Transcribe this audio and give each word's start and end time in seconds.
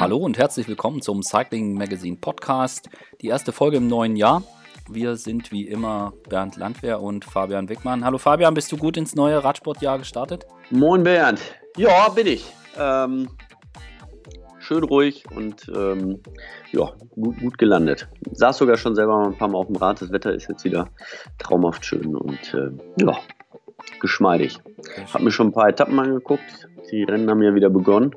Hallo 0.00 0.18
und 0.18 0.38
herzlich 0.38 0.68
willkommen 0.68 1.02
zum 1.02 1.24
Cycling 1.24 1.74
Magazine 1.74 2.16
Podcast. 2.20 2.88
Die 3.20 3.26
erste 3.26 3.50
Folge 3.50 3.78
im 3.78 3.88
neuen 3.88 4.14
Jahr. 4.14 4.44
Wir 4.88 5.16
sind 5.16 5.50
wie 5.50 5.66
immer 5.66 6.12
Bernd 6.28 6.56
Landwehr 6.56 7.00
und 7.00 7.24
Fabian 7.24 7.68
Wickmann. 7.68 8.04
Hallo 8.04 8.16
Fabian, 8.18 8.54
bist 8.54 8.70
du 8.70 8.76
gut 8.76 8.96
ins 8.96 9.16
neue 9.16 9.42
Radsportjahr 9.42 9.98
gestartet? 9.98 10.46
Moin 10.70 11.02
Bernd. 11.02 11.40
Ja, 11.76 12.10
bin 12.10 12.28
ich. 12.28 12.46
Ähm, 12.78 13.28
schön 14.60 14.84
ruhig 14.84 15.24
und 15.34 15.68
ähm, 15.74 16.22
ja, 16.70 16.92
gut, 17.16 17.40
gut 17.40 17.58
gelandet. 17.58 18.08
Saß 18.30 18.58
sogar 18.58 18.76
schon 18.76 18.94
selber 18.94 19.26
ein 19.26 19.36
paar 19.36 19.48
Mal 19.48 19.58
auf 19.58 19.66
dem 19.66 19.76
Rad. 19.76 20.00
Das 20.00 20.12
Wetter 20.12 20.32
ist 20.32 20.48
jetzt 20.48 20.62
wieder 20.62 20.90
traumhaft 21.38 21.84
schön 21.84 22.14
und 22.14 22.54
äh, 22.54 22.70
ja, 23.02 23.18
geschmeidig. 23.98 24.60
Hab 25.12 25.22
mir 25.22 25.32
schon 25.32 25.48
ein 25.48 25.52
paar 25.52 25.68
Etappen 25.68 25.98
angeguckt. 25.98 26.68
Die 26.92 27.02
Rennen 27.02 27.28
haben 27.28 27.42
ja 27.42 27.52
wieder 27.52 27.68
begonnen. 27.68 28.12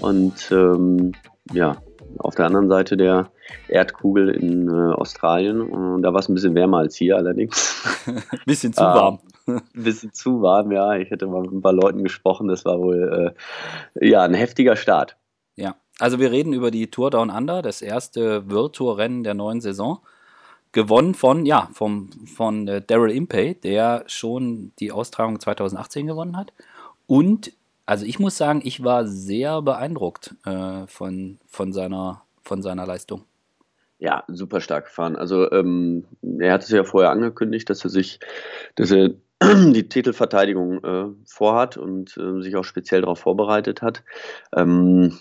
Und 0.00 0.50
ähm, 0.50 1.12
ja, 1.52 1.76
auf 2.18 2.34
der 2.34 2.46
anderen 2.46 2.68
Seite 2.68 2.96
der 2.96 3.30
Erdkugel 3.68 4.30
in 4.30 4.68
äh, 4.68 4.94
Australien. 4.94 5.60
Und 5.60 6.02
da 6.02 6.12
war 6.12 6.20
es 6.20 6.28
ein 6.28 6.34
bisschen 6.34 6.54
wärmer 6.54 6.78
als 6.78 6.96
hier 6.96 7.16
allerdings. 7.16 7.84
bisschen 8.46 8.72
zu 8.72 8.82
warm. 8.82 9.20
Ein 9.46 9.62
bisschen 9.72 10.12
zu 10.12 10.42
warm, 10.42 10.72
ja. 10.72 10.94
Ich 10.96 11.10
hätte 11.10 11.26
mal 11.26 11.42
mit 11.42 11.52
ein 11.52 11.62
paar 11.62 11.72
Leuten 11.72 12.02
gesprochen. 12.02 12.48
Das 12.48 12.64
war 12.64 12.78
wohl 12.78 13.34
äh, 14.00 14.08
ja 14.08 14.22
ein 14.22 14.34
heftiger 14.34 14.76
Start. 14.76 15.16
Ja, 15.56 15.76
also 15.98 16.18
wir 16.18 16.30
reden 16.30 16.52
über 16.52 16.70
die 16.70 16.90
Tour 16.90 17.10
Down 17.10 17.30
Under, 17.30 17.62
das 17.62 17.82
erste 17.82 18.50
World 18.50 18.74
Tour 18.74 18.98
Rennen 18.98 19.24
der 19.24 19.34
neuen 19.34 19.60
Saison. 19.60 20.00
Gewonnen 20.72 21.14
von, 21.14 21.46
ja, 21.46 21.68
vom, 21.72 22.10
von 22.26 22.68
äh, 22.68 22.80
Daryl 22.80 23.10
Impey, 23.10 23.54
der 23.54 24.04
schon 24.06 24.72
die 24.78 24.92
Austragung 24.92 25.40
2018 25.40 26.06
gewonnen 26.06 26.36
hat. 26.36 26.52
Und 27.08 27.52
also 27.90 28.06
ich 28.06 28.20
muss 28.20 28.36
sagen, 28.36 28.60
ich 28.62 28.84
war 28.84 29.04
sehr 29.04 29.62
beeindruckt 29.62 30.36
äh, 30.44 30.86
von, 30.86 31.40
von, 31.48 31.72
seiner, 31.72 32.22
von 32.40 32.62
seiner 32.62 32.86
Leistung. 32.86 33.24
Ja, 33.98 34.22
super 34.28 34.60
stark 34.60 34.84
gefahren. 34.84 35.16
Also 35.16 35.50
ähm, 35.50 36.04
er 36.38 36.52
hat 36.52 36.62
es 36.62 36.68
ja 36.68 36.84
vorher 36.84 37.10
angekündigt, 37.10 37.68
dass 37.68 37.82
er 37.82 37.90
sich, 37.90 38.20
dass 38.76 38.92
er 38.92 39.10
die 39.42 39.88
Titelverteidigung 39.88 40.84
äh, 40.84 41.06
vorhat 41.26 41.78
und 41.78 42.16
äh, 42.16 42.40
sich 42.40 42.54
auch 42.54 42.62
speziell 42.62 43.00
darauf 43.00 43.18
vorbereitet 43.18 43.82
hat. 43.82 44.04
Ähm, 44.54 45.18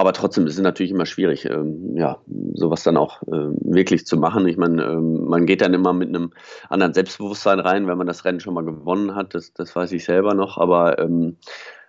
aber 0.00 0.14
trotzdem 0.14 0.46
ist 0.46 0.54
es 0.54 0.60
natürlich 0.60 0.92
immer 0.92 1.04
schwierig, 1.04 1.44
ähm, 1.44 1.94
ja, 1.94 2.18
sowas 2.54 2.82
dann 2.82 2.96
auch 2.96 3.22
ähm, 3.30 3.56
wirklich 3.60 4.06
zu 4.06 4.16
machen. 4.16 4.48
Ich 4.48 4.56
meine, 4.56 4.82
ähm, 4.82 5.26
man 5.26 5.44
geht 5.44 5.60
dann 5.60 5.74
immer 5.74 5.92
mit 5.92 6.08
einem 6.08 6.32
anderen 6.68 6.94
Selbstbewusstsein 6.94 7.60
rein, 7.60 7.86
wenn 7.86 7.98
man 7.98 8.06
das 8.06 8.24
Rennen 8.24 8.40
schon 8.40 8.54
mal 8.54 8.64
gewonnen 8.64 9.14
hat. 9.14 9.34
Das, 9.34 9.52
das 9.52 9.76
weiß 9.76 9.92
ich 9.92 10.04
selber 10.04 10.32
noch. 10.34 10.56
Aber 10.56 10.98
ähm, 10.98 11.36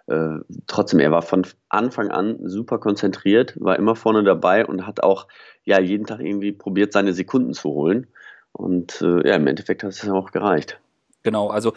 äh, 0.08 0.40
trotzdem, 0.68 1.00
er 1.00 1.12
war 1.12 1.22
von 1.22 1.48
Anfang 1.70 2.12
an 2.12 2.38
super 2.44 2.80
konzentriert, 2.80 3.54
war 3.60 3.78
immer 3.78 3.96
vorne 3.96 4.24
dabei 4.24 4.66
und 4.66 4.86
hat 4.86 5.04
auch 5.04 5.28
ja 5.64 5.80
jeden 5.80 6.06
Tag 6.06 6.20
irgendwie 6.20 6.52
probiert, 6.52 6.92
seine 6.92 7.14
Sekunden 7.14 7.54
zu 7.54 7.70
holen. 7.70 8.08
Und 8.52 9.02
äh, 9.02 9.28
ja, 9.28 9.36
im 9.36 9.48
Endeffekt 9.48 9.84
hat 9.84 9.92
es 9.92 10.10
auch 10.10 10.32
gereicht. 10.32 10.80
Genau, 11.24 11.48
also 11.48 11.74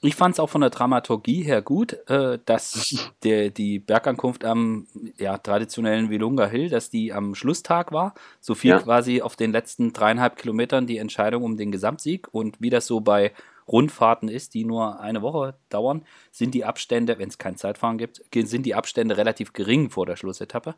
ich 0.00 0.14
fand 0.14 0.34
es 0.34 0.40
auch 0.40 0.48
von 0.48 0.60
der 0.60 0.70
Dramaturgie 0.70 1.42
her 1.42 1.60
gut, 1.60 1.94
äh, 2.08 2.38
dass 2.44 3.10
der, 3.24 3.50
die 3.50 3.78
Bergankunft 3.78 4.44
am 4.44 4.86
ja, 5.18 5.38
traditionellen 5.38 6.08
Wilunga 6.10 6.46
Hill, 6.46 6.68
dass 6.68 6.90
die 6.90 7.12
am 7.12 7.34
Schlusstag 7.34 7.90
war. 7.90 8.14
So 8.40 8.54
viel 8.54 8.70
ja. 8.70 8.78
quasi 8.78 9.22
auf 9.22 9.34
den 9.34 9.50
letzten 9.50 9.92
dreieinhalb 9.92 10.36
Kilometern 10.36 10.86
die 10.86 10.98
Entscheidung 10.98 11.42
um 11.42 11.56
den 11.56 11.72
Gesamtsieg. 11.72 12.28
Und 12.32 12.60
wie 12.60 12.70
das 12.70 12.86
so 12.86 13.00
bei 13.00 13.32
Rundfahrten 13.66 14.28
ist, 14.28 14.54
die 14.54 14.64
nur 14.64 15.00
eine 15.00 15.20
Woche 15.20 15.56
dauern, 15.68 16.04
sind 16.30 16.54
die 16.54 16.64
Abstände, 16.64 17.18
wenn 17.18 17.28
es 17.28 17.38
kein 17.38 17.56
Zeitfahren 17.56 17.98
gibt, 17.98 18.22
sind 18.32 18.64
die 18.66 18.74
Abstände 18.74 19.16
relativ 19.16 19.52
gering 19.52 19.90
vor 19.90 20.06
der 20.06 20.16
Schlussetappe. 20.16 20.74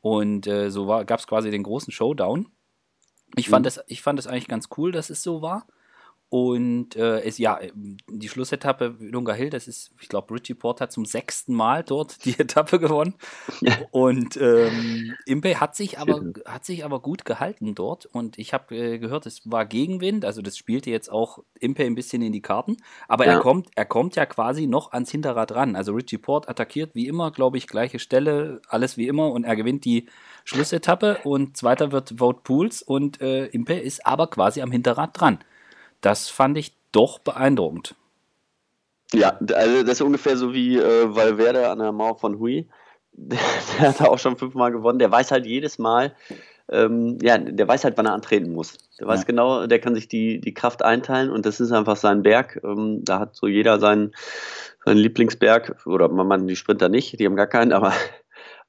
Und 0.00 0.46
äh, 0.46 0.70
so 0.70 0.86
gab 0.86 1.18
es 1.18 1.26
quasi 1.26 1.50
den 1.50 1.64
großen 1.64 1.92
Showdown. 1.92 2.46
Ich, 3.36 3.48
mhm. 3.48 3.50
fand 3.50 3.66
das, 3.66 3.80
ich 3.88 4.00
fand 4.00 4.18
das 4.18 4.26
eigentlich 4.26 4.48
ganz 4.48 4.68
cool, 4.78 4.92
dass 4.92 5.10
es 5.10 5.22
so 5.22 5.42
war. 5.42 5.66
Und 6.30 6.94
äh, 6.94 7.22
es, 7.22 7.38
ja, 7.38 7.58
die 7.74 8.28
Schlussetappe 8.28 8.94
Lunga 9.00 9.32
Hill, 9.32 9.50
das 9.50 9.66
ist, 9.66 9.90
ich 10.00 10.08
glaube, 10.08 10.32
Richie 10.32 10.54
Port 10.54 10.80
hat 10.80 10.92
zum 10.92 11.04
sechsten 11.04 11.52
Mal 11.54 11.82
dort 11.82 12.24
die 12.24 12.30
Etappe 12.38 12.78
gewonnen. 12.78 13.14
Und 13.90 14.36
ähm, 14.36 15.12
Impe 15.26 15.58
hat 15.58 15.74
sich 15.74 15.98
aber 15.98 16.22
hat 16.44 16.64
sich 16.64 16.84
aber 16.84 17.00
gut 17.00 17.24
gehalten 17.24 17.74
dort. 17.74 18.06
Und 18.06 18.38
ich 18.38 18.54
habe 18.54 18.76
äh, 18.76 18.98
gehört, 18.98 19.26
es 19.26 19.50
war 19.50 19.66
Gegenwind, 19.66 20.24
also 20.24 20.40
das 20.40 20.56
spielte 20.56 20.88
jetzt 20.90 21.10
auch 21.10 21.40
Impe 21.58 21.82
ein 21.82 21.96
bisschen 21.96 22.22
in 22.22 22.30
die 22.30 22.42
Karten. 22.42 22.76
Aber 23.08 23.26
ja. 23.26 23.32
er 23.32 23.40
kommt, 23.40 23.68
er 23.74 23.84
kommt 23.84 24.14
ja 24.14 24.24
quasi 24.24 24.68
noch 24.68 24.92
ans 24.92 25.10
Hinterrad 25.10 25.50
ran. 25.52 25.74
Also 25.74 25.94
Richie 25.94 26.18
Port 26.18 26.48
attackiert 26.48 26.94
wie 26.94 27.08
immer, 27.08 27.32
glaube 27.32 27.58
ich, 27.58 27.66
gleiche 27.66 27.98
Stelle, 27.98 28.62
alles 28.68 28.96
wie 28.96 29.08
immer 29.08 29.32
und 29.32 29.42
er 29.42 29.56
gewinnt 29.56 29.84
die 29.84 30.06
Schlussetappe 30.44 31.18
und 31.24 31.56
zweiter 31.56 31.90
wird 31.90 32.14
Vote 32.18 32.40
Pools 32.44 32.82
und 32.82 33.20
äh, 33.20 33.46
Impe 33.46 33.74
ist 33.74 34.06
aber 34.06 34.28
quasi 34.28 34.62
am 34.62 34.70
Hinterrad 34.70 35.20
dran. 35.20 35.40
Das 36.00 36.28
fand 36.28 36.58
ich 36.58 36.74
doch 36.92 37.18
beeindruckend. 37.18 37.94
Ja, 39.12 39.38
also 39.54 39.82
das 39.82 39.92
ist 39.92 40.02
ungefähr 40.02 40.36
so 40.36 40.52
wie 40.54 40.78
äh, 40.78 41.14
Valverde 41.14 41.68
an 41.68 41.78
der 41.78 41.92
Mauer 41.92 42.18
von 42.18 42.38
Hui. 42.38 42.68
Der, 43.12 43.38
der 43.78 43.88
hat 43.88 44.00
auch 44.02 44.20
schon 44.20 44.36
fünfmal 44.36 44.70
gewonnen. 44.70 45.00
Der 45.00 45.10
weiß 45.10 45.32
halt 45.32 45.44
jedes 45.44 45.80
Mal, 45.80 46.14
ähm, 46.70 47.18
ja, 47.20 47.36
der 47.38 47.66
weiß 47.66 47.84
halt, 47.84 47.98
wann 47.98 48.06
er 48.06 48.14
antreten 48.14 48.52
muss. 48.52 48.78
Der 48.98 49.08
weiß 49.08 49.20
ja. 49.20 49.26
genau, 49.26 49.66
der 49.66 49.80
kann 49.80 49.94
sich 49.94 50.06
die, 50.06 50.40
die 50.40 50.54
Kraft 50.54 50.84
einteilen 50.84 51.30
und 51.30 51.44
das 51.44 51.60
ist 51.60 51.72
einfach 51.72 51.96
sein 51.96 52.22
Berg. 52.22 52.60
Ähm, 52.62 53.04
da 53.04 53.18
hat 53.18 53.34
so 53.34 53.48
jeder 53.48 53.80
seinen, 53.80 54.14
seinen 54.84 54.98
Lieblingsberg 54.98 55.84
oder 55.86 56.08
man 56.08 56.46
die 56.46 56.56
Sprinter 56.56 56.88
nicht, 56.88 57.18
die 57.18 57.26
haben 57.26 57.36
gar 57.36 57.48
keinen, 57.48 57.72
aber 57.72 57.92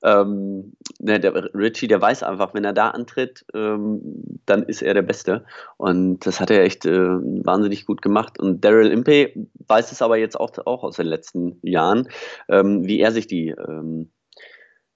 ähm, 0.03 0.73
ne, 0.99 1.19
der 1.19 1.53
Richie, 1.53 1.87
der 1.87 2.01
weiß 2.01 2.23
einfach, 2.23 2.53
wenn 2.53 2.63
er 2.63 2.73
da 2.73 2.89
antritt, 2.89 3.45
ähm, 3.53 4.39
dann 4.45 4.63
ist 4.63 4.81
er 4.81 4.93
der 4.93 5.01
Beste. 5.01 5.45
Und 5.77 6.25
das 6.25 6.39
hat 6.39 6.49
er 6.51 6.63
echt 6.63 6.85
äh, 6.85 6.91
wahnsinnig 6.91 7.85
gut 7.85 8.01
gemacht. 8.01 8.39
Und 8.39 8.63
Daryl 8.65 8.91
Impey 8.91 9.33
weiß 9.67 9.91
es 9.91 10.01
aber 10.01 10.17
jetzt 10.17 10.39
auch, 10.39 10.51
auch 10.65 10.83
aus 10.83 10.95
den 10.97 11.07
letzten 11.07 11.59
Jahren, 11.61 12.09
ähm, 12.49 12.85
wie 12.87 12.99
er 12.99 13.11
sich 13.11 13.27
die, 13.27 13.49
ähm, 13.49 14.11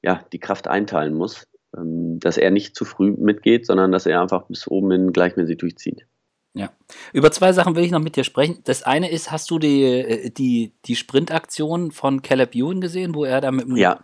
ja, 0.01 0.25
die 0.33 0.39
Kraft 0.39 0.67
einteilen 0.67 1.13
muss. 1.13 1.47
Ähm, 1.75 2.19
dass 2.19 2.37
er 2.37 2.51
nicht 2.51 2.75
zu 2.75 2.85
früh 2.85 3.11
mitgeht, 3.11 3.65
sondern 3.65 3.91
dass 3.91 4.05
er 4.05 4.21
einfach 4.21 4.47
bis 4.47 4.67
oben 4.67 4.91
in 4.91 5.13
gleichmäßig 5.13 5.57
durchzieht. 5.57 6.05
Ja. 6.53 6.71
Über 7.11 7.31
zwei 7.31 7.51
Sachen 7.51 7.75
will 7.75 7.83
ich 7.83 7.91
noch 7.91 7.99
mit 7.99 8.15
dir 8.15 8.23
sprechen. 8.23 8.59
Das 8.63 8.83
eine 8.83 9.11
ist, 9.11 9.29
hast 9.29 9.51
du 9.51 9.59
die, 9.59 9.83
äh, 9.83 10.29
die, 10.29 10.73
die 10.85 10.95
Sprintaktion 10.95 11.91
von 11.91 12.21
Caleb 12.21 12.55
Ewan 12.55 12.79
gesehen, 12.79 13.13
wo 13.13 13.25
er 13.25 13.41
da 13.41 13.51
mit 13.51 13.67
dem 13.67 13.75
ja. 13.75 13.99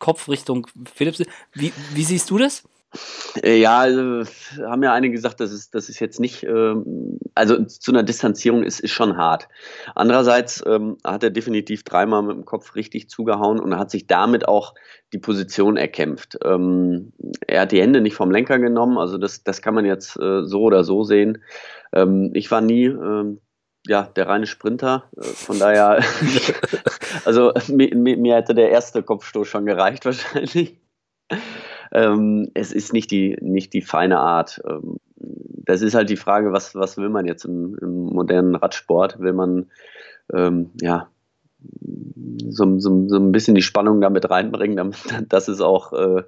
Kopf 0.00 0.28
Richtung 0.28 0.66
Philips. 0.92 1.22
Wie, 1.52 1.72
wie 1.94 2.04
siehst 2.04 2.28
du 2.30 2.38
das? 2.38 2.64
Äh, 3.44 3.60
ja, 3.60 3.78
also, 3.78 4.24
haben 4.64 4.82
ja 4.82 4.92
einige 4.92 5.12
gesagt, 5.14 5.38
das 5.38 5.52
ist, 5.52 5.74
das 5.76 5.88
ist 5.88 6.00
jetzt 6.00 6.18
nicht, 6.18 6.42
ähm, 6.42 7.20
also 7.36 7.64
zu 7.64 7.92
einer 7.92 8.02
Distanzierung 8.02 8.64
ist, 8.64 8.80
ist 8.80 8.90
schon 8.90 9.16
hart. 9.16 9.48
Andererseits 9.94 10.62
ähm, 10.66 10.96
hat 11.04 11.22
er 11.22 11.30
definitiv 11.30 11.84
dreimal 11.84 12.22
mit 12.22 12.36
dem 12.36 12.44
Kopf 12.44 12.74
richtig 12.74 13.08
zugehauen 13.08 13.60
und 13.60 13.78
hat 13.78 13.92
sich 13.92 14.08
damit 14.08 14.48
auch 14.48 14.74
die 15.12 15.18
Position 15.18 15.76
erkämpft. 15.76 16.38
Ähm, 16.44 17.12
er 17.46 17.62
hat 17.62 17.72
die 17.72 17.80
Hände 17.80 18.00
nicht 18.00 18.16
vom 18.16 18.32
Lenker 18.32 18.58
genommen, 18.58 18.98
also 18.98 19.18
das, 19.18 19.44
das 19.44 19.62
kann 19.62 19.74
man 19.74 19.84
jetzt 19.84 20.16
äh, 20.16 20.44
so 20.44 20.62
oder 20.62 20.82
so 20.82 21.04
sehen. 21.04 21.38
Ähm, 21.92 22.32
ich 22.34 22.50
war 22.50 22.60
nie 22.60 22.86
ähm, 22.86 23.40
ja, 23.86 24.02
der 24.02 24.28
reine 24.28 24.46
Sprinter. 24.46 25.04
Äh, 25.16 25.22
von 25.22 25.58
daher, 25.58 26.02
also 27.24 27.52
mir, 27.68 27.94
mir, 27.96 28.36
hätte 28.36 28.54
der 28.54 28.70
erste 28.70 29.02
Kopfstoß 29.02 29.48
schon 29.48 29.66
gereicht 29.66 30.04
wahrscheinlich. 30.04 30.76
Ähm, 31.92 32.50
es 32.54 32.72
ist 32.72 32.92
nicht 32.92 33.10
die, 33.10 33.36
nicht 33.40 33.72
die 33.72 33.82
feine 33.82 34.18
Art. 34.18 34.60
Ähm, 34.68 34.98
das 35.16 35.82
ist 35.82 35.94
halt 35.94 36.10
die 36.10 36.16
Frage, 36.16 36.52
was, 36.52 36.74
was 36.74 36.96
will 36.96 37.08
man 37.08 37.26
jetzt 37.26 37.44
im, 37.44 37.76
im 37.80 38.06
modernen 38.06 38.54
Radsport? 38.54 39.20
Will 39.20 39.32
man 39.32 39.70
ähm, 40.32 40.70
ja 40.80 41.08
so, 42.48 42.78
so, 42.78 43.08
so 43.08 43.16
ein 43.16 43.32
bisschen 43.32 43.54
die 43.54 43.62
Spannung 43.62 44.00
damit 44.00 44.30
reinbringen, 44.30 44.76
damit, 44.76 44.96
dass 45.28 45.48
es 45.48 45.60
auch 45.60 45.92
äh, 45.92 46.22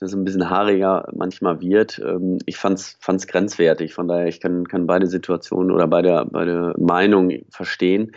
das 0.00 0.14
ein 0.14 0.24
bisschen 0.24 0.50
haariger 0.50 1.08
manchmal 1.12 1.60
wird. 1.60 1.98
Ähm, 1.98 2.38
ich 2.46 2.56
fand 2.56 2.78
es 2.78 3.26
grenzwertig. 3.26 3.94
Von 3.94 4.08
daher, 4.08 4.26
ich 4.26 4.40
kann, 4.40 4.66
kann 4.66 4.86
beide 4.86 5.06
Situationen 5.06 5.70
oder 5.70 5.86
beide, 5.86 6.26
beide 6.30 6.74
Meinungen 6.78 7.44
verstehen. 7.50 8.12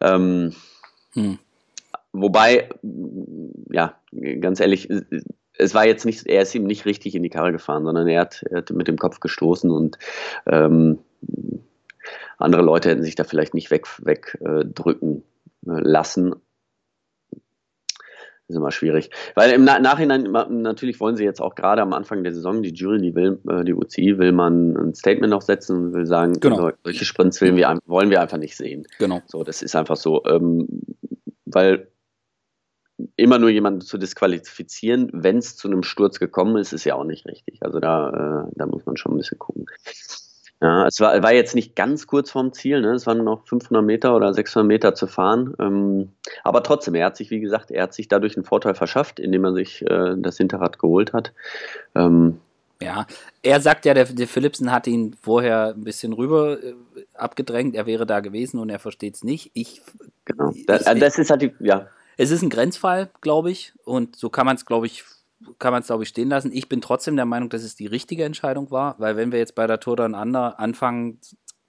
Ähm, 0.00 0.54
hm. 1.14 1.38
Wobei, 2.12 2.68
ja, 3.70 3.96
ganz 4.40 4.60
ehrlich, 4.60 4.88
es 5.58 5.74
war 5.74 5.86
jetzt 5.86 6.04
nicht, 6.04 6.26
er 6.26 6.42
ist 6.42 6.54
ihm 6.54 6.64
nicht 6.64 6.86
richtig 6.86 7.14
in 7.14 7.22
die 7.22 7.30
Karre 7.30 7.52
gefahren, 7.52 7.84
sondern 7.84 8.06
er 8.06 8.20
hat, 8.20 8.44
er 8.50 8.58
hat 8.58 8.70
mit 8.70 8.86
dem 8.86 8.98
Kopf 8.98 9.18
gestoßen 9.18 9.70
und 9.70 9.98
ähm, 10.46 11.00
andere 12.38 12.62
Leute 12.62 12.90
hätten 12.90 13.02
sich 13.02 13.14
da 13.14 13.24
vielleicht 13.24 13.54
nicht 13.54 13.70
wegdrücken 13.70 14.04
weg, 14.06 15.22
äh, 15.66 15.80
lassen 15.80 16.34
ist 18.48 18.56
immer 18.56 18.70
schwierig. 18.70 19.10
Weil 19.34 19.52
im 19.52 19.64
Nachhinein, 19.64 20.30
natürlich 20.50 21.00
wollen 21.00 21.16
sie 21.16 21.24
jetzt 21.24 21.40
auch 21.40 21.54
gerade 21.54 21.82
am 21.82 21.92
Anfang 21.92 22.22
der 22.24 22.34
Saison, 22.34 22.62
die 22.62 22.72
Jury, 22.72 23.00
die 23.00 23.14
will, 23.14 23.40
äh, 23.48 23.64
die 23.64 23.74
UCI, 23.74 24.18
will 24.18 24.32
man 24.32 24.76
ein 24.76 24.94
Statement 24.94 25.30
noch 25.30 25.42
setzen 25.42 25.76
und 25.76 25.94
will 25.94 26.06
sagen, 26.06 26.34
genau. 26.40 26.70
solche 26.82 27.04
Sprints 27.04 27.40
wollen 27.40 27.56
wir, 27.56 27.78
wollen 27.86 28.10
wir 28.10 28.20
einfach 28.20 28.38
nicht 28.38 28.56
sehen. 28.56 28.86
Genau. 28.98 29.22
So, 29.26 29.44
das 29.44 29.62
ist 29.62 29.74
einfach 29.74 29.96
so. 29.96 30.24
Ähm, 30.26 30.68
weil 31.46 31.88
immer 33.16 33.38
nur 33.38 33.50
jemanden 33.50 33.80
zu 33.80 33.98
disqualifizieren, 33.98 35.10
wenn 35.12 35.38
es 35.38 35.56
zu 35.56 35.68
einem 35.68 35.82
Sturz 35.82 36.20
gekommen 36.20 36.56
ist, 36.56 36.72
ist 36.72 36.84
ja 36.84 36.94
auch 36.94 37.04
nicht 37.04 37.26
richtig. 37.26 37.62
Also 37.62 37.80
da, 37.80 38.46
äh, 38.46 38.52
da 38.54 38.66
muss 38.66 38.86
man 38.86 38.96
schon 38.96 39.12
ein 39.12 39.18
bisschen 39.18 39.38
gucken. 39.38 39.66
Ja, 40.64 40.86
es 40.86 40.98
war, 40.98 41.22
war 41.22 41.34
jetzt 41.34 41.54
nicht 41.54 41.76
ganz 41.76 42.06
kurz 42.06 42.30
vorm 42.30 42.54
Ziel, 42.54 42.80
ne? 42.80 42.92
es 42.92 43.06
waren 43.06 43.22
noch 43.22 43.46
500 43.46 43.84
Meter 43.84 44.16
oder 44.16 44.32
600 44.32 44.66
Meter 44.66 44.94
zu 44.94 45.06
fahren. 45.06 45.54
Ähm, 45.60 46.12
aber 46.42 46.62
trotzdem, 46.62 46.94
er 46.94 47.04
hat 47.04 47.18
sich, 47.18 47.28
wie 47.28 47.40
gesagt, 47.40 47.70
er 47.70 47.82
hat 47.82 47.92
sich 47.92 48.08
dadurch 48.08 48.34
einen 48.34 48.46
Vorteil 48.46 48.74
verschafft, 48.74 49.20
indem 49.20 49.44
er 49.44 49.52
sich 49.52 49.82
äh, 49.82 50.14
das 50.16 50.38
Hinterrad 50.38 50.78
geholt 50.78 51.12
hat. 51.12 51.34
Ähm, 51.94 52.40
ja, 52.80 53.06
er 53.42 53.60
sagt 53.60 53.84
ja, 53.84 53.92
der, 53.92 54.06
der 54.06 54.26
Philipsen 54.26 54.72
hat 54.72 54.86
ihn 54.86 55.14
vorher 55.20 55.74
ein 55.74 55.84
bisschen 55.84 56.14
rüber 56.14 56.56
äh, 56.62 56.72
abgedrängt, 57.12 57.74
er 57.74 57.84
wäre 57.84 58.06
da 58.06 58.20
gewesen 58.20 58.58
und 58.58 58.70
er 58.70 58.78
versteht 58.78 59.16
es 59.16 59.22
nicht. 59.22 59.50
Ich, 59.52 59.82
genau, 60.24 60.50
das, 60.66 60.86
ich, 60.86 60.98
das 60.98 61.18
ist 61.18 61.28
halt 61.28 61.42
die, 61.42 61.52
ja. 61.60 61.88
Es 62.16 62.30
ist 62.30 62.40
ein 62.40 62.48
Grenzfall, 62.48 63.10
glaube 63.20 63.50
ich, 63.50 63.74
und 63.84 64.16
so 64.16 64.30
kann 64.30 64.46
man 64.46 64.56
es, 64.56 64.64
glaube 64.64 64.86
ich, 64.86 65.04
kann 65.58 65.72
man 65.72 65.82
es, 65.82 65.86
glaube 65.88 66.02
ich, 66.02 66.08
stehen 66.08 66.28
lassen. 66.28 66.52
Ich 66.52 66.68
bin 66.68 66.80
trotzdem 66.80 67.16
der 67.16 67.26
Meinung, 67.26 67.48
dass 67.48 67.62
es 67.62 67.74
die 67.74 67.86
richtige 67.86 68.24
Entscheidung 68.24 68.70
war, 68.70 68.96
weil 68.98 69.16
wenn 69.16 69.32
wir 69.32 69.38
jetzt 69.38 69.54
bei 69.54 69.66
der 69.66 69.80
Tour 69.80 69.96
dann 69.96 70.14
anfangen, 70.14 71.20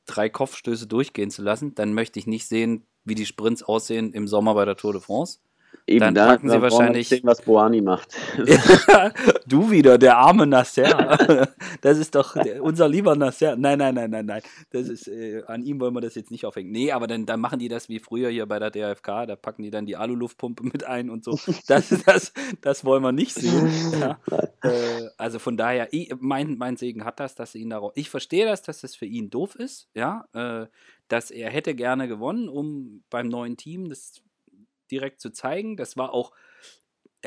drei 0.05 0.29
Kopfstöße 0.29 0.87
durchgehen 0.87 1.31
zu 1.31 1.41
lassen, 1.41 1.75
dann 1.75 1.93
möchte 1.93 2.19
ich 2.19 2.27
nicht 2.27 2.47
sehen, 2.47 2.85
wie 3.03 3.15
die 3.15 3.25
Sprints 3.25 3.63
aussehen 3.63 4.13
im 4.13 4.27
Sommer 4.27 4.53
bei 4.53 4.65
der 4.65 4.77
Tour 4.77 4.93
de 4.93 5.01
France. 5.01 5.39
Eben 5.87 5.99
dann 5.99 6.15
da, 6.15 6.27
packen 6.27 6.49
sie 6.49 6.55
da 6.55 6.61
wahrscheinlich. 6.61 7.09
Sehen, 7.09 7.21
was 7.23 7.41
Boani 7.41 7.81
macht. 7.81 8.15
du 9.47 9.71
wieder, 9.71 9.97
der 9.97 10.17
arme 10.17 10.47
Nasser. 10.47 11.47
Das 11.81 11.97
ist 11.97 12.15
doch 12.15 12.35
unser 12.61 12.87
lieber 12.87 13.15
Nasser. 13.15 13.55
Nein, 13.55 13.79
nein, 13.79 13.95
nein, 13.95 14.09
nein, 14.09 14.25
nein. 14.25 14.41
Das 14.71 14.87
ist, 14.87 15.07
äh, 15.07 15.43
an 15.47 15.63
ihm 15.63 15.79
wollen 15.79 15.93
wir 15.93 16.01
das 16.01 16.15
jetzt 16.15 16.31
nicht 16.31 16.45
aufhängen. 16.45 16.71
Nee, 16.71 16.91
aber 16.91 17.07
dann, 17.07 17.25
dann 17.25 17.39
machen 17.39 17.59
die 17.59 17.67
das 17.67 17.89
wie 17.89 17.99
früher 17.99 18.29
hier 18.29 18.45
bei 18.45 18.59
der 18.59 18.71
DFK. 18.71 19.25
Da 19.27 19.35
packen 19.35 19.63
die 19.63 19.71
dann 19.71 19.85
die 19.85 19.95
Aluluftpumpe 19.95 20.63
mit 20.63 20.83
ein 20.83 21.09
und 21.09 21.23
so. 21.23 21.39
Das, 21.67 21.89
das, 22.05 22.33
das 22.61 22.85
wollen 22.85 23.03
wir 23.03 23.11
nicht 23.11 23.33
sehen. 23.33 23.71
Ja. 23.99 24.19
Äh, 24.63 25.09
also 25.17 25.39
von 25.39 25.57
daher, 25.57 25.87
ich, 25.91 26.13
mein, 26.19 26.57
mein 26.57 26.77
Segen 26.77 27.05
hat 27.05 27.19
das, 27.19 27.35
dass 27.35 27.51
sie 27.51 27.61
ihn 27.61 27.69
darauf. 27.69 27.91
Ich 27.95 28.09
verstehe 28.09 28.45
das, 28.45 28.61
dass 28.61 28.81
das 28.81 28.95
für 28.95 29.05
ihn 29.05 29.29
doof 29.29 29.55
ist. 29.55 29.89
Ja. 29.93 30.27
Äh, 30.33 30.67
dass 31.07 31.29
er 31.29 31.51
hätte 31.51 31.75
gerne 31.75 32.07
gewonnen, 32.07 32.49
um 32.49 33.03
beim 33.09 33.27
neuen 33.27 33.57
Team 33.57 33.89
das 33.89 34.21
direkt 34.91 35.21
zu 35.21 35.31
zeigen. 35.31 35.77
Das 35.77 35.97
war 35.97 36.13
auch, 36.13 36.31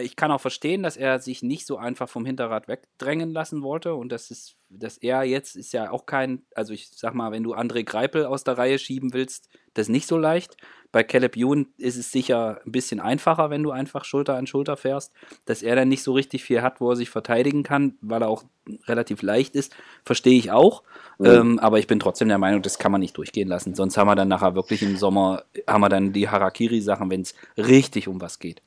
ich 0.01 0.17
kann 0.17 0.31
auch 0.31 0.41
verstehen, 0.41 0.83
dass 0.83 0.97
er 0.97 1.19
sich 1.19 1.43
nicht 1.43 1.67
so 1.67 1.77
einfach 1.77 2.09
vom 2.09 2.25
Hinterrad 2.25 2.69
wegdrängen 2.69 3.31
lassen 3.31 3.63
wollte 3.63 3.95
und 3.95 4.11
das 4.11 4.31
ist, 4.31 4.57
dass 4.69 4.99
er 4.99 5.23
jetzt 5.25 5.57
ist 5.57 5.73
ja 5.73 5.91
auch 5.91 6.07
kein, 6.07 6.43
also 6.55 6.73
ich 6.73 6.91
sag 6.91 7.15
mal, 7.15 7.33
wenn 7.33 7.43
du 7.43 7.55
André 7.55 7.85
Greipel 7.85 8.27
aus 8.27 8.45
der 8.45 8.59
Reihe 8.59 8.79
schieben 8.79 9.13
willst, 9.13 9.49
das 9.75 9.87
ist 9.87 9.93
nicht 9.93 10.09
so 10.09 10.19
leicht. 10.19 10.57
Bei 10.91 11.05
Caleb 11.05 11.37
Ewan 11.37 11.67
ist 11.77 11.97
es 11.97 12.11
sicher 12.11 12.61
ein 12.65 12.73
bisschen 12.73 12.99
einfacher, 12.99 13.51
wenn 13.51 13.63
du 13.63 13.71
einfach 13.71 14.05
Schulter 14.05 14.37
an 14.37 14.47
Schulter 14.47 14.77
fährst, 14.77 15.13
dass 15.45 15.63
er 15.63 15.77
dann 15.77 15.89
nicht 15.89 16.03
so 16.03 16.13
richtig 16.13 16.43
viel 16.43 16.63
hat, 16.63 16.81
wo 16.81 16.91
er 16.91 16.97
sich 16.97 17.11
verteidigen 17.11 17.63
kann, 17.63 17.99
weil 18.01 18.23
er 18.23 18.29
auch 18.29 18.45
relativ 18.87 19.23
leicht 19.23 19.55
ist, 19.55 19.77
verstehe 20.05 20.39
ich 20.39 20.51
auch. 20.51 20.83
Mhm. 21.19 21.27
Ähm, 21.27 21.59
aber 21.59 21.79
ich 21.79 21.87
bin 21.87 22.01
trotzdem 22.01 22.29
der 22.29 22.39
Meinung, 22.39 22.63
das 22.63 22.79
kann 22.79 22.93
man 22.93 23.03
nicht 23.03 23.17
durchgehen 23.17 23.49
lassen. 23.49 23.75
Sonst 23.75 23.99
haben 23.99 24.09
wir 24.09 24.17
dann 24.17 24.29
nachher 24.29 24.55
wirklich 24.55 24.83
im 24.83 24.97
Sommer, 24.97 25.45
haben 25.67 25.83
wir 25.83 25.89
dann 25.91 26.13
die 26.13 26.29
Harakiri-Sachen, 26.29 27.11
wenn 27.11 27.21
es 27.21 27.35
richtig 27.57 28.09
um 28.09 28.21
was 28.21 28.39
geht. 28.39 28.63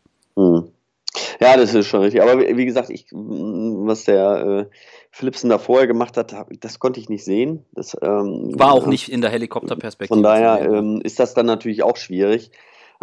Ja, 1.39 1.57
das 1.57 1.73
ist 1.73 1.87
schon 1.87 2.01
richtig. 2.01 2.21
Aber 2.21 2.39
wie 2.39 2.65
gesagt, 2.65 2.89
ich, 2.89 3.05
was 3.11 4.05
der 4.05 4.45
äh, 4.45 4.75
Philipsen 5.11 5.49
da 5.49 5.57
vorher 5.57 5.87
gemacht 5.87 6.17
hat, 6.17 6.35
das 6.59 6.79
konnte 6.79 6.99
ich 6.99 7.09
nicht 7.09 7.23
sehen. 7.23 7.65
Das, 7.73 7.95
ähm, 8.01 8.51
War 8.57 8.73
auch 8.73 8.87
nicht 8.87 9.09
in 9.09 9.21
der 9.21 9.29
Helikopterperspektive. 9.29 10.15
Von 10.15 10.23
daher 10.23 10.61
ähm, 10.61 11.01
ist 11.03 11.19
das 11.19 11.33
dann 11.33 11.45
natürlich 11.45 11.83
auch 11.83 11.97
schwierig. 11.97 12.51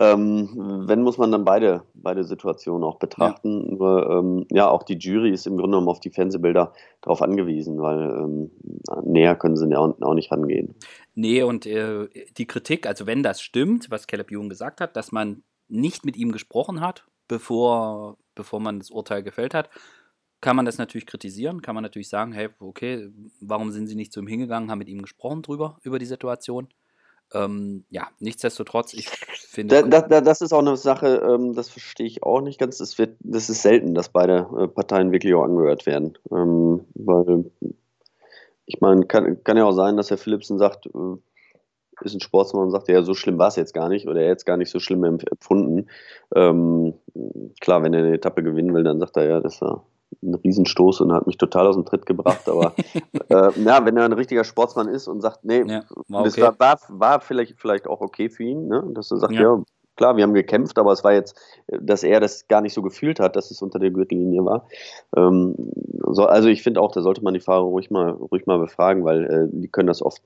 Ähm, 0.00 0.84
wenn 0.86 1.02
muss 1.02 1.18
man 1.18 1.32
dann 1.32 1.44
beide, 1.44 1.82
beide 1.92 2.22
Situationen 2.22 2.84
auch 2.84 3.00
betrachten. 3.00 3.64
Ja. 3.64 3.76
Nur, 3.76 4.10
ähm, 4.10 4.46
ja, 4.48 4.70
auch 4.70 4.84
die 4.84 4.96
Jury 4.96 5.32
ist 5.32 5.46
im 5.48 5.56
Grunde 5.56 5.70
genommen 5.70 5.88
auf 5.88 5.98
die 5.98 6.10
Fernsehbilder 6.10 6.72
darauf 7.00 7.20
angewiesen, 7.20 7.80
weil 7.80 8.00
ähm, 8.02 8.50
näher 9.02 9.34
können 9.34 9.56
sie 9.56 9.68
ja 9.68 9.78
auch, 9.78 10.14
nicht 10.14 10.30
rangehen. 10.30 10.76
Nee, 11.16 11.42
und 11.42 11.66
äh, 11.66 12.06
die 12.36 12.46
Kritik, 12.46 12.86
also 12.86 13.06
wenn 13.08 13.24
das 13.24 13.40
stimmt, 13.40 13.90
was 13.90 14.06
Caleb 14.06 14.30
Ewan 14.30 14.48
gesagt 14.48 14.80
hat, 14.80 14.94
dass 14.94 15.10
man 15.10 15.42
nicht 15.66 16.04
mit 16.04 16.16
ihm 16.16 16.30
gesprochen 16.30 16.80
hat, 16.80 17.07
bevor, 17.28 18.16
bevor 18.34 18.60
man 18.60 18.80
das 18.80 18.90
Urteil 18.90 19.22
gefällt 19.22 19.54
hat, 19.54 19.70
kann 20.40 20.56
man 20.56 20.64
das 20.64 20.78
natürlich 20.78 21.06
kritisieren, 21.06 21.62
kann 21.62 21.74
man 21.74 21.82
natürlich 21.82 22.08
sagen, 22.08 22.32
hey, 22.32 22.48
okay, 22.60 23.10
warum 23.40 23.72
sind 23.72 23.88
Sie 23.88 23.96
nicht 23.96 24.12
zu 24.12 24.20
ihm 24.20 24.26
hingegangen, 24.26 24.70
haben 24.70 24.78
mit 24.78 24.88
ihm 24.88 25.02
gesprochen 25.02 25.42
drüber, 25.42 25.78
über 25.82 25.98
die 25.98 26.06
Situation. 26.06 26.68
Ähm, 27.34 27.84
ja, 27.90 28.08
nichtsdestotrotz, 28.20 28.94
ich 28.94 29.08
finde. 29.08 29.86
Da, 29.88 30.00
da, 30.00 30.20
das 30.20 30.40
ist 30.40 30.52
auch 30.52 30.60
eine 30.60 30.76
Sache, 30.76 31.16
ähm, 31.28 31.54
das 31.54 31.68
verstehe 31.68 32.06
ich 32.06 32.22
auch 32.22 32.40
nicht 32.40 32.58
ganz. 32.58 32.80
Es 32.80 32.96
wird, 32.98 33.16
das 33.20 33.50
ist 33.50 33.62
selten, 33.62 33.94
dass 33.94 34.08
beide 34.08 34.48
äh, 34.58 34.68
Parteien 34.68 35.12
wirklich 35.12 35.34
auch 35.34 35.44
angehört 35.44 35.84
werden. 35.84 36.16
Ähm, 36.30 36.86
weil, 36.94 37.50
ich 38.64 38.80
meine, 38.80 39.04
kann, 39.06 39.42
kann 39.44 39.58
ja 39.58 39.64
auch 39.64 39.72
sein, 39.72 39.96
dass 39.98 40.10
Herr 40.10 40.18
Philipsen 40.18 40.56
sagt, 40.56 40.86
äh, 40.86 41.16
ist 42.02 42.14
ein 42.14 42.20
Sportsmann 42.20 42.64
und 42.64 42.70
sagt, 42.70 42.88
ja, 42.88 43.02
so 43.02 43.14
schlimm 43.14 43.38
war 43.38 43.48
es 43.48 43.56
jetzt 43.56 43.74
gar 43.74 43.88
nicht 43.88 44.08
oder 44.08 44.20
er 44.20 44.28
jetzt 44.28 44.46
gar 44.46 44.56
nicht 44.56 44.70
so 44.70 44.78
schlimm 44.78 45.04
empfunden. 45.04 45.88
Ähm, 46.34 46.94
klar, 47.60 47.82
wenn 47.82 47.94
er 47.94 48.00
eine 48.00 48.14
Etappe 48.14 48.42
gewinnen 48.42 48.74
will, 48.74 48.84
dann 48.84 49.00
sagt 49.00 49.16
er 49.16 49.28
ja, 49.28 49.40
das 49.40 49.60
war 49.60 49.84
ein 50.22 50.34
Riesenstoß 50.34 51.00
und 51.00 51.12
hat 51.12 51.26
mich 51.26 51.36
total 51.36 51.66
aus 51.66 51.76
dem 51.76 51.84
Tritt 51.84 52.06
gebracht. 52.06 52.48
Aber 52.48 52.74
äh, 53.28 53.60
ja, 53.60 53.84
wenn 53.84 53.96
er 53.96 54.04
ein 54.04 54.12
richtiger 54.12 54.44
Sportsmann 54.44 54.88
ist 54.88 55.08
und 55.08 55.20
sagt, 55.20 55.44
nee, 55.44 55.62
ja, 55.66 55.84
war 56.08 56.20
okay. 56.20 56.40
das 56.40 56.40
war, 56.40 56.58
war, 56.58 56.78
war, 56.88 57.20
vielleicht, 57.20 57.58
vielleicht 57.58 57.86
auch 57.86 58.00
okay 58.00 58.28
für 58.28 58.44
ihn, 58.44 58.68
ne? 58.68 58.84
dass 58.94 59.10
er 59.10 59.18
sagt, 59.18 59.34
ja. 59.34 59.42
ja. 59.42 59.62
klar, 59.96 60.16
wir 60.16 60.24
haben 60.24 60.34
gekämpft, 60.34 60.78
aber 60.78 60.92
es 60.92 61.04
war 61.04 61.12
jetzt, 61.12 61.36
dass 61.66 62.02
er 62.02 62.20
das 62.20 62.48
gar 62.48 62.60
nicht 62.60 62.74
so 62.74 62.82
gefühlt 62.82 63.20
hat, 63.20 63.36
dass 63.36 63.50
es 63.50 63.62
unter 63.62 63.78
der 63.78 63.90
Gürtellinie 63.90 64.44
war. 64.44 64.66
Ähm, 65.16 65.54
so, 66.10 66.24
also 66.24 66.48
ich 66.48 66.62
finde 66.62 66.80
auch, 66.80 66.92
da 66.92 67.02
sollte 67.02 67.22
man 67.22 67.34
die 67.34 67.40
Fahrer 67.40 67.64
ruhig 67.64 67.90
mal, 67.90 68.10
ruhig 68.10 68.46
mal 68.46 68.58
befragen, 68.58 69.04
weil 69.04 69.24
äh, 69.24 69.48
die 69.50 69.68
können 69.68 69.88
das 69.88 70.02
oft 70.02 70.22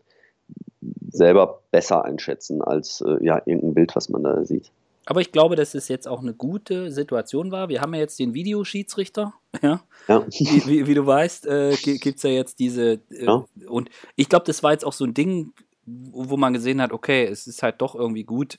selber 1.11 1.61
besser 1.71 2.05
einschätzen 2.05 2.63
als 2.63 3.01
äh, 3.01 3.25
ja, 3.25 3.43
irgendein 3.45 3.75
Bild, 3.75 3.97
was 3.97 4.09
man 4.09 4.23
da 4.23 4.45
sieht. 4.45 4.71
Aber 5.05 5.21
ich 5.21 5.33
glaube, 5.33 5.57
dass 5.57 5.75
es 5.75 5.89
jetzt 5.89 6.07
auch 6.07 6.21
eine 6.21 6.33
gute 6.33 6.93
Situation 6.93 7.51
war. 7.51 7.69
Wir 7.69 7.81
haben 7.81 7.93
ja 7.95 8.01
jetzt 8.01 8.19
den 8.19 8.35
Videoschiedsrichter. 8.35 9.35
Ja. 9.61 9.83
ja. 10.09 10.27
Wie, 10.29 10.67
wie, 10.67 10.87
wie, 10.87 10.95
du 10.95 11.07
weißt, 11.07 11.47
äh, 11.47 11.77
gibt 11.77 12.17
es 12.17 12.23
ja 12.23 12.31
jetzt 12.31 12.59
diese. 12.59 13.01
Äh, 13.11 13.27
ja. 13.27 13.45
Und 13.69 13.91
ich 14.17 14.31
glaube, 14.31 14.47
das 14.47 14.63
war 14.63 14.73
jetzt 14.73 14.85
auch 14.85 14.95
so 14.95 15.05
ein 15.05 15.13
Ding, 15.13 15.53
wo 15.85 16.39
man 16.39 16.55
gesehen 16.55 16.81
hat, 16.81 16.91
okay, 16.91 17.27
es 17.27 17.47
ist 17.47 17.63
halt 17.63 17.83
doch 17.83 17.95
irgendwie 17.95 18.25
gut, 18.25 18.59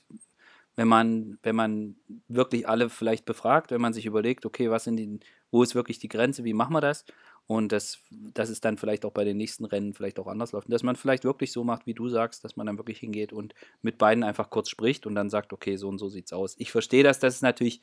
wenn 0.76 0.86
man, 0.86 1.38
wenn 1.42 1.56
man 1.56 1.96
wirklich 2.28 2.68
alle 2.68 2.90
vielleicht 2.90 3.24
befragt, 3.24 3.72
wenn 3.72 3.80
man 3.80 3.92
sich 3.92 4.06
überlegt, 4.06 4.46
okay, 4.46 4.70
was 4.70 4.84
sind 4.84 4.96
die, 4.96 5.18
wo 5.50 5.64
ist 5.64 5.74
wirklich 5.74 5.98
die 5.98 6.08
Grenze, 6.08 6.44
wie 6.44 6.54
machen 6.54 6.74
wir 6.74 6.80
das? 6.80 7.04
Und 7.46 7.72
das, 7.72 7.98
dass 8.10 8.48
es 8.48 8.60
dann 8.60 8.78
vielleicht 8.78 9.04
auch 9.04 9.12
bei 9.12 9.24
den 9.24 9.36
nächsten 9.36 9.66
Rennen 9.66 9.92
vielleicht 9.92 10.18
auch 10.18 10.26
anders 10.26 10.52
läuft. 10.52 10.68
Und 10.68 10.72
dass 10.72 10.82
man 10.82 10.96
vielleicht 10.96 11.24
wirklich 11.24 11.52
so 11.52 11.62
macht, 11.62 11.86
wie 11.86 11.92
du 11.92 12.08
sagst, 12.08 12.42
dass 12.44 12.56
man 12.56 12.66
dann 12.66 12.78
wirklich 12.78 12.98
hingeht 12.98 13.32
und 13.32 13.54
mit 13.82 13.98
beiden 13.98 14.24
einfach 14.24 14.48
kurz 14.48 14.70
spricht 14.70 15.06
und 15.06 15.14
dann 15.14 15.28
sagt, 15.28 15.52
okay, 15.52 15.76
so 15.76 15.88
und 15.88 15.98
so 15.98 16.08
sieht's 16.08 16.32
aus. 16.32 16.54
Ich 16.58 16.72
verstehe 16.72 17.02
das, 17.02 17.18
dass 17.18 17.34
es 17.34 17.42
natürlich 17.42 17.82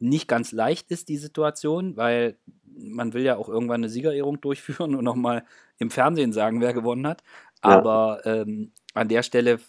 nicht 0.00 0.28
ganz 0.28 0.52
leicht 0.52 0.90
ist, 0.90 1.08
die 1.08 1.16
Situation, 1.16 1.96
weil 1.96 2.36
man 2.64 3.12
will 3.12 3.22
ja 3.22 3.36
auch 3.36 3.48
irgendwann 3.48 3.80
eine 3.80 3.88
Siegerehrung 3.88 4.40
durchführen 4.40 4.94
und 4.94 5.04
nochmal 5.04 5.44
im 5.78 5.90
Fernsehen 5.90 6.32
sagen, 6.32 6.60
wer 6.60 6.72
gewonnen 6.72 7.06
hat. 7.06 7.22
Aber 7.60 8.20
ja. 8.24 8.42
ähm, 8.42 8.72
an 8.94 9.08
der 9.08 9.22
Stelle 9.22 9.60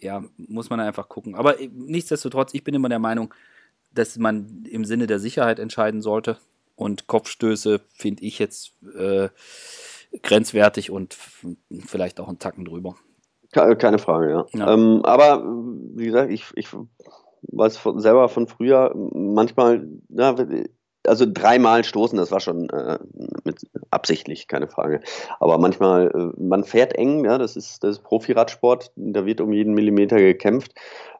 ja, 0.00 0.24
muss 0.36 0.70
man 0.70 0.80
einfach 0.80 1.08
gucken. 1.08 1.34
Aber 1.34 1.60
äh, 1.60 1.68
nichtsdestotrotz, 1.72 2.54
ich 2.54 2.64
bin 2.64 2.74
immer 2.74 2.88
der 2.88 2.98
Meinung, 2.98 3.32
dass 3.92 4.18
man 4.18 4.64
im 4.68 4.84
Sinne 4.84 5.06
der 5.06 5.18
Sicherheit 5.18 5.58
entscheiden 5.58 6.02
sollte. 6.02 6.38
Und 6.76 7.06
Kopfstöße 7.06 7.80
finde 7.94 8.22
ich 8.22 8.38
jetzt 8.38 8.74
äh, 8.96 9.28
grenzwertig 10.22 10.90
und 10.90 11.16
vielleicht 11.86 12.20
auch 12.20 12.28
einen 12.28 12.38
Tacken 12.38 12.64
drüber. 12.64 12.96
Keine 13.52 13.98
Frage, 13.98 14.30
ja. 14.30 14.46
ja. 14.52 14.74
Ähm, 14.74 15.00
aber 15.04 15.42
wie 15.94 16.06
gesagt, 16.06 16.30
ich, 16.30 16.44
ich 16.54 16.68
weiß 17.42 17.78
von, 17.78 18.00
selber 18.00 18.28
von 18.28 18.46
früher, 18.46 18.92
manchmal, 18.94 19.88
ja, 20.10 20.36
also 21.08 21.24
dreimal 21.28 21.84
stoßen, 21.84 22.18
das 22.18 22.30
war 22.30 22.40
schon 22.40 22.68
äh, 22.70 22.98
mit, 23.44 23.60
absichtlich, 23.90 24.48
keine 24.48 24.68
Frage. 24.68 25.00
Aber 25.40 25.58
manchmal, 25.58 26.08
äh, 26.08 26.40
man 26.40 26.64
fährt 26.64 26.94
eng, 26.94 27.24
ja, 27.24 27.38
das 27.38 27.56
ist, 27.56 27.82
das 27.84 27.96
ist 27.96 28.04
Profi-Radsport, 28.04 28.92
da 28.96 29.26
wird 29.26 29.40
um 29.40 29.52
jeden 29.52 29.74
Millimeter 29.74 30.16
gekämpft. 30.16 30.74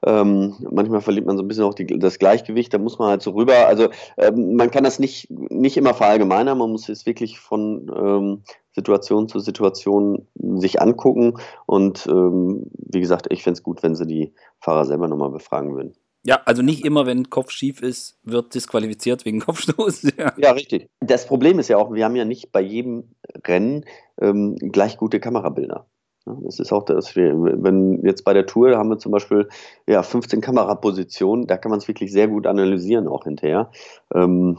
Ähm, 0.05 0.55
manchmal 0.71 1.01
verliert 1.01 1.27
man 1.27 1.37
so 1.37 1.43
ein 1.43 1.49
bisschen 1.49 1.65
auch 1.65 1.75
die, 1.75 1.87
das 1.87 2.19
Gleichgewicht, 2.19 2.73
da 2.73 2.79
muss 2.79 2.99
man 2.99 3.09
halt 3.09 3.23
so 3.23 3.31
rüber. 3.31 3.67
Also 3.67 3.89
ähm, 4.19 4.57
man 4.57 4.71
kann 4.71 4.85
das 4.85 4.99
nicht, 4.99 5.31
nicht 5.31 5.77
immer 5.77 5.95
verallgemeinern, 5.95 6.59
man 6.59 6.71
muss 6.71 6.89
es 6.89 7.07
wirklich 7.07 7.39
von 7.39 7.91
ähm, 7.97 8.43
Situation 8.73 9.29
zu 9.29 9.41
Situation 9.41 10.29
sich 10.39 10.81
angucken. 10.81 11.39
Und 11.65 12.07
ähm, 12.07 12.71
wie 12.75 13.01
gesagt, 13.01 13.27
ich 13.31 13.43
fände 13.43 13.59
es 13.59 13.63
gut, 13.63 13.83
wenn 13.83 13.95
sie 13.95 14.07
die 14.07 14.35
Fahrer 14.61 14.85
selber 14.85 15.09
nochmal 15.09 15.31
befragen 15.31 15.75
würden. 15.75 15.95
Ja, 16.27 16.41
also 16.45 16.61
nicht 16.61 16.85
immer, 16.85 17.07
wenn 17.07 17.31
Kopf 17.31 17.53
schief 17.53 17.81
ist, 17.83 18.19
wird 18.25 18.53
disqualifiziert 18.55 19.25
wegen 19.25 19.41
Kopfstoß. 19.47 20.03
Ja. 20.19 20.33
ja, 20.37 20.51
richtig. 20.53 20.89
Das 21.01 21.27
Problem 21.27 21.61
ist 21.61 21.69
ja 21.69 21.77
auch, 21.79 21.93
wir 21.93 22.05
haben 22.05 22.17
ja 22.17 22.25
nicht 22.25 22.51
bei 22.51 22.61
jedem 22.61 23.11
Rennen 23.47 23.85
ähm, 24.21 24.57
gleich 24.57 24.97
gute 24.97 25.21
Kamerabilder. 25.21 25.87
Das 26.25 26.59
ist 26.59 26.73
auch 26.73 26.85
das, 26.85 27.15
wenn 27.15 28.05
jetzt 28.05 28.25
bei 28.25 28.33
der 28.33 28.47
Tour 28.47 28.77
haben 28.77 28.89
wir 28.89 28.99
zum 28.99 29.13
Beispiel 29.13 29.49
ja, 29.87 30.03
15 30.03 30.41
Kamerapositionen, 30.41 31.47
da 31.47 31.57
kann 31.57 31.71
man 31.71 31.79
es 31.79 31.87
wirklich 31.87 32.11
sehr 32.11 32.27
gut 32.27 32.49
analysieren 32.49 33.07
auch 33.07 33.23
hinterher. 33.23 33.71
Ähm, 34.13 34.59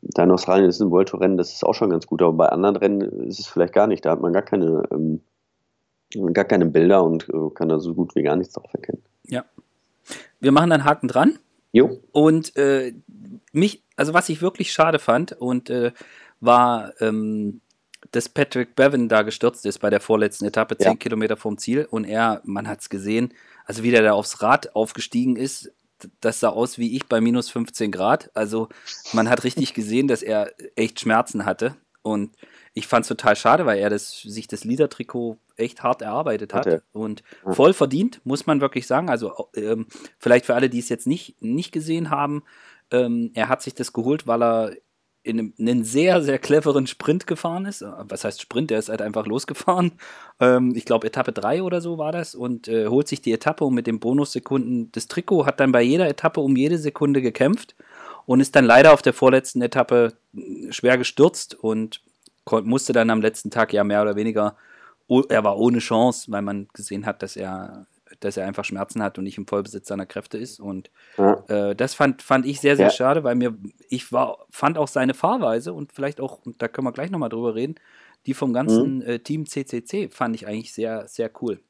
da 0.00 0.24
in 0.24 0.30
Australien 0.30 0.70
ist 0.70 0.80
ein 0.80 0.90
World 0.90 1.10
Tour 1.10 1.20
Rennen, 1.20 1.36
das 1.36 1.52
ist 1.52 1.62
auch 1.62 1.74
schon 1.74 1.90
ganz 1.90 2.06
gut, 2.06 2.22
aber 2.22 2.32
bei 2.32 2.46
anderen 2.46 2.76
Rennen 2.76 3.00
ist 3.28 3.38
es 3.38 3.46
vielleicht 3.46 3.74
gar 3.74 3.86
nicht. 3.86 4.06
Da 4.06 4.12
hat 4.12 4.22
man 4.22 4.32
gar 4.32 4.40
keine, 4.40 4.84
ähm, 4.90 5.20
gar 6.32 6.46
keine 6.46 6.64
Bilder 6.64 7.04
und 7.04 7.28
äh, 7.28 7.50
kann 7.54 7.68
da 7.68 7.78
so 7.78 7.94
gut 7.94 8.14
wie 8.14 8.22
gar 8.22 8.36
nichts 8.36 8.54
drauf 8.54 8.72
erkennen. 8.72 9.02
Ja. 9.26 9.44
Wir 10.40 10.52
machen 10.52 10.72
einen 10.72 10.84
Haken 10.84 11.08
dran. 11.08 11.38
Jo. 11.72 12.00
Und 12.12 12.56
äh, 12.56 12.94
mich, 13.52 13.82
also 13.96 14.14
was 14.14 14.28
ich 14.28 14.42
wirklich 14.42 14.72
schade 14.72 14.98
fand 14.98 15.32
und 15.32 15.70
äh, 15.70 15.92
war 16.40 16.92
ähm, 17.00 17.60
dass 18.10 18.28
Patrick 18.28 18.76
Bevan 18.76 19.08
da 19.08 19.22
gestürzt 19.22 19.66
ist 19.66 19.78
bei 19.78 19.90
der 19.90 20.00
vorletzten 20.00 20.44
Etappe, 20.44 20.76
zehn 20.76 20.92
ja. 20.92 20.96
Kilometer 20.96 21.36
vom 21.36 21.58
Ziel. 21.58 21.86
Und 21.90 22.04
er, 22.04 22.40
man 22.44 22.68
hat 22.68 22.80
es 22.80 22.88
gesehen, 22.88 23.32
also 23.64 23.82
wie 23.82 23.90
der 23.90 24.02
da 24.02 24.12
aufs 24.12 24.42
Rad 24.42 24.74
aufgestiegen 24.76 25.36
ist, 25.36 25.72
das 26.20 26.40
sah 26.40 26.50
aus 26.50 26.78
wie 26.78 26.94
ich 26.94 27.06
bei 27.06 27.20
minus 27.20 27.50
15 27.50 27.90
Grad. 27.90 28.30
Also 28.34 28.68
man 29.12 29.28
hat 29.28 29.44
richtig 29.44 29.74
gesehen, 29.74 30.06
dass 30.06 30.22
er 30.22 30.52
echt 30.76 31.00
Schmerzen 31.00 31.44
hatte. 31.44 31.76
Und 32.04 32.36
ich 32.74 32.86
fand 32.86 33.04
es 33.04 33.08
total 33.08 33.34
schade, 33.34 33.64
weil 33.64 33.78
er 33.78 33.88
das, 33.88 34.20
sich 34.20 34.46
das 34.46 34.64
Liedertrikot 34.64 35.38
echt 35.56 35.82
hart 35.82 36.02
erarbeitet 36.02 36.52
hat. 36.52 36.66
Okay. 36.66 36.80
Und 36.92 37.22
voll 37.50 37.72
verdient, 37.72 38.20
muss 38.24 38.46
man 38.46 38.60
wirklich 38.60 38.86
sagen. 38.86 39.08
Also 39.08 39.48
ähm, 39.56 39.86
vielleicht 40.18 40.44
für 40.44 40.54
alle, 40.54 40.68
die 40.68 40.80
es 40.80 40.90
jetzt 40.90 41.06
nicht, 41.06 41.40
nicht 41.40 41.72
gesehen 41.72 42.10
haben, 42.10 42.42
ähm, 42.90 43.30
er 43.32 43.48
hat 43.48 43.62
sich 43.62 43.74
das 43.74 43.94
geholt, 43.94 44.26
weil 44.26 44.42
er 44.42 44.76
in 45.22 45.38
einem, 45.38 45.54
einen 45.58 45.84
sehr, 45.84 46.22
sehr 46.22 46.38
cleveren 46.38 46.86
Sprint 46.86 47.26
gefahren 47.26 47.64
ist. 47.64 47.82
Was 47.82 48.24
heißt 48.24 48.42
Sprint? 48.42 48.70
Der 48.70 48.78
ist 48.78 48.90
halt 48.90 49.00
einfach 49.00 49.26
losgefahren. 49.26 49.92
Ähm, 50.40 50.72
ich 50.74 50.84
glaube, 50.84 51.06
Etappe 51.06 51.30
3 51.30 51.62
oder 51.62 51.80
so 51.80 51.96
war 51.96 52.10
das 52.10 52.34
und 52.34 52.66
äh, 52.66 52.88
holt 52.88 53.06
sich 53.06 53.22
die 53.22 53.32
Etappe 53.32 53.64
und 53.64 53.72
mit 53.72 53.86
den 53.86 54.00
Bonussekunden 54.00 54.90
das 54.90 55.06
Trikot, 55.06 55.46
hat 55.46 55.60
dann 55.60 55.70
bei 55.70 55.80
jeder 55.80 56.08
Etappe 56.08 56.40
um 56.40 56.56
jede 56.56 56.76
Sekunde 56.76 57.22
gekämpft 57.22 57.76
und 58.26 58.40
ist 58.40 58.56
dann 58.56 58.64
leider 58.64 58.92
auf 58.92 59.02
der 59.02 59.12
vorletzten 59.12 59.62
Etappe 59.62 60.14
äh, 60.36 60.72
schwer 60.72 60.98
gestürzt 60.98 61.54
und 61.54 62.00
musste 62.64 62.92
dann 62.92 63.10
am 63.10 63.22
letzten 63.22 63.50
Tag 63.50 63.72
ja 63.72 63.84
mehr 63.84 64.02
oder 64.02 64.16
weniger, 64.16 64.56
er 65.28 65.44
war 65.44 65.58
ohne 65.58 65.78
Chance, 65.78 66.30
weil 66.30 66.42
man 66.42 66.68
gesehen 66.74 67.06
hat, 67.06 67.22
dass 67.22 67.36
er 67.36 67.86
dass 68.20 68.36
er 68.36 68.46
einfach 68.46 68.64
Schmerzen 68.64 69.02
hat 69.02 69.18
und 69.18 69.24
nicht 69.24 69.38
im 69.38 69.46
Vollbesitz 69.46 69.88
seiner 69.88 70.06
Kräfte 70.06 70.38
ist. 70.38 70.60
Und 70.60 70.90
ja. 71.18 71.42
äh, 71.48 71.74
das 71.74 71.94
fand, 71.94 72.22
fand 72.22 72.46
ich 72.46 72.60
sehr, 72.60 72.76
sehr 72.76 72.86
ja. 72.86 72.92
schade, 72.92 73.24
weil 73.24 73.34
mir, 73.34 73.56
ich 73.88 74.12
war, 74.12 74.46
fand 74.50 74.78
auch 74.78 74.88
seine 74.88 75.14
Fahrweise 75.14 75.72
und 75.72 75.92
vielleicht 75.92 76.20
auch, 76.20 76.44
und 76.44 76.60
da 76.62 76.68
können 76.68 76.86
wir 76.86 76.92
gleich 76.92 77.10
nochmal 77.10 77.28
drüber 77.28 77.54
reden, 77.54 77.76
die 78.26 78.34
vom 78.34 78.52
ganzen 78.52 78.96
mhm. 78.96 79.02
äh, 79.02 79.18
Team 79.18 79.46
CCC 79.46 80.08
fand 80.10 80.34
ich 80.34 80.46
eigentlich 80.46 80.72
sehr, 80.72 81.06
sehr 81.08 81.30
cool. 81.42 81.60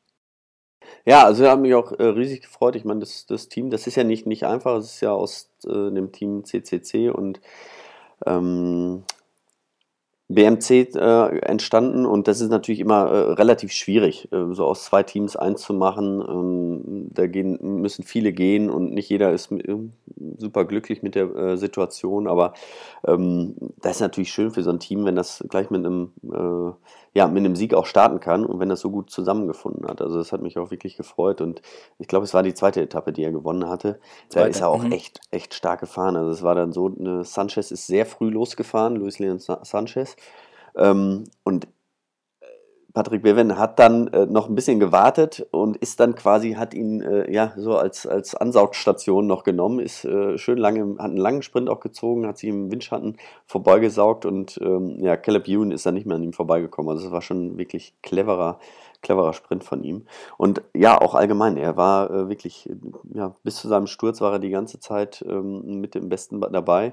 Ja, 1.05 1.25
also 1.25 1.47
haben 1.47 1.63
mich 1.63 1.75
auch 1.75 1.93
äh, 1.93 2.05
riesig 2.05 2.43
gefreut. 2.43 2.77
Ich 2.77 2.85
meine, 2.85 3.01
das, 3.01 3.27
das 3.27 3.49
Team, 3.49 3.71
das 3.71 3.87
ist 3.87 3.97
ja 3.97 4.05
nicht, 4.05 4.27
nicht 4.27 4.45
einfach, 4.45 4.77
es 4.79 4.95
ist 4.95 5.01
ja 5.01 5.13
aus 5.13 5.51
äh, 5.65 5.69
dem 5.69 6.13
Team 6.13 6.45
CCC 6.45 7.11
und 7.11 7.41
ähm, 8.27 9.05
BMC 10.29 10.95
äh, 10.95 11.39
entstanden 11.41 12.07
und 12.07 12.29
das 12.29 12.41
ist 12.41 12.49
natürlich 12.49 12.81
immer 12.81 13.11
äh, 13.11 13.33
relativ 13.33 13.73
schwierig, 13.73 14.33
äh, 14.33 14.55
so 14.55 14.65
aus 14.65 14.85
zwei 14.85 15.03
Teams 15.03 15.37
eins 15.37 15.61
zu 15.61 15.75
machen. 15.75 16.25
Ähm, 16.27 17.09
da 17.11 17.27
gehen, 17.27 17.59
müssen 17.83 18.05
viele 18.05 18.33
gehen 18.33 18.71
und 18.71 18.95
nicht 18.95 19.11
jeder 19.11 19.33
ist 19.33 19.53
äh, 19.53 19.77
super 20.39 20.65
glücklich 20.65 21.03
mit 21.03 21.15
der 21.15 21.35
äh, 21.37 21.57
Situation, 21.59 22.27
aber 22.27 22.55
ähm, 23.07 23.55
das 23.83 23.97
ist 23.97 24.01
natürlich 24.01 24.33
schön 24.33 24.51
für 24.51 24.63
so 24.63 24.71
ein 24.71 24.81
Team, 24.81 25.05
wenn 25.05 25.17
das 25.17 25.45
gleich 25.49 25.69
mit 25.69 25.85
einem 25.85 26.13
äh, 26.23 26.73
ja, 27.15 27.29
mit 27.29 27.45
einem 27.45 27.55
Sieg 27.55 27.75
auch 27.75 27.87
starten 27.87 28.19
kann 28.19 28.45
und 28.45 28.59
wenn 28.59 28.69
das 28.69 28.81
so 28.81 28.91
gut 28.91 29.09
zusammengefunden 29.09 29.87
hat. 29.87 30.03
Also 30.03 30.19
das 30.19 30.33
hat 30.33 30.43
mich 30.43 30.59
auch 30.59 30.73
wirklich 30.73 30.97
gefreut 30.97 31.41
und 31.41 31.63
ich 31.99 32.09
glaube, 32.09 32.25
es 32.25 32.35
war 32.35 32.43
die 32.43 32.55
zweite 32.55 32.83
Etappe, 32.83 33.13
die 33.13 33.23
er 33.23 33.31
gewonnen 33.31 33.69
hatte. 33.69 34.01
Da 34.31 34.41
zweite. 34.41 34.51
ist 34.51 34.61
er 34.61 34.69
auch 34.69 34.83
mhm. 34.83 34.91
echt, 34.91 35.21
echt 35.31 35.55
stark 35.55 35.79
gefahren. 35.79 36.17
Also 36.17 36.33
es 36.33 36.43
war 36.43 36.57
dann 36.57 36.73
so, 36.73 36.93
eine 36.99 37.23
Sanchez 37.23 37.71
ist 37.71 37.87
sehr 37.87 38.05
früh 38.05 38.31
losgefahren, 38.31 38.97
Luis 38.97 39.21
Leon 39.21 39.39
Sanchez. 39.39 40.14
Ähm, 40.77 41.25
und 41.45 41.67
Patrick 42.95 43.23
Bevan 43.23 43.59
hat 43.59 43.81
dann 43.81 44.07
äh, 44.09 44.25
noch 44.25 44.49
ein 44.49 44.55
bisschen 44.55 44.79
gewartet 44.79 45.45
und 45.51 45.77
ist 45.77 45.99
dann 45.99 46.15
quasi, 46.15 46.53
hat 46.53 46.75
ihn 46.75 47.01
äh, 47.03 47.31
ja 47.31 47.53
so 47.57 47.77
als, 47.77 48.07
als 48.07 48.37
Ansaugstation 48.37 49.27
noch 49.27 49.43
genommen, 49.43 49.81
ist 49.81 50.05
äh, 50.05 50.39
schön 50.39 50.59
lange, 50.59 50.97
hat 50.99 51.07
einen 51.07 51.17
langen 51.17 51.43
Sprint 51.43 51.69
auch 51.69 51.81
gezogen, 51.81 52.25
hat 52.25 52.39
sich 52.39 52.51
im 52.51 52.71
Windschatten 52.71 53.17
vorbeigesaugt 53.47 54.25
und 54.25 54.61
ähm, 54.63 54.99
ja, 55.01 55.17
Caleb 55.17 55.49
Ewan 55.49 55.73
ist 55.73 55.85
dann 55.85 55.95
nicht 55.95 56.07
mehr 56.07 56.17
an 56.17 56.23
ihm 56.23 56.33
vorbeigekommen. 56.33 56.89
Also 56.93 57.07
es 57.07 57.13
war 57.13 57.21
schon 57.21 57.59
wirklich 57.59 57.95
cleverer, 58.01 58.61
cleverer 59.03 59.33
Sprint 59.33 59.65
von 59.65 59.83
ihm. 59.83 60.07
Und 60.39 60.63
ja, 60.73 60.97
auch 60.97 61.17
allgemein, 61.17 61.57
er 61.57 61.77
war 61.77 62.13
äh, 62.13 62.29
wirklich, 62.29 62.71
ja, 63.13 63.35
bis 63.43 63.57
zu 63.57 63.67
seinem 63.67 63.89
Sturz 63.89 64.21
war 64.21 64.35
er 64.35 64.39
die 64.39 64.51
ganze 64.51 64.79
Zeit 64.79 65.25
ähm, 65.29 65.81
mit 65.81 65.97
dem 65.97 66.09
Besten 66.09 66.41
dabei. 66.41 66.93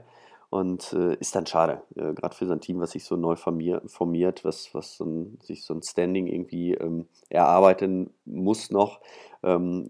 Und 0.52 0.92
äh, 0.92 1.16
ist 1.16 1.34
dann 1.34 1.46
schade, 1.46 1.82
äh, 1.96 2.14
gerade 2.14 2.36
für 2.36 2.46
sein 2.46 2.60
Team, 2.60 2.82
was 2.82 2.92
sich 2.92 3.06
so 3.06 3.16
neu 3.16 3.38
formiert, 3.38 4.44
was, 4.44 4.74
was 4.74 4.98
so 4.98 5.06
ein, 5.06 5.40
sich 5.42 5.64
so 5.64 5.74
ein 5.74 5.82
Standing 5.82 6.28
irgendwie 6.28 6.74
ähm, 6.74 7.08
erarbeiten 7.30 8.10
muss 8.26 8.70
noch, 8.70 9.00
ähm, 9.44 9.88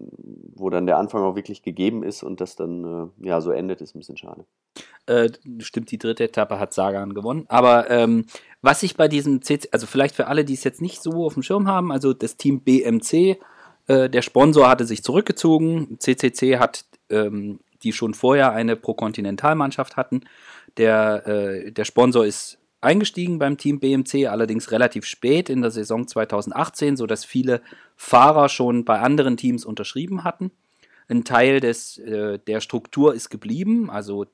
wo 0.54 0.70
dann 0.70 0.86
der 0.86 0.98
Anfang 0.98 1.24
auch 1.24 1.34
wirklich 1.34 1.64
gegeben 1.64 2.04
ist 2.04 2.22
und 2.22 2.40
das 2.40 2.54
dann 2.54 3.10
äh, 3.20 3.26
ja 3.26 3.40
so 3.40 3.50
endet, 3.50 3.80
ist 3.80 3.96
ein 3.96 3.98
bisschen 3.98 4.16
schade. 4.16 4.44
Äh, 5.06 5.30
stimmt, 5.58 5.90
die 5.90 5.98
dritte 5.98 6.22
Etappe 6.22 6.60
hat 6.60 6.72
Sagan 6.72 7.12
gewonnen. 7.12 7.44
Aber 7.48 7.90
ähm, 7.90 8.26
was 8.60 8.84
ich 8.84 8.96
bei 8.96 9.08
diesem 9.08 9.42
CC, 9.42 9.68
also 9.72 9.88
vielleicht 9.88 10.14
für 10.14 10.28
alle, 10.28 10.44
die 10.44 10.54
es 10.54 10.62
jetzt 10.62 10.80
nicht 10.80 11.02
so 11.02 11.26
auf 11.26 11.34
dem 11.34 11.42
Schirm 11.42 11.66
haben, 11.66 11.90
also 11.90 12.12
das 12.12 12.36
Team 12.36 12.60
BMC, 12.60 13.36
äh, 13.88 14.08
der 14.08 14.22
Sponsor 14.22 14.68
hatte 14.68 14.84
sich 14.84 15.02
zurückgezogen, 15.02 15.98
CCC 15.98 16.58
hat 16.58 16.84
ähm, 17.10 17.58
die 17.82 17.92
schon 17.92 18.14
vorher 18.14 18.52
eine 18.52 18.76
Pro-Kontinentalmannschaft 18.76 19.96
hatten. 19.96 20.22
Der, 20.76 21.26
äh, 21.26 21.72
der 21.72 21.84
Sponsor 21.84 22.24
ist 22.24 22.58
eingestiegen 22.80 23.38
beim 23.38 23.56
Team 23.56 23.80
BMC, 23.80 24.26
allerdings 24.26 24.70
relativ 24.72 25.06
spät 25.06 25.48
in 25.48 25.62
der 25.62 25.70
Saison 25.70 26.06
2018, 26.06 26.96
sodass 26.96 27.24
viele 27.24 27.62
Fahrer 27.96 28.48
schon 28.48 28.84
bei 28.84 28.98
anderen 28.98 29.36
Teams 29.36 29.64
unterschrieben 29.64 30.24
hatten. 30.24 30.50
Ein 31.08 31.24
Teil 31.24 31.60
des, 31.60 31.98
äh, 31.98 32.38
der 32.38 32.60
Struktur 32.60 33.14
ist 33.14 33.30
geblieben, 33.30 33.88
also 33.90 34.26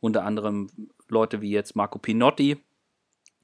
unter 0.00 0.24
anderem 0.24 0.70
Leute 1.08 1.40
wie 1.40 1.50
jetzt 1.50 1.76
Marco 1.76 1.98
Pinotti, 1.98 2.56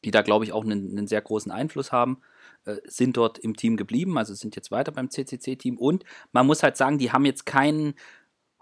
die 0.04 0.10
da, 0.10 0.22
glaube 0.22 0.44
ich, 0.44 0.52
auch 0.52 0.64
einen, 0.64 0.90
einen, 0.96 1.06
sehr 1.06 1.20
großen 1.20 1.52
Einfluss 1.52 1.92
haben, 1.92 2.18
äh, 2.64 2.76
sind 2.84 3.16
dort 3.16 3.38
im 3.38 3.56
Team 3.56 3.76
geblieben, 3.76 4.16
also 4.16 4.34
sind 4.34 4.56
jetzt 4.56 4.70
weiter 4.70 4.92
beim 4.92 5.10
CCC-Team. 5.10 5.76
Und 5.78 6.04
man 6.32 6.46
muss 6.46 6.62
halt 6.62 6.76
sagen, 6.76 6.98
die 6.98 7.12
haben 7.12 7.24
jetzt 7.24 7.44
keinen 7.44 7.94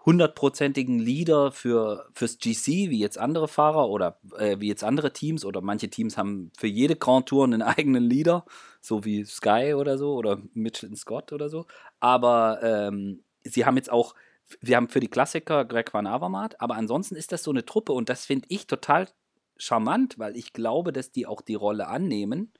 hundertprozentigen 0.05 0.99
Leader 0.99 1.51
für, 1.51 2.07
fürs 2.13 2.39
GC, 2.39 2.91
wie 2.91 2.99
jetzt 2.99 3.19
andere 3.19 3.49
Fahrer 3.49 3.89
oder 3.89 4.19
äh, 4.37 4.57
wie 4.61 4.69
jetzt 4.69 4.85
andere 4.85 5.13
Teams 5.13 5.45
oder 5.45 5.63
manche 5.63 5.89
Teams 5.89 6.19
haben 6.19 6.51
für 6.59 6.67
jede 6.67 6.97
Grand 6.97 7.27
Tour 7.27 7.45
einen 7.45 7.63
eigenen 7.63 8.05
Leader, 8.05 8.45
so 8.81 9.05
wie 9.05 9.25
Sky 9.25 9.75
oder 9.75 9.97
so 9.97 10.15
oder 10.15 10.39
Mitchell 10.53 10.95
Scott 10.97 11.33
oder 11.33 11.49
so. 11.49 11.67
Aber 12.01 12.61
ähm, 12.63 13.23
sie 13.45 13.65
haben 13.65 13.77
jetzt 13.77 13.91
auch, 13.91 14.15
wir 14.61 14.77
haben 14.77 14.89
für 14.89 15.01
die 15.01 15.09
Klassiker 15.09 15.65
Greg 15.65 15.95
Van 15.95 16.07
Avermaet, 16.07 16.61
aber 16.61 16.75
ansonsten 16.75 17.17
ist 17.17 17.33
das 17.33 17.43
so 17.43 17.51
eine 17.51 17.65
Truppe 17.65 17.93
und 17.93 18.11
das 18.11 18.27
finde 18.27 18.47
ich 18.51 18.67
total 18.67 19.09
charmant, 19.57 20.19
weil 20.19 20.37
ich 20.37 20.53
glaube, 20.53 20.93
dass 20.93 21.13
die 21.13 21.27
auch 21.27 21.41
die 21.41 21.55
Rolle 21.55 21.87
annehmen 21.87 22.53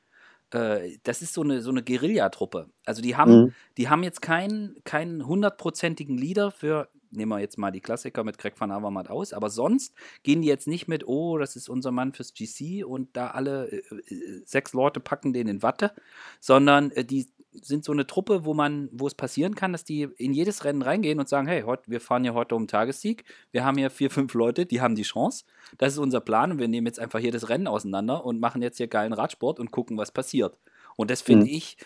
äh, 0.51 0.99
das 1.03 1.21
ist 1.21 1.35
so 1.35 1.43
eine, 1.43 1.61
so 1.61 1.71
eine 1.71 1.83
Guerillatruppe. 1.83 2.71
Also 2.85 3.03
die 3.03 3.17
haben, 3.17 3.37
mhm. 3.37 3.55
die 3.77 3.89
haben 3.89 4.03
jetzt 4.03 4.23
keinen, 4.23 4.77
keinen 4.85 5.27
hundertprozentigen 5.27 6.17
Leader 6.17 6.51
für 6.51 6.89
nehmen 7.17 7.31
wir 7.31 7.41
jetzt 7.41 7.59
mal 7.59 7.71
die 7.71 7.81
Klassiker 7.81 8.25
mit 8.25 8.39
Greg 8.39 8.59
van 8.59 8.71
Avermaet 8.71 9.09
aus, 9.09 9.33
aber 9.33 9.51
sonst 9.51 9.95
gehen 10.23 10.43
die 10.43 10.49
jetzt 10.49 10.69
nicht 10.69 10.89
mit, 10.89 11.07
oh, 11.07 11.39
das 11.39 11.57
ist 11.57 11.69
unser 11.69 11.91
Mann 11.91 12.13
fürs 12.13 12.35
GC 12.35 12.85
und 12.85 13.17
da 13.17 13.29
alle 13.29 13.69
äh, 13.71 13.77
äh, 13.77 14.43
sechs 14.45 14.73
Leute 14.73 15.01
packen 15.01 15.33
den 15.33 15.49
in 15.49 15.63
Watte, 15.63 15.93
sondern 16.41 16.91
äh, 16.93 17.05
die 17.05 17.29
sind 17.53 17.85
so 17.85 17.93
eine 17.93 18.07
Truppe, 18.07 18.45
wo 18.45 18.55
man, 18.55 18.89
wo 18.93 19.07
es 19.07 19.15
passieren 19.15 19.55
kann, 19.55 19.73
dass 19.73 19.85
die 19.85 20.03
in 20.17 20.33
jedes 20.33 20.65
Rennen 20.65 20.83
reingehen 20.83 21.21
und 21.21 21.29
sagen, 21.29 21.47
hey, 21.47 21.63
heut, 21.63 21.81
wir 21.87 22.01
fahren 22.01 22.25
hier 22.25 22.35
heute 22.35 22.57
um 22.57 22.67
Tagessieg, 22.67 23.25
wir 23.53 23.65
haben 23.65 23.79
hier 23.79 23.91
vier, 23.91 24.11
fünf 24.11 24.35
Leute, 24.35 24.67
die 24.67 24.81
haben 24.81 24.97
die 24.97 25.03
Chance, 25.03 25.45
das 25.79 25.93
ist 25.93 25.99
unser 25.99 26.21
Plan 26.21 26.51
und 26.53 26.59
wir 26.59 26.69
nehmen 26.69 26.87
jetzt 26.87 26.99
einfach 26.99 27.21
hier 27.21 27.33
das 27.33 27.49
Rennen 27.49 27.67
auseinander 27.67 28.25
und 28.25 28.41
machen 28.41 28.63
jetzt 28.63 28.79
hier 28.79 28.89
geilen 28.89 29.13
Radsport 29.13 29.61
und 29.61 29.71
gucken, 29.71 29.97
was 29.97 30.11
passiert. 30.11 30.59
Und 30.97 31.11
das 31.11 31.23
finde 31.23 31.47
mhm. 31.47 31.53
ich, 31.53 31.77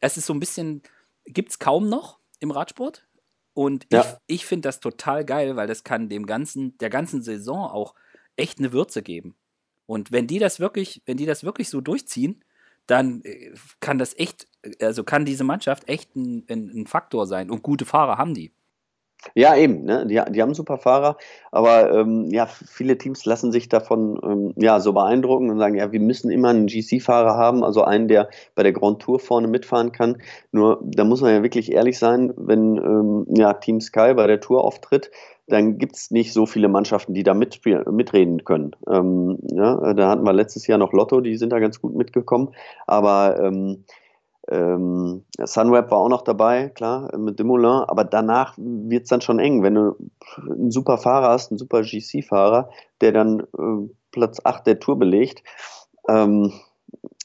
es 0.00 0.16
ist 0.16 0.26
so 0.26 0.32
ein 0.32 0.40
bisschen, 0.40 0.82
gibt 1.24 1.50
es 1.50 1.58
kaum 1.58 1.88
noch 1.88 2.18
im 2.40 2.50
Radsport, 2.50 3.06
und 3.54 3.86
ja. 3.92 4.00
ich, 4.26 4.36
ich 4.40 4.46
finde 4.46 4.68
das 4.68 4.80
total 4.80 5.24
geil, 5.24 5.56
weil 5.56 5.66
das 5.66 5.84
kann 5.84 6.08
dem 6.08 6.26
ganzen, 6.26 6.76
der 6.78 6.90
ganzen 6.90 7.22
Saison 7.22 7.68
auch 7.68 7.94
echt 8.36 8.58
eine 8.58 8.72
Würze 8.72 9.02
geben. 9.02 9.34
Und 9.86 10.12
wenn 10.12 10.26
die 10.26 10.38
das 10.38 10.60
wirklich, 10.60 11.02
wenn 11.06 11.16
die 11.16 11.26
das 11.26 11.44
wirklich 11.44 11.70
so 11.70 11.80
durchziehen, 11.80 12.44
dann 12.86 13.22
äh, 13.22 13.52
kann 13.80 13.98
das 13.98 14.16
echt, 14.18 14.46
also 14.80 15.04
kann 15.04 15.24
diese 15.24 15.44
Mannschaft 15.44 15.88
echt 15.88 16.14
ein, 16.16 16.44
ein, 16.48 16.70
ein 16.82 16.86
Faktor 16.86 17.26
sein. 17.26 17.50
Und 17.50 17.62
gute 17.62 17.84
Fahrer 17.84 18.18
haben 18.18 18.34
die. 18.34 18.52
Ja, 19.34 19.56
eben. 19.56 19.84
Ne? 19.84 20.06
Die, 20.06 20.20
die 20.30 20.42
haben 20.42 20.54
super 20.54 20.78
Fahrer, 20.78 21.16
aber 21.50 21.92
ähm, 21.92 22.28
ja, 22.30 22.46
viele 22.46 22.98
Teams 22.98 23.24
lassen 23.24 23.52
sich 23.52 23.68
davon 23.68 24.18
ähm, 24.22 24.52
ja, 24.56 24.80
so 24.80 24.92
beeindrucken 24.92 25.50
und 25.50 25.58
sagen, 25.58 25.74
ja, 25.74 25.90
wir 25.92 26.00
müssen 26.00 26.30
immer 26.30 26.50
einen 26.50 26.66
GC-Fahrer 26.66 27.36
haben, 27.36 27.64
also 27.64 27.82
einen, 27.82 28.08
der 28.08 28.28
bei 28.54 28.62
der 28.62 28.72
Grand 28.72 29.00
Tour 29.00 29.18
vorne 29.18 29.48
mitfahren 29.48 29.92
kann. 29.92 30.18
Nur, 30.52 30.80
da 30.82 31.04
muss 31.04 31.20
man 31.20 31.34
ja 31.34 31.42
wirklich 31.42 31.72
ehrlich 31.72 31.98
sein, 31.98 32.32
wenn 32.36 32.76
ähm, 32.76 33.26
ja, 33.34 33.54
Team 33.54 33.80
Sky 33.80 34.14
bei 34.14 34.26
der 34.26 34.40
Tour 34.40 34.64
auftritt, 34.64 35.10
dann 35.48 35.78
gibt 35.78 35.96
es 35.96 36.10
nicht 36.10 36.32
so 36.32 36.46
viele 36.46 36.68
Mannschaften, 36.68 37.14
die 37.14 37.22
da 37.22 37.34
mitreden 37.34 38.44
können. 38.44 38.76
Ähm, 38.88 39.38
ja, 39.50 39.94
da 39.94 40.10
hatten 40.10 40.24
wir 40.24 40.32
letztes 40.32 40.66
Jahr 40.66 40.78
noch 40.78 40.92
Lotto, 40.92 41.20
die 41.20 41.36
sind 41.36 41.52
da 41.52 41.58
ganz 41.58 41.80
gut 41.80 41.94
mitgekommen, 41.94 42.50
aber 42.86 43.40
ähm, 44.50 45.24
Sunweb 45.38 45.90
war 45.90 45.98
auch 45.98 46.08
noch 46.08 46.22
dabei, 46.22 46.70
klar, 46.70 47.16
mit 47.16 47.38
Dumoulin, 47.38 47.84
aber 47.86 48.04
danach 48.04 48.54
wird 48.56 49.04
es 49.04 49.08
dann 49.08 49.20
schon 49.20 49.38
eng, 49.38 49.62
wenn 49.62 49.74
du 49.74 49.96
einen 50.38 50.70
super 50.70 50.98
Fahrer 50.98 51.28
hast, 51.28 51.50
einen 51.50 51.58
super 51.58 51.82
GC-Fahrer, 51.82 52.70
der 53.00 53.12
dann 53.12 53.40
äh, 53.40 53.88
Platz 54.10 54.40
8 54.42 54.66
der 54.66 54.80
Tour 54.80 54.98
belegt. 54.98 55.42
Ähm, 56.08 56.52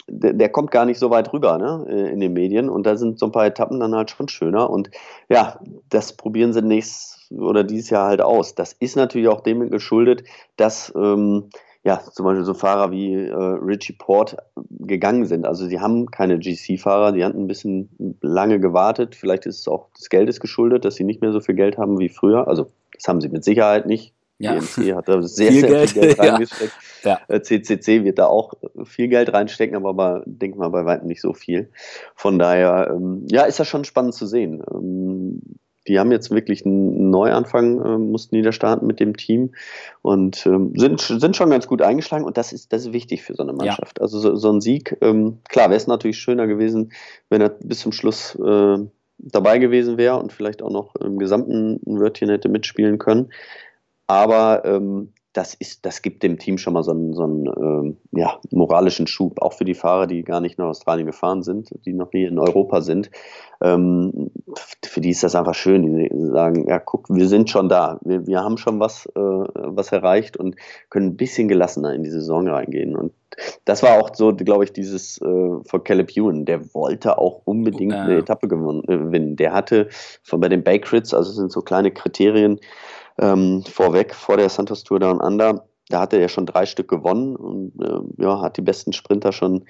der, 0.07 0.33
der, 0.33 0.49
kommt 0.49 0.71
gar 0.71 0.85
nicht 0.85 0.99
so 0.99 1.09
weit 1.09 1.31
rüber 1.31 1.57
ne, 1.57 1.85
äh, 1.87 2.11
in 2.11 2.19
den 2.19 2.33
Medien 2.33 2.69
und 2.69 2.85
da 2.85 2.97
sind 2.97 3.19
so 3.19 3.27
ein 3.27 3.31
paar 3.31 3.45
Etappen 3.45 3.79
dann 3.79 3.95
halt 3.95 4.11
schon 4.11 4.27
schöner 4.27 4.69
und 4.69 4.91
ja, 5.29 5.59
das 5.89 6.13
probieren 6.13 6.51
sie 6.51 6.61
nächstes 6.61 7.31
oder 7.31 7.63
dieses 7.63 7.89
Jahr 7.89 8.09
halt 8.09 8.21
aus. 8.21 8.53
Das 8.53 8.73
ist 8.73 8.95
natürlich 8.95 9.29
auch 9.29 9.41
dem 9.41 9.69
geschuldet, 9.69 10.23
dass 10.57 10.93
ähm, 10.95 11.49
ja, 11.85 11.99
zum 11.99 12.25
Beispiel 12.25 12.45
so 12.45 12.53
Fahrer 12.53 12.91
wie 12.91 13.13
äh, 13.13 13.33
Richie 13.33 13.93
Port 13.93 14.37
gegangen 14.55 15.25
sind. 15.25 15.45
Also 15.45 15.67
sie 15.67 15.81
haben 15.81 16.09
keine 16.11 16.39
GC-Fahrer, 16.39 17.11
die 17.11 17.25
hatten 17.25 17.43
ein 17.43 17.47
bisschen 17.47 18.17
lange 18.21 18.59
gewartet. 18.59 19.15
Vielleicht 19.15 19.45
ist 19.45 19.59
es 19.59 19.67
auch 19.67 19.89
des 19.97 20.09
Geldes 20.09 20.39
geschuldet, 20.39 20.85
dass 20.85 20.95
sie 20.95 21.03
nicht 21.03 21.21
mehr 21.21 21.33
so 21.33 21.41
viel 21.41 21.55
Geld 21.55 21.77
haben 21.77 21.99
wie 21.99 22.09
früher. 22.09 22.47
Also 22.47 22.67
das 22.93 23.07
haben 23.07 23.19
sie 23.19 23.29
mit 23.29 23.43
Sicherheit 23.43 23.85
nicht. 23.85 24.13
Ja. 24.39 24.53
DMC 24.53 24.95
hat 24.95 25.09
da 25.09 25.21
sehr, 25.21 25.51
viel 25.51 25.61
sehr 25.61 25.69
Geld. 25.69 25.89
viel 25.89 26.01
Geld 26.01 26.19
reingesteckt. 26.19 26.73
ja. 27.03 27.19
Ja. 27.29 27.41
CCC 27.41 27.87
äh, 27.97 28.03
wird 28.05 28.17
da 28.17 28.27
auch 28.27 28.53
viel 28.85 29.09
Geld 29.09 29.33
reinstecken, 29.33 29.75
aber 29.75 29.93
bei, 29.93 30.21
denk 30.25 30.55
mal 30.55 30.69
bei 30.69 30.85
weitem 30.85 31.07
nicht 31.07 31.21
so 31.21 31.33
viel. 31.33 31.69
Von 32.15 32.39
daher, 32.39 32.91
ähm, 32.95 33.25
ja, 33.29 33.43
ist 33.43 33.59
das 33.59 33.67
schon 33.67 33.83
spannend 33.83 34.13
zu 34.13 34.25
sehen. 34.25 34.63
Ähm, 34.73 35.41
die 35.87 35.99
haben 35.99 36.11
jetzt 36.11 36.31
wirklich 36.31 36.65
einen 36.65 37.09
Neuanfang, 37.09 37.81
äh, 37.83 37.97
mussten 37.97 38.35
die 38.35 38.41
da 38.41 38.51
starten 38.51 38.87
mit 38.87 38.99
dem 38.99 39.17
Team 39.17 39.53
und 40.01 40.45
ähm, 40.45 40.73
sind, 40.75 41.01
sind 41.01 41.35
schon 41.35 41.49
ganz 41.49 41.67
gut 41.67 41.81
eingeschlagen 41.81 42.25
und 42.25 42.37
das 42.37 42.53
ist, 42.53 42.71
das 42.71 42.85
ist 42.85 42.93
wichtig 42.93 43.23
für 43.23 43.35
so 43.35 43.43
eine 43.43 43.53
Mannschaft. 43.53 43.99
Ja. 43.99 44.03
Also 44.03 44.19
so, 44.19 44.35
so, 44.35 44.51
ein 44.51 44.61
Sieg, 44.61 44.97
ähm, 45.01 45.39
klar, 45.49 45.69
wäre 45.69 45.77
es 45.77 45.87
natürlich 45.87 46.19
schöner 46.19 46.47
gewesen, 46.47 46.91
wenn 47.29 47.41
er 47.41 47.49
bis 47.49 47.79
zum 47.79 47.91
Schluss 47.91 48.35
äh, 48.35 48.77
dabei 49.17 49.59
gewesen 49.59 49.97
wäre 49.97 50.17
und 50.17 50.31
vielleicht 50.31 50.61
auch 50.61 50.71
noch 50.71 50.95
im 50.95 51.19
gesamten 51.19 51.79
Wörtchen 51.85 52.29
hätte 52.29 52.49
mitspielen 52.49 52.97
können. 52.97 53.31
Aber 54.07 54.63
ähm, 54.65 55.13
das 55.33 55.55
ist, 55.55 55.85
das 55.85 56.03
gibt 56.03 56.21
dem 56.21 56.37
Team 56.37 56.59
schon 56.59 56.73
mal 56.73 56.83
so 56.83 56.91
einen, 56.91 57.13
so 57.13 57.23
einen 57.23 57.47
ähm, 57.47 57.97
ja, 58.11 58.39
moralischen 58.51 59.07
Schub, 59.07 59.41
auch 59.41 59.53
für 59.53 59.65
die 59.65 59.73
Fahrer, 59.73 60.05
die 60.05 60.23
gar 60.23 60.39
nicht 60.39 60.59
nach 60.59 60.67
Australien 60.67 61.07
gefahren 61.07 61.41
sind, 61.41 61.69
die 61.85 61.93
noch 61.93 62.13
nie 62.13 62.25
in 62.25 62.37
Europa 62.37 62.81
sind. 62.81 63.09
Ähm, 63.59 64.29
für 64.85 65.01
die 65.01 65.09
ist 65.09 65.23
das 65.23 65.35
einfach 65.35 65.55
schön, 65.55 65.97
die 65.97 66.09
sagen, 66.27 66.67
ja, 66.67 66.77
guck, 66.77 67.09
wir 67.09 67.27
sind 67.27 67.49
schon 67.49 67.67
da, 67.67 67.99
wir, 68.03 68.27
wir 68.27 68.41
haben 68.41 68.57
schon 68.57 68.79
was, 68.79 69.07
äh, 69.15 69.19
was 69.19 69.91
erreicht 69.91 70.37
und 70.37 70.55
können 70.91 71.07
ein 71.07 71.17
bisschen 71.17 71.47
gelassener 71.47 71.93
in 71.93 72.03
die 72.03 72.11
Saison 72.11 72.47
reingehen. 72.47 72.95
Und 72.95 73.11
das 73.65 73.81
war 73.81 73.99
auch 73.99 74.13
so, 74.13 74.35
glaube 74.35 74.65
ich, 74.65 74.73
dieses 74.73 75.19
äh, 75.19 75.57
von 75.65 75.83
Caleb 75.83 76.15
Ewan, 76.15 76.45
der 76.45 76.73
wollte 76.75 77.17
auch 77.17 77.41
unbedingt 77.45 77.93
eine 77.93 78.17
Etappe 78.17 78.47
gewinnen. 78.47 79.35
Der 79.35 79.53
hatte 79.53 79.87
von 80.21 80.39
bei 80.39 80.49
den 80.49 80.63
Bakrits, 80.63 81.11
also 81.13 81.31
es 81.31 81.37
sind 81.37 81.51
so 81.51 81.61
kleine 81.61 81.89
Kriterien, 81.89 82.59
ähm, 83.17 83.63
vorweg, 83.63 84.13
vor 84.13 84.37
der 84.37 84.49
Santos 84.49 84.83
Tour 84.83 84.99
Down 84.99 85.19
Under. 85.19 85.67
Da 85.89 86.01
hatte 86.01 86.17
er 86.17 86.29
schon 86.29 86.45
drei 86.45 86.65
Stück 86.65 86.87
gewonnen 86.87 87.35
und 87.35 87.73
äh, 87.83 88.23
ja, 88.23 88.41
hat 88.41 88.57
die 88.57 88.61
besten 88.61 88.93
Sprinter 88.93 89.31
schon, 89.31 89.65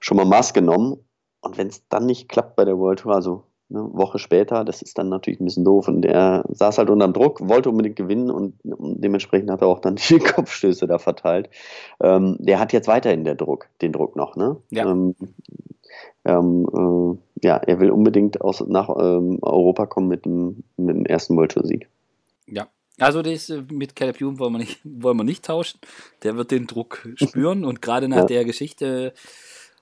schon 0.00 0.16
mal 0.16 0.26
Maß 0.26 0.54
genommen. 0.54 0.98
Und 1.40 1.58
wenn 1.58 1.68
es 1.68 1.86
dann 1.88 2.06
nicht 2.06 2.28
klappt 2.28 2.56
bei 2.56 2.64
der 2.64 2.78
World 2.78 3.00
Tour, 3.00 3.14
also 3.14 3.44
eine 3.70 3.92
Woche 3.94 4.18
später, 4.18 4.64
das 4.64 4.82
ist 4.82 4.98
dann 4.98 5.08
natürlich 5.08 5.40
ein 5.40 5.44
bisschen 5.44 5.64
doof. 5.64 5.88
Und 5.88 6.04
er 6.04 6.44
saß 6.48 6.78
halt 6.78 6.90
unter 6.90 7.08
Druck, 7.08 7.46
wollte 7.48 7.70
unbedingt 7.70 7.96
gewinnen 7.96 8.30
und, 8.30 8.54
dementsprechend 8.62 9.50
hat 9.50 9.62
er 9.62 9.68
auch 9.68 9.80
dann 9.80 9.96
die 10.08 10.18
Kopfstöße 10.18 10.86
da 10.86 10.98
verteilt. 10.98 11.48
Ähm, 12.00 12.36
der 12.38 12.58
hat 12.58 12.72
jetzt 12.72 12.88
weiterhin 12.88 13.24
der 13.24 13.34
Druck, 13.34 13.68
den 13.80 13.92
Druck 13.92 14.16
noch, 14.16 14.36
ne? 14.36 14.56
Ja. 14.70 14.90
Ähm, 14.90 15.14
ähm, 16.24 16.68
äh, 16.72 17.46
ja, 17.46 17.56
er 17.56 17.80
will 17.80 17.90
unbedingt 17.90 18.40
aus, 18.40 18.64
nach 18.66 18.88
ähm, 18.88 19.38
Europa 19.42 19.86
kommen 19.86 20.08
mit 20.08 20.24
dem, 20.24 20.64
mit 20.76 20.94
dem 20.94 21.06
ersten 21.06 21.36
World 21.36 21.52
Tour 21.52 21.66
Sieg. 21.66 21.88
Ja, 22.46 22.68
also 23.02 23.22
das 23.22 23.50
äh, 23.50 23.62
mit 23.70 23.96
Caleb 23.96 24.20
Hume 24.20 24.38
wollen 24.38 24.52
wir 24.54 24.58
nicht, 24.58 24.80
wollen 24.84 25.16
wir 25.16 25.24
nicht 25.24 25.44
tauschen. 25.44 25.80
Der 26.22 26.36
wird 26.36 26.50
den 26.50 26.66
Druck 26.66 27.06
spüren 27.16 27.64
und 27.64 27.82
gerade 27.82 28.08
nach 28.08 28.18
ja. 28.18 28.26
der 28.26 28.44
Geschichte 28.44 29.12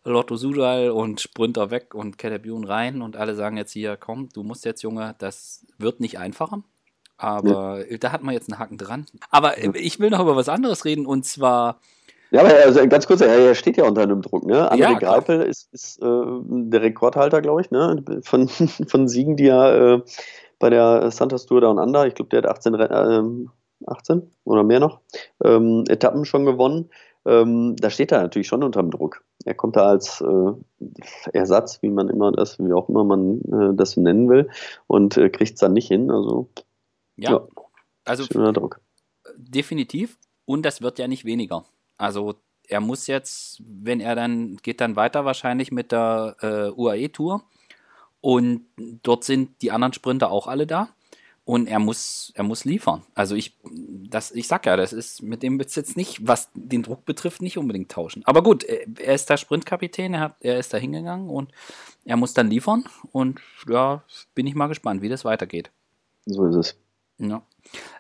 Lotto 0.05 0.37
Sudal 0.37 0.91
und 0.91 1.21
Sprinter 1.21 1.71
weg 1.71 1.95
und 1.95 2.19
Caleb 2.19 2.47
Hume 2.47 2.69
rein 2.69 3.03
und 3.03 3.17
alle 3.17 3.35
sagen 3.35 3.57
jetzt 3.57 3.73
hier, 3.73 3.97
komm, 3.97 4.29
du 4.33 4.43
musst 4.43 4.65
jetzt, 4.65 4.83
Junge, 4.83 5.15
das 5.19 5.67
wird 5.79 6.01
nicht 6.01 6.19
einfacher. 6.19 6.63
Aber 7.19 7.85
ja. 7.87 7.99
da 7.99 8.13
hat 8.13 8.23
man 8.23 8.33
jetzt 8.33 8.51
einen 8.51 8.59
Haken 8.59 8.79
dran. 8.79 9.05
Aber 9.31 9.63
ja. 9.63 9.71
ich 9.75 10.01
will 10.01 10.09
noch 10.09 10.21
über 10.21 10.37
was 10.37 10.49
anderes 10.49 10.87
reden 10.87 11.05
und 11.05 11.27
zwar. 11.27 11.81
Ja, 12.31 12.41
aber 12.41 12.55
also 12.65 12.87
ganz 12.89 13.07
kurz, 13.07 13.21
er 13.21 13.55
steht 13.55 13.77
ja 13.77 13.85
unter 13.85 14.03
einem 14.03 14.23
Druck, 14.23 14.47
ne? 14.47 14.73
André 14.73 14.79
ja, 14.79 14.93
Greipel 14.95 15.43
ist, 15.43 15.69
ist 15.73 16.01
äh, 16.01 16.07
der 16.07 16.81
Rekordhalter, 16.81 17.43
glaube 17.43 17.61
ich, 17.61 17.71
ne? 17.71 18.03
Von, 18.23 18.49
von 18.89 19.09
Siegen, 19.09 19.37
die 19.37 19.49
er 19.49 19.97
äh, 19.97 20.01
bei 20.61 20.71
der 20.71 21.11
Santos 21.11 21.47
Tour 21.47 21.61
Down 21.61 21.81
Under. 21.81 22.07
Ich 22.07 22.15
glaube, 22.15 22.29
der 22.29 22.43
hat 22.43 22.47
18, 22.47 22.75
äh, 22.75 23.23
18 23.87 24.31
oder 24.45 24.63
mehr 24.63 24.79
noch 24.79 25.01
ähm, 25.43 25.85
Etappen 25.89 26.25
schon 26.25 26.45
gewonnen. 26.45 26.91
Ähm, 27.27 27.77
da 27.77 27.91
steht 27.91 28.13
er 28.13 28.23
natürlich 28.23 28.47
schon 28.47 28.63
unter 28.63 28.81
dem 28.81 28.91
Druck. 28.91 29.25
Er 29.45 29.55
kommt 29.55 29.77
da 29.77 29.89
als 29.89 30.21
äh, 30.21 30.53
Ersatz, 31.33 31.83
wie 31.83 31.91
man 31.91 32.09
immer 32.09 32.31
das, 32.31 32.59
wie 32.59 32.73
auch 32.73 32.89
immer 32.89 33.05
man 33.05 33.41
äh, 33.41 33.75
das 33.75 33.97
nennen 33.97 34.29
will, 34.29 34.49
und 34.87 35.17
äh, 35.17 35.29
kriegt 35.29 35.55
es 35.55 35.61
dann 35.61 35.73
nicht 35.73 35.89
hin. 35.89 36.11
Also, 36.11 36.49
ja, 37.17 37.33
ja 37.33 37.47
also 38.05 38.25
Druck. 38.53 38.81
definitiv. 39.37 40.19
Und 40.47 40.65
das 40.65 40.83
wird 40.83 40.99
ja 40.99 41.09
nicht 41.09 41.25
weniger. 41.25 41.65
Also 41.97 42.35
er 42.67 42.81
muss 42.81 43.07
jetzt, 43.07 43.63
wenn 43.67 44.01
er 44.01 44.15
dann 44.15 44.57
geht 44.57 44.81
dann 44.81 44.97
weiter 44.97 45.25
wahrscheinlich 45.25 45.73
mit 45.73 45.93
der 45.93 46.37
äh, 46.41 46.71
UAE 46.71 47.09
Tour 47.09 47.43
und 48.21 48.67
dort 48.77 49.25
sind 49.25 49.63
die 49.63 49.71
anderen 49.71 49.93
Sprinter 49.93 50.31
auch 50.31 50.47
alle 50.47 50.67
da. 50.67 50.89
Und 51.45 51.67
er 51.67 51.81
muss, 51.81 52.33
er 52.37 52.45
muss 52.45 52.65
liefern. 52.65 53.03
Also 53.15 53.35
ich, 53.35 53.59
das, 53.65 54.31
ich 54.31 54.47
sag 54.47 54.67
ja, 54.67 54.77
das 54.77 54.93
ist 54.93 55.23
mit 55.23 55.43
dem 55.43 55.59
wird 55.59 55.75
jetzt 55.75 55.97
nicht, 55.97 56.25
was 56.25 56.51
den 56.55 56.83
Druck 56.83 57.05
betrifft, 57.07 57.43
nicht 57.43 57.59
unbedingt 57.59 57.91
tauschen. 57.91 58.23
Aber 58.25 58.43
gut, 58.43 58.63
er 58.63 59.15
ist 59.15 59.31
der 59.31 59.37
Sprintkapitän, 59.37 60.15
er, 60.15 60.21
hat, 60.21 60.37
er 60.41 60.59
ist 60.59 60.73
da 60.73 60.79
hingegangen 60.79 61.29
und 61.29 61.51
er 62.05 62.17
muss 62.17 62.35
dann 62.35 62.51
liefern. 62.51 62.85
Und 63.11 63.41
ja, 63.69 64.05
bin 64.35 64.47
ich 64.47 64.55
mal 64.55 64.69
gespannt, 64.69 65.03
wie 65.03 65.09
das 65.09 65.25
weitergeht. 65.25 65.73
So 66.27 66.47
ist 66.47 66.55
es. 66.55 66.77
Ja. 67.19 67.43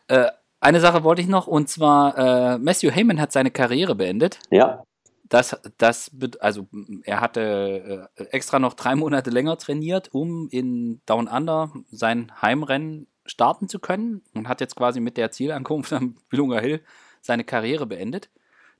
Äh, 0.06 0.30
eine 0.60 0.80
Sache 0.80 1.02
wollte 1.02 1.22
ich 1.22 1.28
noch, 1.28 1.46
und 1.46 1.68
zwar, 1.68 2.18
äh, 2.18 2.58
Matthew 2.58 2.90
Heyman 2.90 3.20
hat 3.20 3.32
seine 3.32 3.50
Karriere 3.50 3.94
beendet. 3.94 4.38
Ja. 4.50 4.84
Das, 5.30 5.56
das, 5.78 6.10
also 6.40 6.66
er 7.04 7.20
hatte 7.20 8.10
äh, 8.16 8.24
extra 8.24 8.58
noch 8.58 8.74
drei 8.74 8.94
Monate 8.96 9.30
länger 9.30 9.56
trainiert, 9.56 10.12
um 10.12 10.48
in 10.50 11.00
Down 11.06 11.28
Under 11.28 11.72
sein 11.90 12.32
Heimrennen 12.42 13.06
starten 13.24 13.68
zu 13.68 13.78
können 13.78 14.22
und 14.34 14.48
hat 14.48 14.60
jetzt 14.60 14.74
quasi 14.74 14.98
mit 14.98 15.16
der 15.16 15.30
Zielankunft 15.30 15.92
am 15.92 16.16
Willunga 16.30 16.58
Hill 16.58 16.82
seine 17.22 17.44
Karriere 17.44 17.86
beendet. 17.86 18.28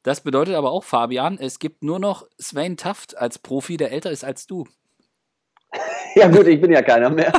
Das 0.03 0.23
bedeutet 0.23 0.57
aber 0.57 0.73
auch, 0.73 0.83
Fabian, 0.83 1.39
es 1.39 1.61
gibt 1.61 1.85
nur 1.85 2.01
noch 2.01 2.27
Sven 2.37 2.77
Taft 2.77 3.17
als 3.17 3.39
Profi, 3.39 3.77
der 3.77 3.93
älter 3.93 4.11
ist 4.11 4.25
als 4.25 4.47
du. 4.47 4.67
Ja 6.17 6.27
gut, 6.27 6.49
ich 6.49 6.61
bin 6.61 6.73
ja 6.73 6.83
keiner 6.83 7.09
mehr. 7.09 7.33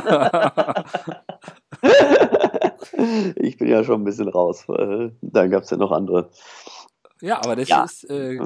ich 3.36 3.58
bin 3.58 3.68
ja 3.68 3.84
schon 3.84 4.00
ein 4.00 4.04
bisschen 4.04 4.28
raus. 4.28 4.64
Dann 5.20 5.50
gab 5.50 5.64
es 5.64 5.68
ja 5.68 5.76
noch 5.76 5.92
andere. 5.92 6.30
Ja, 7.20 7.36
aber 7.36 7.54
das 7.54 7.68
ja. 7.68 7.84
ist 7.84 8.04
äh, 8.08 8.40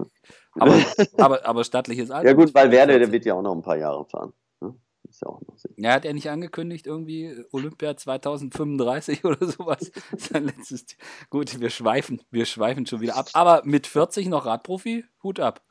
aber, 0.58 0.74
aber, 1.18 1.46
aber 1.46 1.64
stattliches 1.64 2.10
Alter. 2.10 2.28
Ja 2.28 2.34
gut, 2.34 2.54
weil 2.54 2.70
Werder, 2.70 2.98
der 2.98 3.12
wird 3.12 3.24
ja 3.24 3.34
auch 3.34 3.42
noch 3.42 3.54
ein 3.54 3.62
paar 3.62 3.76
Jahre 3.76 4.04
fahren. 4.04 4.32
Ne? 4.60 4.74
Ist 5.08 5.22
ja 5.22 5.28
auch 5.28 5.40
noch 5.40 5.56
ja, 5.76 5.92
hat 5.92 6.04
er 6.04 6.14
nicht 6.14 6.30
angekündigt, 6.30 6.86
irgendwie 6.86 7.44
Olympia 7.52 7.96
2035 7.96 9.24
oder 9.24 9.46
sowas? 9.46 9.92
Sein 10.16 10.44
letztes. 10.44 10.86
Gut, 11.30 11.60
wir 11.60 11.70
schweifen, 11.70 12.22
wir 12.30 12.46
schweifen 12.46 12.86
schon 12.86 13.00
wieder 13.00 13.16
ab. 13.16 13.28
Aber 13.34 13.62
mit 13.64 13.86
40 13.86 14.28
noch 14.28 14.46
Radprofi, 14.46 15.04
Hut 15.22 15.40
ab. 15.40 15.62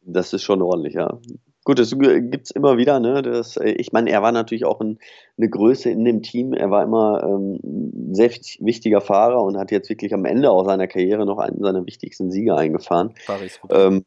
Das 0.00 0.32
ist 0.32 0.42
schon 0.42 0.62
ordentlich, 0.62 0.94
ja. 0.94 1.18
Gut, 1.64 1.78
das 1.78 1.90
gibt 1.90 2.46
es 2.46 2.50
immer 2.50 2.78
wieder. 2.78 2.98
Ne? 2.98 3.20
Das, 3.20 3.58
äh, 3.58 3.72
ich 3.72 3.92
meine, 3.92 4.10
er 4.10 4.22
war 4.22 4.32
natürlich 4.32 4.64
auch 4.64 4.80
ein, 4.80 4.98
eine 5.36 5.50
Größe 5.50 5.90
in 5.90 6.04
dem 6.04 6.22
Team. 6.22 6.54
Er 6.54 6.70
war 6.70 6.82
immer 6.82 7.22
ähm, 7.24 7.60
ein 7.62 8.14
sehr 8.14 8.30
wichtiger 8.60 9.02
Fahrer 9.02 9.42
und 9.42 9.58
hat 9.58 9.70
jetzt 9.70 9.90
wirklich 9.90 10.14
am 10.14 10.24
Ende 10.24 10.50
auch 10.50 10.64
seiner 10.64 10.86
Karriere 10.86 11.26
noch 11.26 11.38
einen 11.38 11.60
seiner 11.60 11.84
wichtigsten 11.84 12.30
Siege 12.30 12.56
eingefahren. 12.56 13.12
Paris. 13.26 13.60
Ähm, 13.70 14.04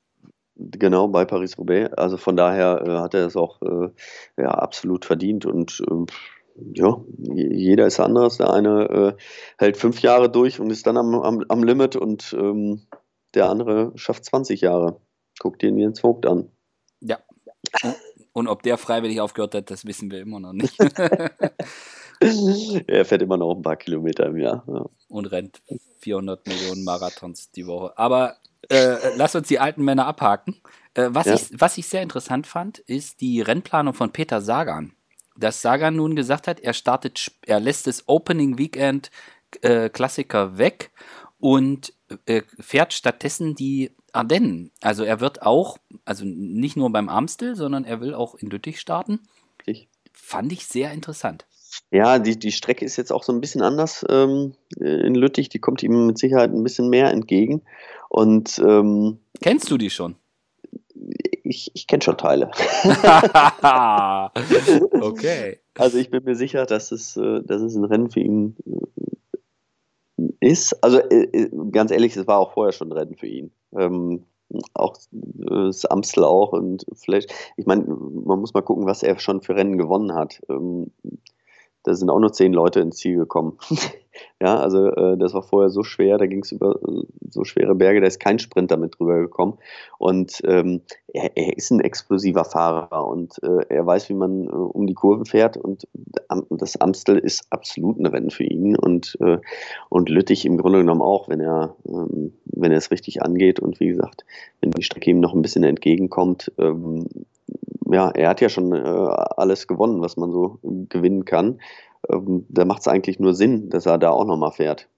Genau, 0.56 1.08
bei 1.08 1.26
Paris-Roubaix. 1.26 1.94
Also 1.94 2.18
von 2.18 2.36
daher 2.36 2.84
äh, 2.86 3.00
hat 3.00 3.14
er 3.14 3.26
es 3.26 3.36
auch 3.36 3.62
äh, 3.62 3.90
ja, 4.38 4.50
absolut 4.50 5.06
verdient 5.06 5.46
und 5.46 5.82
äh, 5.90 6.06
Ja, 6.76 7.02
jeder 7.18 7.88
ist 7.88 8.00
anders. 8.00 8.38
Der 8.38 8.54
eine 8.54 8.90
äh, 8.90 9.14
hält 9.58 9.78
fünf 9.78 10.02
Jahre 10.02 10.30
durch 10.30 10.60
und 10.60 10.70
ist 10.70 10.86
dann 10.86 10.98
am, 10.98 11.16
am, 11.16 11.44
am 11.48 11.64
Limit 11.64 11.96
und 11.96 12.36
ähm, 12.38 12.82
der 13.34 13.50
andere 13.50 13.94
schafft 13.96 14.26
20 14.26 14.62
Jahre. 14.62 15.00
Guck 15.40 15.60
dir 15.60 15.72
Jens 15.72 16.02
Vogt 16.02 16.26
an. 16.26 16.50
Ja. 17.00 17.20
Und 18.34 18.48
ob 18.48 18.64
der 18.64 18.78
freiwillig 18.78 19.22
aufgehört 19.22 19.56
hat, 19.56 19.72
das 19.72 19.86
wissen 19.86 20.12
wir 20.12 20.22
immer 20.22 20.40
noch 20.40 20.54
nicht. 20.54 20.78
er 22.88 23.06
fährt 23.06 23.22
immer 23.22 23.38
noch 23.38 23.56
ein 23.56 23.62
paar 23.62 23.78
Kilometer 23.78 24.26
im 24.28 24.38
Jahr. 24.38 24.64
Ja. 24.68 24.86
Und 25.10 25.26
rennt 25.28 25.62
400 26.00 26.48
Millionen 26.48 26.84
Marathons 26.84 27.52
die 27.52 27.68
Woche. 27.68 27.98
Aber 27.98 28.38
äh, 28.70 29.16
lass 29.16 29.36
uns 29.36 29.48
die 29.48 29.60
alten 29.60 29.84
Männer 29.84 30.06
abhaken. 30.06 30.62
Äh, 30.94 31.10
was, 31.12 31.26
ja. 31.28 31.36
ich, 31.36 31.50
was 31.54 31.78
ich 31.78 31.88
sehr 31.88 32.02
interessant 32.02 32.48
fand, 32.48 32.80
ist 32.80 33.22
die 33.22 33.42
Rennplanung 33.42 33.94
von 33.94 34.12
Peter 34.12 34.42
Sagan. 34.42 34.94
Dass 35.36 35.62
Sagan 35.62 35.96
nun 35.96 36.16
gesagt 36.16 36.48
hat, 36.48 36.60
er 36.60 36.74
startet, 36.74 37.32
er 37.46 37.60
lässt 37.60 37.88
das 37.88 38.08
Opening 38.08 38.58
Weekend 38.58 39.12
äh, 39.62 39.90
Klassiker 39.90 40.58
weg 40.58 40.92
und 41.40 41.94
äh, 42.26 42.44
fährt 42.60 42.94
stattdessen 42.94 43.56
die 43.56 43.92
Ardennen. 44.14 44.72
Also 44.82 45.04
er 45.04 45.20
wird 45.20 45.42
auch, 45.42 45.78
also 46.06 46.26
nicht 46.26 46.76
nur 46.76 46.92
beim 46.92 47.10
Amstel, 47.10 47.56
sondern 47.56 47.86
er 47.86 48.02
will 48.02 48.14
auch 48.14 48.36
in 48.36 48.50
Lüttich 48.50 48.80
starten. 48.80 49.22
Ich. 49.66 49.88
Fand 50.12 50.52
ich 50.52 50.68
sehr 50.68 50.92
interessant. 50.92 51.46
Ja, 51.92 52.20
die, 52.20 52.38
die 52.38 52.52
Strecke 52.52 52.86
ist 52.86 52.98
jetzt 52.98 53.12
auch 53.12 53.24
so 53.24 53.34
ein 53.34 53.42
bisschen 53.42 53.62
anders 53.62 54.06
ähm, 54.10 54.54
in 54.80 55.16
Lüttich. 55.16 55.50
Die 55.50 55.60
kommt 55.60 55.84
ihm 55.84 56.08
mit 56.08 56.18
Sicherheit 56.18 56.52
ein 56.52 56.64
bisschen 56.64 56.90
mehr 56.90 57.12
entgegen. 57.12 57.62
Und 58.10 58.60
ähm, 58.60 59.20
kennst 59.42 59.70
du 59.72 59.78
die 59.78 59.90
schon? 59.90 60.16
Ich, 61.44 61.72
ich 61.74 61.88
kenne 61.88 62.02
schon 62.02 62.18
Teile. 62.18 62.52
okay. 65.02 65.60
Also 65.78 65.98
ich 65.98 66.10
bin 66.10 66.24
mir 66.24 66.36
sicher, 66.36 66.66
dass 66.66 66.92
es, 66.92 67.18
äh, 67.18 67.42
dass 67.44 67.62
es 67.62 67.76
ein 67.76 67.86
Rennen 67.86 68.10
für 68.10 68.20
ihn 68.20 68.56
ist. 70.40 70.84
Also 70.84 71.00
äh, 71.00 71.50
ganz 71.72 71.92
ehrlich, 71.92 72.16
es 72.16 72.28
war 72.28 72.40
auch 72.40 72.54
vorher 72.54 72.74
schon 72.74 72.90
ein 72.90 72.98
Rennen 72.98 73.16
für 73.16 73.28
ihn. 73.28 73.52
Ähm, 73.74 74.26
auch 74.74 74.98
das 75.12 75.86
Amstel 75.86 76.26
auch 76.26 76.52
und 76.52 76.86
vielleicht, 76.94 77.34
ich 77.56 77.66
meine, 77.66 77.86
man 77.86 78.40
muss 78.40 78.54
mal 78.54 78.62
gucken, 78.62 78.86
was 78.86 79.02
er 79.02 79.18
schon 79.20 79.42
für 79.42 79.56
Rennen 79.56 79.78
gewonnen 79.78 80.14
hat. 80.14 80.42
Da 81.84 81.94
sind 81.94 82.10
auch 82.10 82.20
nur 82.20 82.32
zehn 82.32 82.54
Leute 82.54 82.80
ins 82.80 82.98
Ziel 82.98 83.18
gekommen. 83.18 83.58
ja, 84.42 84.60
also 84.60 84.88
äh, 84.88 85.18
das 85.18 85.34
war 85.34 85.44
vorher 85.44 85.70
so 85.70 85.84
schwer, 85.84 86.18
da 86.18 86.26
ging 86.26 86.42
es 86.44 86.52
über 86.52 86.80
äh, 86.88 87.04
so 87.30 87.44
schwere 87.44 87.76
Berge, 87.76 88.02
da 88.02 88.08
ist 88.08 88.20
kein 88.20 88.40
Sprinter 88.40 88.78
mit 88.78 89.00
drüber 89.00 89.20
gekommen. 89.20 89.58
Und 89.98 90.42
ähm, 90.46 90.82
er, 91.08 91.36
er, 91.36 91.58
ist 91.58 91.72
ein 91.72 91.80
explosiver 91.80 92.46
Fahrer 92.46 93.08
und 93.08 93.42
äh, 93.44 93.66
er 93.70 93.86
weiß, 93.86 94.10
wie 94.10 94.14
man 94.14 94.48
äh, 94.48 94.50
um 94.50 94.88
die 94.88 94.94
Kurven 94.94 95.26
fährt. 95.26 95.58
Und 95.58 95.88
das 96.50 96.80
Amstel 96.80 97.18
ist 97.18 97.46
absolut 97.50 98.00
ein 98.00 98.06
Rennen 98.06 98.32
für 98.32 98.44
ihn 98.44 98.76
und, 98.76 99.18
äh, 99.22 99.40
und 99.90 100.10
Lüttich 100.10 100.46
im 100.46 100.58
Grunde 100.58 100.80
genommen 100.80 101.02
auch, 101.02 101.30
wenn 101.30 101.40
er, 101.40 101.76
ähm, 101.88 102.34
wenn 102.46 102.72
er 102.72 102.78
es 102.78 102.92
richtig 102.92 103.22
angeht. 103.22 103.60
Und 103.60 103.80
wie 103.80 103.88
gesagt, 103.88 104.26
wenn 104.62 104.72
die 104.72 104.84
Strecke 104.84 105.10
ihm 105.10 105.20
noch 105.20 105.34
ein 105.34 105.42
bisschen 105.42 105.64
entgegenkommt, 105.64 106.52
ähm, 106.58 107.08
ja, 107.94 108.10
er 108.12 108.30
hat 108.30 108.42
ja 108.42 108.50
schon 108.50 108.74
äh, 108.74 108.78
alles 108.80 109.68
gewonnen, 109.68 110.02
was 110.02 110.18
man 110.18 110.32
so 110.32 110.60
gewinnen 110.90 111.26
kann. 111.26 111.60
Ähm, 112.10 112.46
da 112.50 112.66
macht 112.66 112.82
es 112.82 112.88
eigentlich 112.88 113.20
nur 113.20 113.34
Sinn, 113.34 113.70
dass 113.70 113.86
er 113.86 113.98
da 113.98 114.12
auch 114.12 114.26
nochmal 114.26 114.52
fährt. 114.52 114.90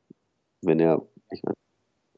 Wenn 0.62 0.80
er, 0.80 1.02
ich 1.32 1.44
meine, 1.44 1.56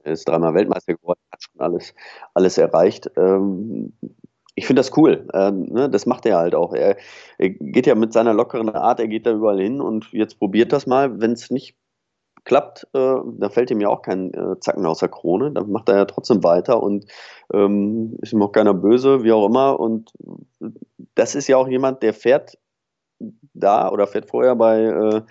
er 0.04 0.14
ist 0.14 0.28
dreimal 0.28 0.54
Weltmeister 0.54 0.94
geworden, 0.94 1.20
hat 1.32 1.44
schon 1.44 1.62
alles, 1.62 1.94
alles 2.34 2.58
erreicht. 2.58 3.10
Ähm, 3.18 3.94
ich 4.56 4.68
finde 4.68 4.80
das 4.80 4.96
cool. 4.98 5.28
Ähm, 5.34 5.64
ne, 5.66 5.90
das 5.90 6.06
macht 6.06 6.26
er 6.26 6.38
halt 6.38 6.56
auch. 6.56 6.74
Er, 6.74 6.98
er, 7.38 7.50
geht 7.50 7.88
ja 7.88 7.96
mit 7.96 8.14
seiner 8.14 8.34
lockeren 8.34 8.70
Art, 8.70 9.00
er 9.00 9.08
geht 9.08 9.26
da 9.26 9.34
überall 9.34 9.60
hin 9.60 9.82
und 9.82 10.12
jetzt 10.14 10.40
probiert 10.40 10.72
das 10.72 10.88
mal. 10.88 11.20
Wenn 11.20 11.34
es 11.34 11.50
nicht 11.52 11.76
klappt, 12.46 12.88
äh, 12.94 13.16
da 13.40 13.50
fällt 13.50 13.72
ihm 13.72 13.82
ja 13.82 13.90
auch 13.90 14.02
kein 14.02 14.34
äh, 14.34 14.60
Zacken 14.60 14.86
aus 14.86 15.00
der 15.00 15.10
Krone. 15.10 15.52
Dann 15.52 15.72
macht 15.72 15.90
er 15.90 15.98
ja 15.98 16.06
trotzdem 16.06 16.44
weiter 16.44 16.82
und 16.82 17.06
ähm, 17.54 18.18
ist 18.22 18.34
ihm 18.34 18.42
auch 18.42 18.52
keiner 18.52 18.74
böse, 18.74 19.24
wie 19.24 19.32
auch 19.32 19.48
immer. 19.48 19.80
Und 19.80 20.14
das 21.16 21.36
ist 21.36 21.48
ja 21.48 21.58
auch 21.58 21.68
jemand, 21.68 22.04
der 22.04 22.14
fährt 22.14 22.58
da 23.54 23.90
oder 23.90 24.08
fährt 24.08 24.30
vorher 24.30 24.56
bei, 24.56 24.84
äh, 24.84 25.22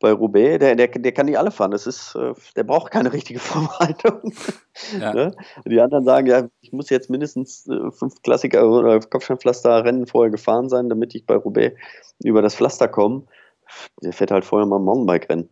bei 0.00 0.12
Roubaix, 0.12 0.58
der, 0.58 0.76
der, 0.76 0.88
der 0.88 1.12
kann 1.12 1.26
nicht 1.26 1.38
alle 1.38 1.50
fahren. 1.50 1.70
Das 1.70 1.86
ist, 1.86 2.14
äh, 2.14 2.34
der 2.56 2.64
braucht 2.64 2.92
keine 2.92 3.12
richtige 3.12 3.38
Vorbereitung. 3.40 4.32
Ja. 4.98 5.14
ne? 5.14 5.34
Die 5.64 5.80
anderen 5.80 6.04
sagen, 6.04 6.26
ja, 6.26 6.48
ich 6.60 6.72
muss 6.72 6.90
jetzt 6.90 7.10
mindestens 7.10 7.66
äh, 7.68 7.90
fünf 7.90 8.20
Klassiker 8.22 8.68
oder 8.68 9.00
Kopfsteinpflaster-Rennen 9.00 10.06
vorher 10.06 10.30
gefahren 10.30 10.68
sein, 10.68 10.88
damit 10.88 11.14
ich 11.14 11.24
bei 11.24 11.36
Roubaix 11.36 11.78
über 12.22 12.42
das 12.42 12.54
Pflaster 12.54 12.88
komme. 12.88 13.24
Der 14.02 14.12
fährt 14.12 14.30
halt 14.30 14.44
vorher 14.44 14.66
mal 14.66 14.78
Mountainbike-Rennen. 14.78 15.48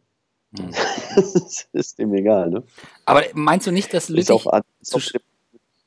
Hm. 0.56 0.70
das 1.14 1.68
ist 1.72 1.98
dem 1.98 2.14
egal, 2.14 2.50
ne? 2.50 2.62
Aber 3.04 3.22
meinst 3.34 3.66
du 3.66 3.72
nicht, 3.72 3.92
dass 3.92 4.08
Lüttich. 4.08 4.30
Auch, 4.30 4.60
zu, 4.82 4.98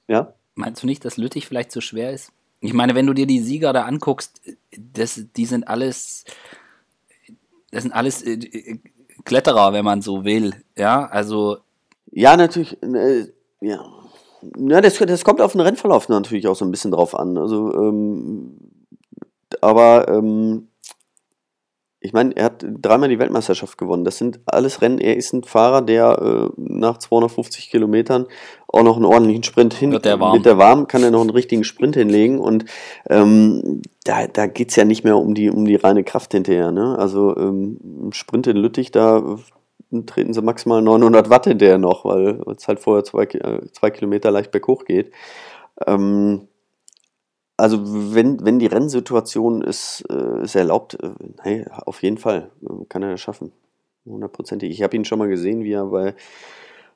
ja? 0.07 0.33
Meinst 0.55 0.83
du 0.83 0.87
nicht, 0.87 1.03
dass 1.05 1.17
Lüttich 1.17 1.47
vielleicht 1.47 1.71
zu 1.71 1.81
schwer 1.81 2.11
ist? 2.11 2.31
Ich 2.59 2.73
meine, 2.73 2.93
wenn 2.93 3.07
du 3.07 3.13
dir 3.13 3.25
die 3.25 3.39
Sieger 3.39 3.73
da 3.73 3.83
anguckst, 3.85 4.39
das, 4.77 5.25
die 5.35 5.45
sind 5.45 5.67
alles. 5.67 6.25
Das 7.71 7.83
sind 7.83 7.91
alles 7.91 8.21
äh, 8.21 8.79
Kletterer, 9.23 9.73
wenn 9.73 9.85
man 9.85 10.01
so 10.01 10.23
will. 10.23 10.53
Ja, 10.77 11.05
also. 11.05 11.57
Ja, 12.11 12.37
natürlich. 12.37 12.81
Äh, 12.83 13.27
ja. 13.61 13.83
Ja, 14.57 14.81
das, 14.81 14.97
das 14.97 15.23
kommt 15.23 15.39
auf 15.41 15.51
den 15.51 15.61
Rennverlauf 15.61 16.09
natürlich 16.09 16.47
auch 16.47 16.55
so 16.55 16.65
ein 16.65 16.71
bisschen 16.71 16.91
drauf 16.91 17.17
an. 17.17 17.37
Also, 17.37 17.73
ähm, 17.73 18.57
aber 19.61 20.07
ähm, 20.07 20.67
ich 22.03 22.13
meine, 22.13 22.35
er 22.35 22.45
hat 22.45 22.65
dreimal 22.67 23.09
die 23.09 23.19
Weltmeisterschaft 23.19 23.77
gewonnen. 23.77 24.03
Das 24.03 24.17
sind 24.17 24.39
alles 24.47 24.81
Rennen. 24.81 24.97
Er 24.97 25.17
ist 25.17 25.33
ein 25.33 25.43
Fahrer, 25.43 25.83
der 25.83 26.19
äh, 26.19 26.49
nach 26.57 26.97
250 26.97 27.69
Kilometern 27.69 28.25
auch 28.67 28.81
noch 28.81 28.95
einen 28.95 29.05
ordentlichen 29.05 29.43
Sprint 29.43 29.75
hin. 29.75 29.91
Wird 29.91 30.05
der 30.05 30.19
warm. 30.19 30.35
Mit 30.35 30.45
der 30.47 30.57
warm 30.57 30.87
kann 30.87 31.03
er 31.03 31.11
noch 31.11 31.21
einen 31.21 31.29
richtigen 31.29 31.63
Sprint 31.63 31.95
hinlegen. 31.95 32.39
Und 32.39 32.65
ähm, 33.07 33.83
da, 34.03 34.25
da 34.25 34.47
geht 34.47 34.71
es 34.71 34.75
ja 34.77 34.83
nicht 34.83 35.03
mehr 35.03 35.15
um 35.15 35.35
die, 35.35 35.51
um 35.51 35.63
die 35.65 35.75
reine 35.75 36.03
Kraft 36.03 36.31
hinterher. 36.31 36.71
Ne? 36.71 36.97
Also 36.97 37.37
ähm, 37.37 37.77
im 38.01 38.13
Sprint 38.13 38.47
in 38.47 38.57
Lüttich, 38.57 38.89
da 38.89 39.37
treten 40.07 40.33
sie 40.33 40.41
maximal 40.41 40.81
900 40.81 41.29
Watt 41.29 41.45
hinterher 41.45 41.77
noch, 41.77 42.03
weil 42.03 42.41
es 42.57 42.67
halt 42.67 42.79
vorher 42.79 43.03
zwei, 43.03 43.25
äh, 43.25 43.61
zwei 43.73 43.91
Kilometer 43.91 44.31
leicht 44.31 44.49
berghoch 44.49 44.85
geht. 44.85 45.11
Ähm, 45.85 46.47
also 47.61 48.15
wenn, 48.15 48.43
wenn 48.43 48.57
die 48.57 48.65
Rennsituation 48.65 49.61
ist, 49.61 50.03
äh, 50.09 50.43
ist 50.43 50.55
erlaubt, 50.55 50.97
äh, 51.01 51.11
hey, 51.41 51.65
auf 51.85 52.01
jeden 52.01 52.17
Fall 52.17 52.49
äh, 52.63 52.85
kann 52.89 53.03
er 53.03 53.11
das 53.11 53.21
schaffen. 53.21 53.51
Hundertprozentig. 54.03 54.71
Ich 54.71 54.81
habe 54.81 54.95
ihn 54.95 55.05
schon 55.05 55.19
mal 55.19 55.27
gesehen, 55.27 55.63
wie 55.63 55.73
er 55.73 55.85
bei, 55.85 56.15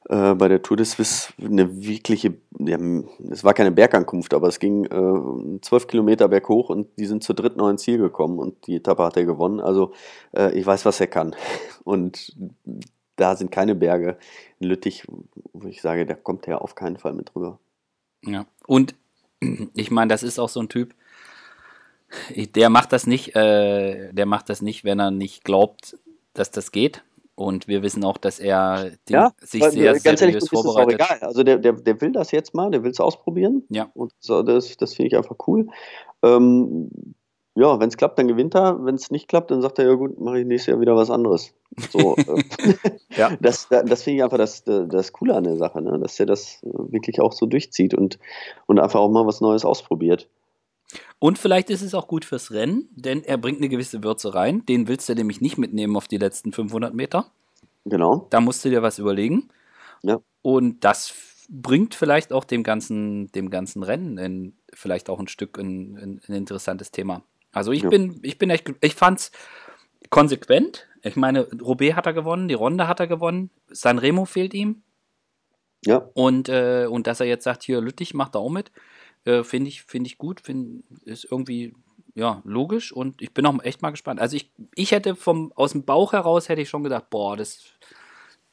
äh, 0.10 0.34
bei 0.34 0.48
der 0.48 0.64
Tour 0.64 0.78
de 0.78 0.86
Suisse 0.88 1.32
eine 1.40 1.84
wirkliche, 1.86 2.34
ja, 2.58 2.80
es 3.30 3.44
war 3.44 3.54
keine 3.54 3.72
Bergankunft, 3.72 4.34
aber 4.34 4.48
es 4.48 4.58
ging 4.58 4.86
äh, 4.86 5.62
zwölf 5.62 5.86
Kilometer 5.86 6.28
berghoch 6.28 6.70
und 6.70 6.88
die 6.98 7.06
sind 7.06 7.24
zu 7.24 7.34
dritt 7.34 7.58
noch 7.58 7.70
ins 7.70 7.84
Ziel 7.84 8.00
gekommen 8.00 8.40
und 8.40 8.66
die 8.66 8.78
Etappe 8.78 9.04
hat 9.04 9.18
er 9.18 9.26
gewonnen. 9.26 9.60
Also 9.60 9.94
äh, 10.36 10.52
ich 10.58 10.66
weiß, 10.66 10.84
was 10.86 11.00
er 11.00 11.08
kann. 11.08 11.36
Und 11.84 12.36
da 13.16 13.36
sind 13.36 13.52
keine 13.52 13.76
Berge 13.76 14.18
in 14.60 14.68
Lüttich, 14.68 15.06
wo 15.54 15.68
ich 15.68 15.82
sage, 15.84 16.08
da 16.08 16.16
kommt 16.16 16.48
er 16.48 16.64
auf 16.64 16.74
keinen 16.74 16.98
Fall 16.98 17.14
mit 17.14 17.34
drüber. 17.34 17.60
Ja, 18.24 18.48
und 18.66 18.96
ich 19.40 19.92
meine, 19.92 20.10
das 20.10 20.24
ist 20.24 20.40
auch 20.40 20.50
so 20.50 20.60
ein 20.60 20.70
Typ, 20.70 20.94
der 22.36 22.70
macht 22.70 22.94
das 22.94 23.08
nicht, 23.08 23.36
äh, 23.36 24.14
der 24.14 24.26
macht 24.26 24.50
das 24.50 24.62
nicht, 24.62 24.84
wenn 24.84 25.00
er 25.00 25.12
nicht 25.12 25.44
glaubt, 25.44 25.98
dass 26.34 26.52
das 26.52 26.72
geht. 26.72 27.04
Und 27.36 27.68
wir 27.68 27.84
wissen 27.84 28.06
auch, 28.06 28.18
dass 28.18 28.40
er 28.40 28.92
den, 29.10 29.14
ja, 29.14 29.34
sich 29.42 29.62
weil, 29.62 29.72
sehr 29.72 30.00
ganz 30.00 30.20
seriös 30.20 30.46
ehrlich, 30.46 30.50
vorbereitet. 30.50 31.02
Ist 31.02 31.06
auch 31.06 31.16
egal. 31.16 31.28
Also 31.28 31.44
der, 31.44 31.58
der, 31.58 31.74
der 31.74 32.00
will 32.00 32.14
das 32.14 32.32
jetzt 32.32 32.54
mal, 32.54 32.72
der 32.72 32.84
will 32.84 32.92
es 32.92 33.02
ausprobieren. 33.02 33.64
Ja. 33.70 33.90
Und 33.94 34.14
so, 34.20 34.42
das, 34.42 34.78
das 34.78 34.94
finde 34.94 35.08
ich 35.08 35.18
einfach 35.18 35.36
cool. 35.46 35.68
Ähm, 36.24 36.90
ja, 37.56 37.80
wenn 37.80 37.88
es 37.88 37.96
klappt, 37.96 38.20
dann 38.20 38.28
gewinnt 38.28 38.54
er. 38.54 38.84
Wenn 38.84 38.96
es 38.96 39.12
nicht 39.12 39.30
klappt, 39.30 39.50
dann 39.50 39.62
sagt 39.62 39.80
er, 39.80 39.86
ja 39.86 39.94
gut, 39.94 40.20
mache 40.20 40.40
ich 40.40 40.46
nächstes 40.46 40.72
Jahr 40.72 40.82
wieder 40.82 40.96
was 40.96 41.10
anderes. 41.10 41.54
So, 41.90 42.16
äh, 42.18 42.44
ja. 43.16 43.32
Das, 43.40 43.70
das 43.70 44.04
finde 44.04 44.18
ich 44.18 44.24
einfach 44.24 44.38
das, 44.38 44.64
das 44.66 45.14
Coole 45.14 45.36
an 45.36 45.46
der 45.46 45.56
Sache, 45.56 45.82
ne? 45.82 45.98
dass 45.98 46.20
er 46.20 46.26
das 46.26 46.60
wirklich 46.64 47.22
auch 47.22 47.32
so 47.32 47.46
durchzieht 47.46 47.94
und, 47.94 48.20
und 48.66 48.80
einfach 48.80 49.00
auch 49.00 49.10
mal 49.10 49.26
was 49.26 49.40
Neues 49.40 49.64
ausprobiert. 49.64 50.28
Und 51.20 51.40
vielleicht 51.40 51.70
ist 51.70 51.82
es 51.82 51.94
auch 51.94 52.08
gut 52.08 52.26
fürs 52.26 52.52
Rennen, 52.52 52.90
denn 52.94 53.24
er 53.24 53.38
bringt 53.38 53.60
eine 53.60 53.70
gewisse 53.70 54.04
Würze 54.04 54.36
rein. 54.36 54.66
Den 54.66 54.90
willst 54.90 55.08
du 55.08 55.16
nämlich 55.16 55.40
nicht 55.40 55.58
mitnehmen 55.58 55.96
auf 55.96 56.08
die 56.10 56.18
letzten 56.18 56.52
500 56.52 56.94
Meter. 56.94 57.26
Genau. 57.86 58.28
Da 58.30 58.42
musst 58.42 58.66
du 58.66 58.70
dir 58.70 58.82
was 58.82 59.00
überlegen. 59.00 59.48
Ja. 60.04 60.20
Und 60.42 60.84
das 60.84 61.14
bringt 61.50 61.96
vielleicht 61.96 62.34
auch 62.34 62.44
dem 62.44 62.64
ganzen, 62.64 63.32
dem 63.32 63.50
ganzen 63.50 63.82
Rennen 63.82 64.18
in, 64.18 64.54
vielleicht 64.74 65.10
auch 65.10 65.20
ein 65.20 65.28
Stück 65.28 65.58
ein, 65.58 65.98
ein, 65.98 66.22
ein 66.28 66.34
interessantes 66.34 66.92
Thema. 66.92 67.24
Also 67.56 67.72
ich 67.72 67.84
ja. 67.84 67.90
bin, 67.90 68.20
ich 68.22 68.38
bin 68.38 68.50
echt, 68.50 68.70
ich 68.82 68.96
fand's 68.96 69.32
konsequent. 70.10 70.88
Ich 71.04 71.16
meine, 71.16 71.48
Roubaix 71.62 71.96
hat 71.96 72.06
er 72.06 72.14
gewonnen, 72.14 72.50
die 72.50 72.54
Ronde 72.54 72.88
hat 72.88 73.00
er 73.00 73.08
gewonnen, 73.08 73.50
Sanremo 73.68 74.26
fehlt 74.26 74.54
ihm. 74.54 74.84
Ja. 75.86 76.10
Und, 76.14 76.50
äh, 76.50 76.88
und 76.90 77.08
dass 77.08 77.22
er 77.22 77.28
jetzt 77.28 77.46
sagt, 77.46 77.64
hier 77.64 77.80
Lüttich 77.80 78.14
macht 78.14 78.36
da 78.36 78.40
auch 78.40 78.50
mit, 78.50 78.72
äh, 79.24 79.44
finde 79.44 79.70
ich, 79.70 79.84
finde 79.84 80.08
ich 80.08 80.18
gut, 80.18 80.42
find, 80.42 80.84
ist 81.06 81.28
irgendwie 81.32 81.74
ja, 82.14 82.42
logisch 82.44 82.92
und 82.92 83.22
ich 83.22 83.34
bin 83.34 83.46
auch 83.46 83.64
echt 83.64 83.82
mal 83.82 83.92
gespannt. 83.92 84.20
Also 84.20 84.36
ich, 84.36 84.52
ich 84.74 84.92
hätte 84.92 85.16
vom, 85.16 85.54
aus 85.56 85.72
dem 85.72 85.86
Bauch 85.86 86.12
heraus 86.12 86.50
hätte 86.50 86.62
ich 86.62 86.70
schon 86.70 86.84
gedacht, 86.84 87.10
boah, 87.10 87.38
das, 87.38 87.64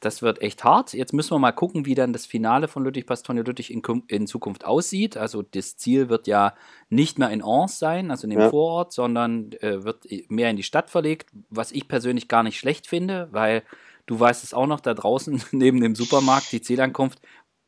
das 0.05 0.21
wird 0.21 0.41
echt 0.41 0.63
hart. 0.63 0.93
Jetzt 0.93 1.13
müssen 1.13 1.31
wir 1.31 1.39
mal 1.39 1.51
gucken, 1.51 1.85
wie 1.85 1.95
dann 1.95 2.13
das 2.13 2.25
Finale 2.25 2.67
von 2.67 2.83
Lüttich-Bastogne 2.83 3.41
Lüttich 3.41 3.71
in, 3.71 3.81
in, 4.07 4.27
Zukunft 4.27 4.65
aussieht. 4.65 5.17
Also 5.17 5.41
das 5.41 5.77
Ziel 5.77 6.09
wird 6.09 6.27
ja 6.27 6.53
nicht 6.89 7.19
mehr 7.19 7.29
in 7.29 7.41
Ors 7.41 7.79
sein, 7.79 8.11
also 8.11 8.25
in 8.25 8.31
dem 8.31 8.39
ja. 8.39 8.49
Vorort, 8.49 8.91
sondern 8.91 9.51
äh, 9.61 9.83
wird 9.83 10.05
mehr 10.29 10.49
in 10.49 10.57
die 10.57 10.63
Stadt 10.63 10.89
verlegt, 10.89 11.29
was 11.49 11.71
ich 11.71 11.87
persönlich 11.87 12.27
gar 12.27 12.43
nicht 12.43 12.59
schlecht 12.59 12.87
finde, 12.87 13.29
weil 13.31 13.63
du 14.05 14.19
weißt 14.19 14.43
es 14.43 14.53
auch 14.53 14.67
noch, 14.67 14.79
da 14.79 14.93
draußen 14.93 15.41
neben 15.51 15.79
dem 15.79 15.95
Supermarkt, 15.95 16.51
die 16.51 16.61
Zielankunft, 16.61 17.19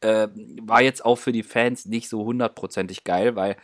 äh, 0.02 0.28
war 0.62 0.82
jetzt 0.82 1.06
auch 1.06 1.16
für 1.16 1.32
die 1.32 1.44
Fans 1.44 1.86
nicht 1.86 2.10
so 2.10 2.26
hundertprozentig 2.26 3.04
geil, 3.04 3.36
weil 3.36 3.56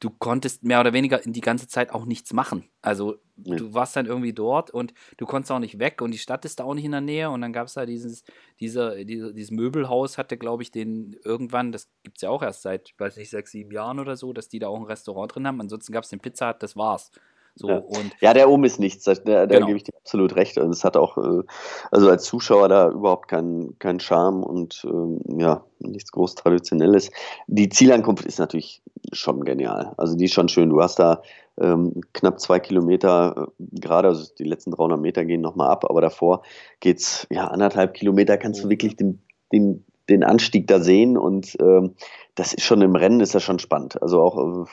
du 0.00 0.10
konntest 0.10 0.62
mehr 0.62 0.80
oder 0.80 0.92
weniger 0.92 1.24
in 1.24 1.32
die 1.32 1.40
ganze 1.40 1.66
Zeit 1.66 1.92
auch 1.92 2.04
nichts 2.04 2.32
machen. 2.32 2.68
Also 2.82 3.16
ja. 3.36 3.56
du 3.56 3.74
warst 3.74 3.96
dann 3.96 4.06
irgendwie 4.06 4.32
dort 4.32 4.70
und 4.70 4.94
du 5.16 5.26
konntest 5.26 5.50
auch 5.50 5.58
nicht 5.58 5.78
weg 5.78 6.00
und 6.02 6.12
die 6.12 6.18
Stadt 6.18 6.44
ist 6.44 6.60
da 6.60 6.64
auch 6.64 6.74
nicht 6.74 6.84
in 6.84 6.92
der 6.92 7.00
Nähe 7.00 7.30
und 7.30 7.40
dann 7.40 7.52
gab 7.52 7.66
es 7.66 7.74
da 7.74 7.86
dieses, 7.86 8.24
dieser, 8.60 9.04
diese, 9.04 9.34
dieses 9.34 9.50
Möbelhaus 9.50 10.18
hatte, 10.18 10.36
glaube 10.36 10.62
ich, 10.62 10.70
den 10.70 11.16
irgendwann, 11.24 11.72
das 11.72 11.88
gibt 12.02 12.18
es 12.18 12.22
ja 12.22 12.30
auch 12.30 12.42
erst 12.42 12.62
seit, 12.62 12.94
weiß 12.98 13.16
nicht, 13.16 13.30
sechs, 13.30 13.50
sieben 13.50 13.72
Jahren 13.72 13.98
oder 13.98 14.16
so, 14.16 14.32
dass 14.32 14.48
die 14.48 14.58
da 14.58 14.68
auch 14.68 14.78
ein 14.78 14.84
Restaurant 14.84 15.34
drin 15.34 15.46
haben. 15.46 15.60
Ansonsten 15.60 15.92
gab 15.92 16.04
es 16.04 16.10
den 16.10 16.20
Pizza 16.20 16.48
Hut, 16.48 16.62
das 16.62 16.76
war's. 16.76 17.10
So, 17.58 17.68
ja. 17.68 17.78
Und 17.78 18.12
ja, 18.20 18.34
der 18.34 18.48
oben 18.48 18.62
ist 18.64 18.78
nichts, 18.78 19.04
da, 19.04 19.14
da 19.14 19.46
genau. 19.46 19.66
gebe 19.66 19.78
ich 19.78 19.82
dir 19.82 19.96
absolut 19.96 20.36
recht. 20.36 20.58
Und 20.58 20.70
es 20.70 20.84
hat 20.84 20.96
auch, 20.96 21.18
äh, 21.18 21.42
also 21.90 22.08
als 22.08 22.24
Zuschauer 22.24 22.68
da 22.68 22.90
überhaupt 22.90 23.26
keinen 23.26 23.76
kein 23.80 23.98
Charme 23.98 24.44
und 24.44 24.86
ähm, 24.88 25.20
ja, 25.40 25.64
nichts 25.80 26.12
groß 26.12 26.36
Traditionelles. 26.36 27.10
Die 27.48 27.68
Zielankunft 27.68 28.24
ist 28.24 28.38
natürlich 28.38 28.80
schon 29.12 29.44
genial. 29.44 29.94
Also 29.96 30.16
die 30.16 30.26
ist 30.26 30.34
schon 30.34 30.48
schön. 30.48 30.70
Du 30.70 30.80
hast 30.80 30.98
da 30.98 31.22
ähm, 31.60 32.00
knapp 32.12 32.40
zwei 32.40 32.60
Kilometer 32.60 33.48
äh, 33.58 33.80
gerade, 33.80 34.08
also 34.08 34.32
die 34.38 34.44
letzten 34.44 34.70
300 34.70 35.00
Meter 35.00 35.24
gehen 35.24 35.40
nochmal 35.40 35.70
ab, 35.70 35.84
aber 35.88 36.00
davor 36.00 36.42
geht 36.80 36.98
es 36.98 37.26
ja 37.30 37.48
anderthalb 37.48 37.94
Kilometer, 37.94 38.36
kannst 38.36 38.62
du 38.62 38.68
wirklich 38.68 38.96
den, 38.96 39.20
den, 39.52 39.84
den 40.08 40.24
Anstieg 40.24 40.66
da 40.66 40.80
sehen 40.80 41.16
und 41.16 41.56
ähm, 41.60 41.94
das 42.34 42.54
ist 42.54 42.64
schon 42.64 42.82
im 42.82 42.94
Rennen 42.94 43.20
ist 43.20 43.34
das 43.34 43.42
schon 43.42 43.58
spannend. 43.58 44.00
Also 44.00 44.22
auch 44.22 44.64
äh, 44.64 44.68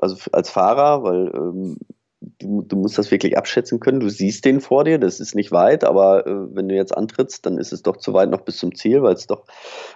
also 0.00 0.16
als 0.32 0.50
Fahrer, 0.50 1.02
weil 1.02 1.32
ähm, 1.34 1.76
du, 2.38 2.62
du 2.62 2.76
musst 2.76 2.98
das 2.98 3.10
wirklich 3.10 3.36
abschätzen 3.36 3.80
können. 3.80 4.00
Du 4.00 4.08
siehst 4.08 4.44
den 4.44 4.60
vor 4.60 4.84
dir, 4.84 4.98
das 4.98 5.20
ist 5.20 5.34
nicht 5.34 5.52
weit, 5.52 5.84
aber 5.84 6.26
äh, 6.26 6.54
wenn 6.54 6.68
du 6.68 6.74
jetzt 6.74 6.96
antrittst, 6.96 7.44
dann 7.46 7.58
ist 7.58 7.72
es 7.72 7.82
doch 7.82 7.96
zu 7.96 8.12
weit 8.12 8.30
noch 8.30 8.42
bis 8.42 8.58
zum 8.58 8.74
Ziel, 8.74 9.02
weil 9.02 9.14
es 9.14 9.26
doch, 9.26 9.44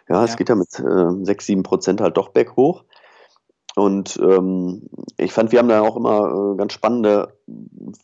ja, 0.09 0.17
ja, 0.17 0.25
es 0.25 0.37
geht 0.37 0.49
ja 0.49 0.55
mit 0.55 0.79
äh, 0.79 1.25
6, 1.25 1.47
7 1.47 1.63
Prozent 1.63 2.01
halt 2.01 2.17
doch 2.17 2.31
berghoch. 2.31 2.85
Und 3.77 4.19
ähm, 4.23 4.89
ich 5.17 5.33
fand, 5.33 5.51
wir 5.51 5.59
haben 5.59 5.69
da 5.69 5.81
auch 5.81 5.97
immer 5.97 6.53
äh, 6.53 6.57
ganz 6.57 6.73
spannende 6.73 7.37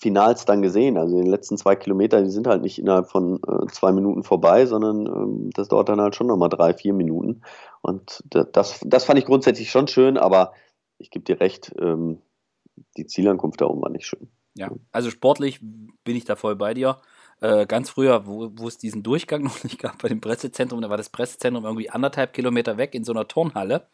Finals 0.01 0.45
dann 0.45 0.63
gesehen. 0.63 0.99
Also 0.99 1.23
die 1.23 1.29
letzten 1.29 1.57
zwei 1.57 1.77
Kilometer, 1.77 2.23
die 2.23 2.31
sind 2.31 2.49
halt 2.49 2.63
nicht 2.63 2.79
innerhalb 2.79 3.09
von 3.09 3.41
äh, 3.47 3.67
zwei 3.71 3.93
Minuten 3.93 4.25
vorbei, 4.25 4.67
sondern 4.67 5.07
ähm, 5.07 5.51
das 5.55 5.69
dauert 5.69 5.89
dann 5.89 6.01
halt 6.01 6.17
schon 6.17 6.27
nochmal 6.27 6.49
drei, 6.49 6.75
vier 6.75 6.93
Minuten. 6.93 7.43
Und 7.83 8.25
das, 8.29 8.81
das 8.85 9.05
fand 9.05 9.21
ich 9.21 9.27
grundsätzlich 9.27 9.71
schon 9.71 9.87
schön, 9.87 10.19
aber 10.19 10.53
ich 10.99 11.11
gebe 11.11 11.25
dir 11.25 11.41
recht, 11.41 11.73
ähm, 11.79 12.21
die 12.97 13.07
Zielankunft 13.07 13.61
da 13.61 13.67
oben 13.67 13.83
war 13.83 13.91
nicht 13.91 14.07
schön. 14.07 14.29
Ja, 14.55 14.71
also 14.91 15.11
sportlich 15.11 15.61
bin 16.05 16.17
ich 16.17 16.25
da 16.25 16.35
voll 16.35 16.57
bei 16.57 16.75
dir. 16.75 16.99
Äh, 17.41 17.67
ganz 17.67 17.91
früher, 17.91 18.27
wo, 18.27 18.51
wo 18.55 18.67
es 18.67 18.77
diesen 18.77 19.03
Durchgang 19.03 19.43
noch 19.45 19.63
nicht 19.63 19.79
gab 19.79 20.03
bei 20.03 20.09
dem 20.09 20.21
Pressezentrum, 20.21 20.83
da 20.83 20.91
war 20.91 20.97
das 20.97 21.11
Pressezentrum 21.11 21.65
irgendwie 21.65 21.91
anderthalb 21.91 22.33
Kilometer 22.33 22.77
weg 22.77 22.95
in 22.95 23.05
so 23.05 23.13
einer 23.13 23.29
Turnhalle. 23.29 23.87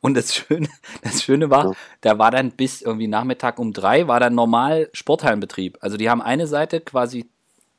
Und 0.00 0.14
das 0.14 0.34
Schöne, 0.34 0.68
das 1.02 1.22
Schöne 1.22 1.50
war, 1.50 1.66
ja. 1.66 1.72
da 2.00 2.18
war 2.18 2.30
dann 2.30 2.50
bis 2.50 2.82
irgendwie 2.82 3.08
Nachmittag 3.08 3.58
um 3.58 3.72
drei, 3.72 4.08
war 4.08 4.20
dann 4.20 4.34
normal 4.34 4.90
Sporthallenbetrieb. 4.92 5.78
Also 5.80 5.96
die 5.96 6.10
haben 6.10 6.22
eine 6.22 6.46
Seite 6.46 6.80
quasi 6.80 7.26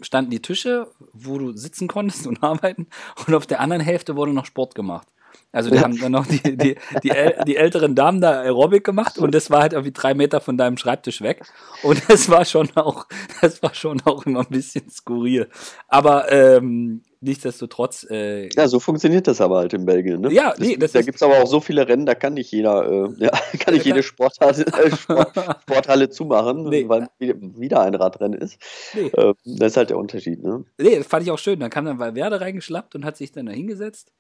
standen 0.01 0.31
die 0.31 0.41
Tische, 0.41 0.87
wo 1.13 1.37
du 1.37 1.55
sitzen 1.55 1.87
konntest 1.87 2.27
und 2.27 2.43
arbeiten, 2.43 2.87
und 3.27 3.33
auf 3.33 3.47
der 3.47 3.59
anderen 3.59 3.81
Hälfte 3.81 4.15
wurde 4.15 4.33
noch 4.33 4.45
Sport 4.45 4.75
gemacht. 4.75 5.07
Also 5.51 5.69
die 5.69 5.79
haben 5.79 5.97
dann 5.97 6.11
noch 6.11 6.27
die, 6.27 6.41
die, 6.41 6.75
die, 7.01 7.11
die, 7.47 7.55
älteren 7.55 7.95
Damen 7.95 8.19
da 8.19 8.41
Aerobic 8.41 8.83
gemacht 8.83 9.17
und 9.17 9.33
das 9.33 9.49
war 9.49 9.61
halt 9.61 9.71
irgendwie 9.71 9.93
drei 9.93 10.13
Meter 10.13 10.41
von 10.41 10.57
deinem 10.57 10.75
Schreibtisch 10.75 11.21
weg. 11.21 11.45
Und 11.81 12.01
das 12.09 12.29
war 12.29 12.43
schon 12.43 12.69
auch, 12.75 13.05
das 13.41 13.63
war 13.63 13.73
schon 13.73 14.01
auch 14.01 14.25
immer 14.25 14.41
ein 14.41 14.49
bisschen 14.49 14.89
skurril. 14.89 15.49
Aber 15.87 16.29
ähm, 16.29 17.03
nichtsdestotrotz. 17.21 18.05
Äh, 18.09 18.49
ja, 18.53 18.67
so 18.67 18.79
funktioniert 18.79 19.27
das 19.27 19.41
aber 19.41 19.57
halt 19.57 19.73
in 19.73 19.85
Belgien. 19.85 20.21
Ne? 20.21 20.31
Ja, 20.31 20.53
nee, 20.57 20.77
das, 20.77 20.91
das 20.91 21.01
da 21.01 21.01
gibt 21.01 21.15
es 21.15 21.23
aber 21.23 21.41
auch 21.41 21.47
so 21.47 21.59
viele 21.59 21.87
Rennen, 21.87 22.05
da 22.05 22.15
kann 22.15 22.33
nicht 22.35 22.51
jeder, 22.51 22.85
äh, 22.85 23.09
ja, 23.17 23.31
kann 23.59 23.73
nicht 23.73 23.85
jede 23.85 24.03
Sporthalle, 24.03 24.65
äh, 24.65 24.95
Sport, 24.95 25.31
Sporthalle 25.63 26.09
zumachen, 26.09 26.69
nee. 26.69 26.87
weil 26.87 27.07
wieder 27.19 27.81
ein 27.81 27.95
Radrennen 27.95 28.39
ist. 28.39 28.59
Nee. 28.93 29.07
Äh, 29.07 29.33
das 29.45 29.71
ist 29.71 29.77
halt 29.77 29.89
der 29.89 29.97
Unterschied. 29.97 30.43
Ne? 30.43 30.65
Nee, 30.77 30.97
das 30.97 31.07
fand 31.07 31.23
ich 31.23 31.31
auch 31.31 31.39
schön. 31.39 31.59
Dann 31.59 31.69
kam 31.69 31.85
dann 31.85 31.99
Valverde 31.99 32.41
reingeschlappt 32.41 32.95
und 32.95 33.05
hat 33.05 33.17
sich 33.17 33.31
dann 33.31 33.45
da 33.45 33.51
hingesetzt. 33.51 34.11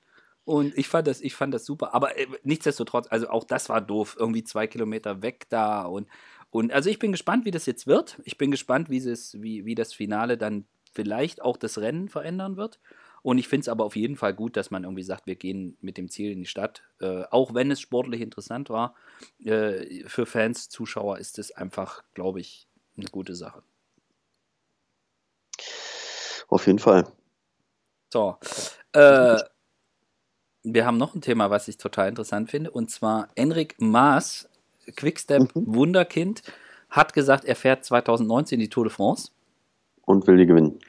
Und 0.45 0.77
ich 0.77 0.87
fand 0.87 1.07
das, 1.07 1.21
ich 1.21 1.33
fand 1.33 1.53
das 1.53 1.65
super. 1.65 1.93
Aber 1.93 2.17
äh, 2.17 2.27
nichtsdestotrotz, 2.43 3.07
also 3.09 3.29
auch 3.29 3.43
das 3.43 3.69
war 3.69 3.81
doof. 3.81 4.15
Irgendwie 4.19 4.43
zwei 4.43 4.67
Kilometer 4.67 5.21
weg 5.21 5.45
da 5.49 5.83
und, 5.83 6.07
und 6.51 6.71
also 6.71 6.89
ich 6.89 6.99
bin 6.99 7.11
gespannt, 7.11 7.45
wie 7.45 7.51
das 7.51 7.65
jetzt 7.65 7.87
wird. 7.87 8.19
Ich 8.23 8.37
bin 8.37 8.51
gespannt, 8.51 8.89
wie, 8.89 8.97
es, 8.97 9.41
wie, 9.41 9.65
wie 9.65 9.75
das 9.75 9.93
Finale 9.93 10.37
dann 10.37 10.65
vielleicht 10.95 11.41
auch 11.41 11.57
das 11.57 11.77
Rennen 11.77 12.09
verändern 12.09 12.57
wird. 12.57 12.79
Und 13.21 13.37
ich 13.37 13.47
finde 13.47 13.61
es 13.61 13.69
aber 13.69 13.85
auf 13.85 13.95
jeden 13.95 14.17
Fall 14.17 14.33
gut, 14.33 14.55
dass 14.55 14.71
man 14.71 14.83
irgendwie 14.83 15.03
sagt, 15.03 15.25
wir 15.25 15.35
gehen 15.35 15.77
mit 15.81 15.97
dem 15.97 16.09
Ziel 16.09 16.31
in 16.31 16.39
die 16.39 16.45
Stadt. 16.45 16.83
Äh, 17.01 17.23
auch 17.31 17.53
wenn 17.53 17.71
es 17.71 17.81
sportlich 17.81 18.21
interessant 18.21 18.69
war, 18.69 18.95
äh, 19.43 20.03
für 20.07 20.25
Fans, 20.25 20.69
Zuschauer 20.69 21.17
ist 21.17 21.39
es 21.39 21.51
einfach, 21.51 22.03
glaube 22.13 22.39
ich, 22.39 22.67
eine 22.97 23.07
gute 23.07 23.35
Sache. 23.35 23.63
Auf 26.47 26.67
jeden 26.67 26.79
Fall. 26.79 27.07
So. 28.13 28.37
Äh, 28.93 29.37
wir 30.63 30.85
haben 30.85 30.97
noch 30.97 31.15
ein 31.15 31.21
Thema, 31.21 31.49
was 31.49 31.67
ich 31.67 31.77
total 31.77 32.09
interessant 32.09 32.49
finde, 32.49 32.71
und 32.71 32.89
zwar 32.89 33.29
Enric 33.35 33.75
Maas, 33.79 34.49
Quickstep 34.95 35.55
mhm. 35.55 35.75
Wunderkind, 35.75 36.43
hat 36.89 37.13
gesagt, 37.13 37.45
er 37.45 37.55
fährt 37.55 37.83
2019 37.85 38.59
die 38.59 38.69
Tour 38.69 38.85
de 38.85 38.93
France. 38.93 39.31
Und 40.05 40.27
will 40.27 40.37
die 40.37 40.45
gewinnen. 40.45 40.79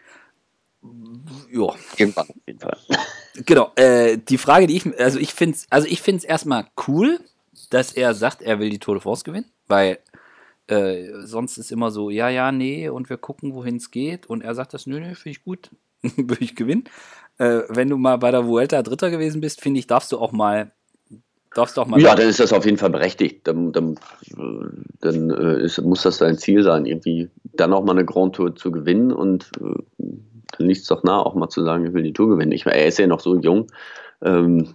Ja. 1.50 1.74
Irgendwann 1.96 2.28
auf 2.28 2.36
jeden 2.46 2.60
Fall. 2.60 2.76
Genau. 3.44 3.72
Äh, 3.76 4.18
die 4.18 4.38
Frage, 4.38 4.66
die 4.66 4.76
ich, 4.76 5.00
also 5.00 5.18
ich 5.18 5.32
finde 5.32 5.56
es 5.56 5.66
also 5.70 5.88
erstmal 6.26 6.66
cool, 6.86 7.18
dass 7.70 7.92
er 7.92 8.14
sagt, 8.14 8.42
er 8.42 8.58
will 8.58 8.70
die 8.70 8.78
Tour 8.78 8.94
de 8.94 9.02
France 9.02 9.24
gewinnen, 9.24 9.50
weil 9.66 9.98
äh, 10.68 11.08
sonst 11.24 11.58
ist 11.58 11.72
immer 11.72 11.90
so, 11.90 12.10
ja, 12.10 12.28
ja, 12.28 12.52
nee, 12.52 12.88
und 12.88 13.10
wir 13.10 13.16
gucken, 13.16 13.54
wohin 13.54 13.76
es 13.76 13.90
geht. 13.90 14.26
Und 14.26 14.42
er 14.42 14.54
sagt 14.54 14.74
das, 14.74 14.86
nö, 14.86 15.00
nö, 15.00 15.14
finde 15.14 15.30
ich 15.30 15.44
gut, 15.44 15.70
will 16.02 16.38
ich 16.40 16.54
gewinnen 16.54 16.84
äh, 17.38 17.62
wenn 17.68 17.88
du 17.88 17.96
mal 17.96 18.16
bei 18.16 18.30
der 18.30 18.46
Vuelta 18.46 18.82
Dritter 18.82 19.10
gewesen 19.10 19.40
bist, 19.40 19.60
finde 19.60 19.80
ich, 19.80 19.86
darfst 19.86 20.12
du 20.12 20.18
auch 20.18 20.32
mal 20.32 20.72
darfst 21.56 21.76
du 21.76 21.80
auch 21.80 21.86
mal. 21.86 22.00
Ja, 22.00 22.14
dann 22.14 22.28
ist 22.28 22.40
das 22.40 22.52
auf 22.52 22.64
jeden 22.64 22.78
Fall 22.78 22.90
berechtigt. 22.90 23.46
Dann, 23.46 23.72
dann, 23.72 23.98
dann 25.00 25.30
äh, 25.30 25.62
ist, 25.62 25.80
muss 25.82 26.02
das 26.02 26.18
dein 26.18 26.38
Ziel 26.38 26.62
sein, 26.62 26.86
irgendwie 26.86 27.30
dann 27.44 27.72
auch 27.72 27.84
mal 27.84 27.92
eine 27.92 28.04
Grand 28.04 28.36
Tour 28.36 28.54
zu 28.54 28.70
gewinnen 28.70 29.12
und 29.12 29.50
äh, 29.60 29.82
dann 29.98 30.66
liegt 30.66 30.80
es 30.80 30.86
doch 30.86 31.02
nah, 31.02 31.20
auch 31.20 31.34
mal 31.34 31.48
zu 31.48 31.64
sagen, 31.64 31.86
ich 31.86 31.92
will 31.92 32.02
die 32.02 32.12
Tour 32.12 32.28
gewinnen. 32.28 32.52
Ich 32.52 32.66
meine, 32.66 32.78
er 32.78 32.86
ist 32.86 32.98
ja 32.98 33.06
noch 33.06 33.20
so 33.20 33.36
jung. 33.36 33.66
Ähm, 34.22 34.74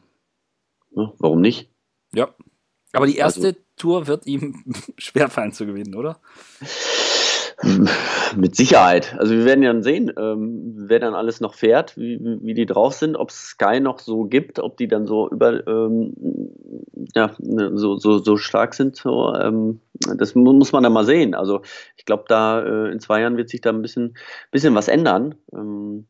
warum 0.91 1.41
nicht? 1.41 1.69
Ja. 2.13 2.29
Aber 2.93 3.07
die 3.07 3.17
erste 3.17 3.47
also, 3.47 3.59
Tour 3.77 4.07
wird 4.07 4.27
ihm 4.27 4.63
schwerfallen 4.97 5.53
zu 5.53 5.65
gewinnen, 5.65 5.95
oder? 5.95 6.19
Mit 8.35 8.55
Sicherheit. 8.55 9.15
Also 9.17 9.33
wir 9.33 9.45
werden 9.45 9.63
ja 9.63 9.71
dann 9.71 9.83
sehen, 9.83 10.11
ähm, 10.17 10.73
wer 10.75 10.99
dann 10.99 11.13
alles 11.13 11.41
noch 11.41 11.53
fährt, 11.53 11.97
wie, 11.97 12.19
wie 12.41 12.53
die 12.53 12.65
drauf 12.65 12.93
sind, 12.93 13.15
ob 13.15 13.29
es 13.29 13.49
Sky 13.49 13.79
noch 13.79 13.99
so 13.99 14.23
gibt, 14.23 14.59
ob 14.59 14.77
die 14.77 14.87
dann 14.87 15.05
so 15.05 15.29
über 15.29 15.65
ähm, 15.67 16.13
ja, 17.15 17.35
ne, 17.39 17.77
so, 17.77 17.97
so, 17.97 18.19
so 18.19 18.37
stark 18.37 18.73
sind. 18.73 18.95
So, 18.95 19.33
ähm, 19.35 19.81
das 20.17 20.35
muss 20.35 20.71
man 20.71 20.83
dann 20.83 20.93
mal 20.93 21.05
sehen. 21.05 21.35
Also 21.35 21.61
ich 21.97 22.05
glaube, 22.05 22.25
da 22.27 22.61
äh, 22.61 22.91
in 22.91 22.99
zwei 22.99 23.21
Jahren 23.21 23.37
wird 23.37 23.49
sich 23.49 23.61
da 23.61 23.69
ein 23.69 23.81
bisschen, 23.81 24.15
bisschen 24.51 24.75
was 24.75 24.87
ändern. 24.87 25.35
Ähm, 25.53 26.07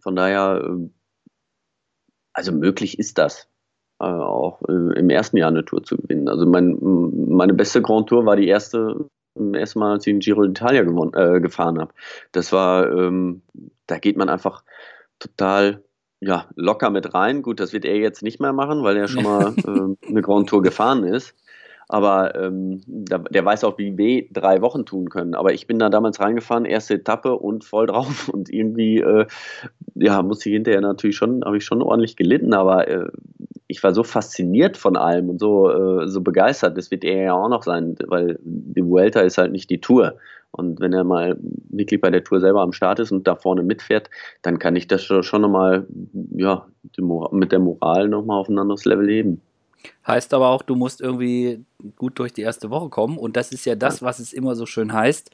von 0.00 0.16
daher, 0.16 0.62
äh, 0.64 0.88
also 2.32 2.52
möglich 2.52 2.98
ist 2.98 3.18
das. 3.18 3.48
Äh, 3.98 4.04
auch 4.04 4.62
äh, 4.68 4.98
im 4.98 5.10
ersten 5.10 5.38
Jahr 5.38 5.48
eine 5.48 5.64
Tour 5.64 5.82
zu 5.82 5.96
gewinnen. 5.96 6.28
Also 6.28 6.46
mein, 6.46 6.78
meine 6.80 7.54
beste 7.54 7.82
Grand 7.82 8.08
Tour 8.08 8.26
war 8.26 8.36
die 8.36 8.48
erste 8.48 9.08
erstmal, 9.54 9.92
als 9.94 10.06
ich 10.06 10.12
den 10.12 10.20
Giro 10.20 10.42
d'Italia 10.42 10.82
äh, 11.36 11.40
gefahren 11.40 11.78
habe. 11.78 11.92
Das 12.32 12.52
war, 12.52 12.90
ähm, 12.90 13.42
da 13.86 13.98
geht 13.98 14.16
man 14.16 14.28
einfach 14.28 14.62
total 15.18 15.82
ja, 16.20 16.46
locker 16.56 16.90
mit 16.90 17.14
rein. 17.14 17.42
Gut, 17.42 17.60
das 17.60 17.72
wird 17.72 17.84
er 17.84 17.96
jetzt 17.96 18.22
nicht 18.22 18.40
mehr 18.40 18.52
machen, 18.52 18.82
weil 18.82 18.96
er 18.96 19.08
schon 19.08 19.24
mal 19.24 19.54
äh, 19.66 20.08
eine 20.08 20.22
Grand 20.22 20.48
Tour 20.48 20.62
gefahren 20.62 21.04
ist. 21.04 21.34
Aber 21.88 22.34
ähm, 22.34 22.80
der, 22.86 23.20
der 23.20 23.44
weiß 23.44 23.62
auch, 23.62 23.78
wie 23.78 23.96
weh 23.96 24.28
drei 24.32 24.60
Wochen 24.60 24.84
tun 24.86 25.08
können. 25.08 25.34
Aber 25.34 25.52
ich 25.52 25.68
bin 25.68 25.78
da 25.78 25.88
damals 25.88 26.18
reingefahren, 26.18 26.64
erste 26.64 26.94
Etappe 26.94 27.36
und 27.38 27.64
voll 27.64 27.86
drauf. 27.86 28.28
Und 28.28 28.50
irgendwie, 28.50 28.98
äh, 28.98 29.26
ja, 29.94 30.22
muss 30.22 30.44
ich 30.44 30.52
hinterher 30.52 30.80
natürlich 30.80 31.16
schon, 31.16 31.44
habe 31.44 31.58
ich 31.58 31.64
schon 31.64 31.82
ordentlich 31.82 32.16
gelitten. 32.16 32.54
Aber 32.54 32.88
äh, 32.88 33.08
ich 33.68 33.82
war 33.82 33.92
so 33.92 34.04
fasziniert 34.04 34.76
von 34.76 34.96
allem 34.96 35.28
und 35.28 35.38
so, 35.38 35.70
äh, 35.70 36.08
so 36.08 36.20
begeistert. 36.20 36.76
Das 36.76 36.90
wird 36.90 37.04
er 37.04 37.22
ja 37.22 37.32
auch 37.34 37.48
noch 37.48 37.62
sein, 37.62 37.96
weil 38.06 38.38
die 38.42 38.84
Vuelta 38.84 39.20
ist 39.20 39.38
halt 39.38 39.52
nicht 39.52 39.70
die 39.70 39.80
Tour. 39.80 40.16
Und 40.52 40.80
wenn 40.80 40.92
er 40.92 41.04
mal 41.04 41.36
wirklich 41.68 42.00
bei 42.00 42.10
der 42.10 42.24
Tour 42.24 42.40
selber 42.40 42.62
am 42.62 42.72
Start 42.72 42.98
ist 43.00 43.12
und 43.12 43.26
da 43.26 43.34
vorne 43.34 43.62
mitfährt, 43.62 44.08
dann 44.42 44.58
kann 44.58 44.76
ich 44.76 44.86
das 44.86 45.02
schon 45.02 45.42
nochmal, 45.42 45.86
ja, 46.30 46.66
mit 47.30 47.52
der 47.52 47.58
Moral 47.58 48.08
nochmal 48.08 48.40
auf 48.40 48.48
ein 48.48 48.58
anderes 48.58 48.84
Level 48.84 49.08
heben. 49.08 49.42
Heißt 50.06 50.32
aber 50.32 50.48
auch, 50.48 50.62
du 50.62 50.74
musst 50.74 51.00
irgendwie 51.00 51.64
gut 51.96 52.18
durch 52.18 52.32
die 52.32 52.42
erste 52.42 52.70
Woche 52.70 52.88
kommen. 52.88 53.18
Und 53.18 53.36
das 53.36 53.52
ist 53.52 53.66
ja 53.66 53.74
das, 53.74 54.02
was 54.02 54.18
es 54.18 54.32
immer 54.32 54.54
so 54.54 54.64
schön 54.64 54.92
heißt. 54.92 55.30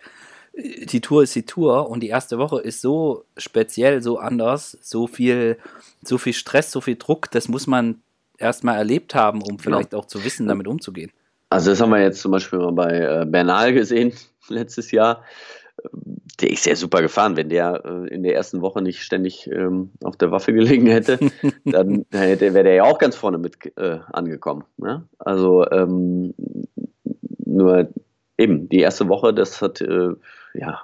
Die 0.55 1.01
Tour 1.01 1.23
ist 1.23 1.35
die 1.35 1.47
Tour 1.47 1.89
und 1.89 2.01
die 2.01 2.09
erste 2.09 2.39
Woche 2.39 2.61
ist 2.61 2.81
so 2.83 3.25
speziell, 3.37 4.03
so 4.03 4.19
anders, 4.19 4.77
so 4.83 5.07
viel, 5.07 5.57
so 6.03 6.19
viel 6.19 6.35
Stress, 6.35 6.71
so 6.71 6.81
viel 6.81 6.97
Druck, 6.97 7.31
das 7.31 7.49
muss 7.49 7.67
man 7.67 8.03
erstmal 8.43 8.77
erlebt 8.77 9.15
haben, 9.15 9.41
um 9.41 9.57
genau. 9.57 9.63
vielleicht 9.63 9.91
genau. 9.91 10.03
auch 10.03 10.07
zu 10.07 10.25
wissen, 10.25 10.47
damit 10.47 10.67
umzugehen. 10.67 11.11
Also 11.49 11.71
das 11.71 11.81
haben 11.81 11.91
wir 11.91 12.01
jetzt 12.01 12.21
zum 12.21 12.33
Beispiel 12.33 12.59
mal 12.59 12.73
bei 12.73 12.99
äh, 12.99 13.27
Bernal 13.27 13.73
gesehen 13.73 14.13
letztes 14.49 14.91
Jahr 14.91 15.23
der 16.41 16.51
ist 16.51 16.67
ja 16.67 16.77
super 16.77 17.03
gefahren. 17.03 17.37
Wenn 17.37 17.49
der 17.49 17.83
äh, 17.85 18.15
in 18.15 18.23
der 18.23 18.35
ersten 18.35 18.61
Woche 18.61 18.83
nicht 18.83 19.03
ständig 19.03 19.49
ähm, 19.51 19.91
auf 20.03 20.17
der 20.17 20.31
Waffe 20.31 20.53
gelegen 20.53 20.87
hätte, 20.87 21.19
dann 21.65 22.05
wäre 22.11 22.37
der 22.37 22.75
ja 22.75 22.85
auch 22.85 22.99
ganz 22.99 23.17
vorne 23.17 23.39
mit 23.39 23.57
äh, 23.77 23.99
angekommen. 24.13 24.65
Ne? 24.77 25.07
Also 25.19 25.69
ähm, 25.71 26.35
nur 27.45 27.89
eben 28.39 28.69
die 28.69 28.81
erste 28.81 29.09
Woche, 29.09 29.35
das 29.35 29.61
hat 29.63 29.81
ja 30.55 30.81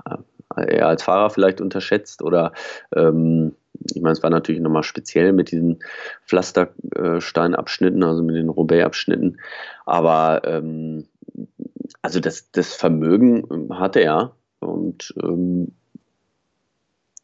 er 0.56 0.88
als 0.88 1.02
Fahrer 1.02 1.30
vielleicht 1.30 1.60
unterschätzt 1.60 2.22
oder 2.22 2.52
ähm, 2.94 3.54
ich 3.84 4.02
meine, 4.02 4.12
es 4.12 4.22
war 4.22 4.30
natürlich 4.30 4.60
nochmal 4.60 4.82
speziell 4.82 5.32
mit 5.32 5.50
diesen 5.50 5.80
Pflastersteinabschnitten, 6.26 8.02
also 8.02 8.22
mit 8.22 8.36
den 8.36 8.48
Roubaix-Abschnitten. 8.48 9.38
Aber 9.86 10.42
ähm, 10.44 11.06
also 12.02 12.20
das, 12.20 12.50
das 12.50 12.74
Vermögen 12.74 13.68
hatte 13.70 14.00
er 14.00 14.34
und 14.60 15.14
ähm, 15.22 15.72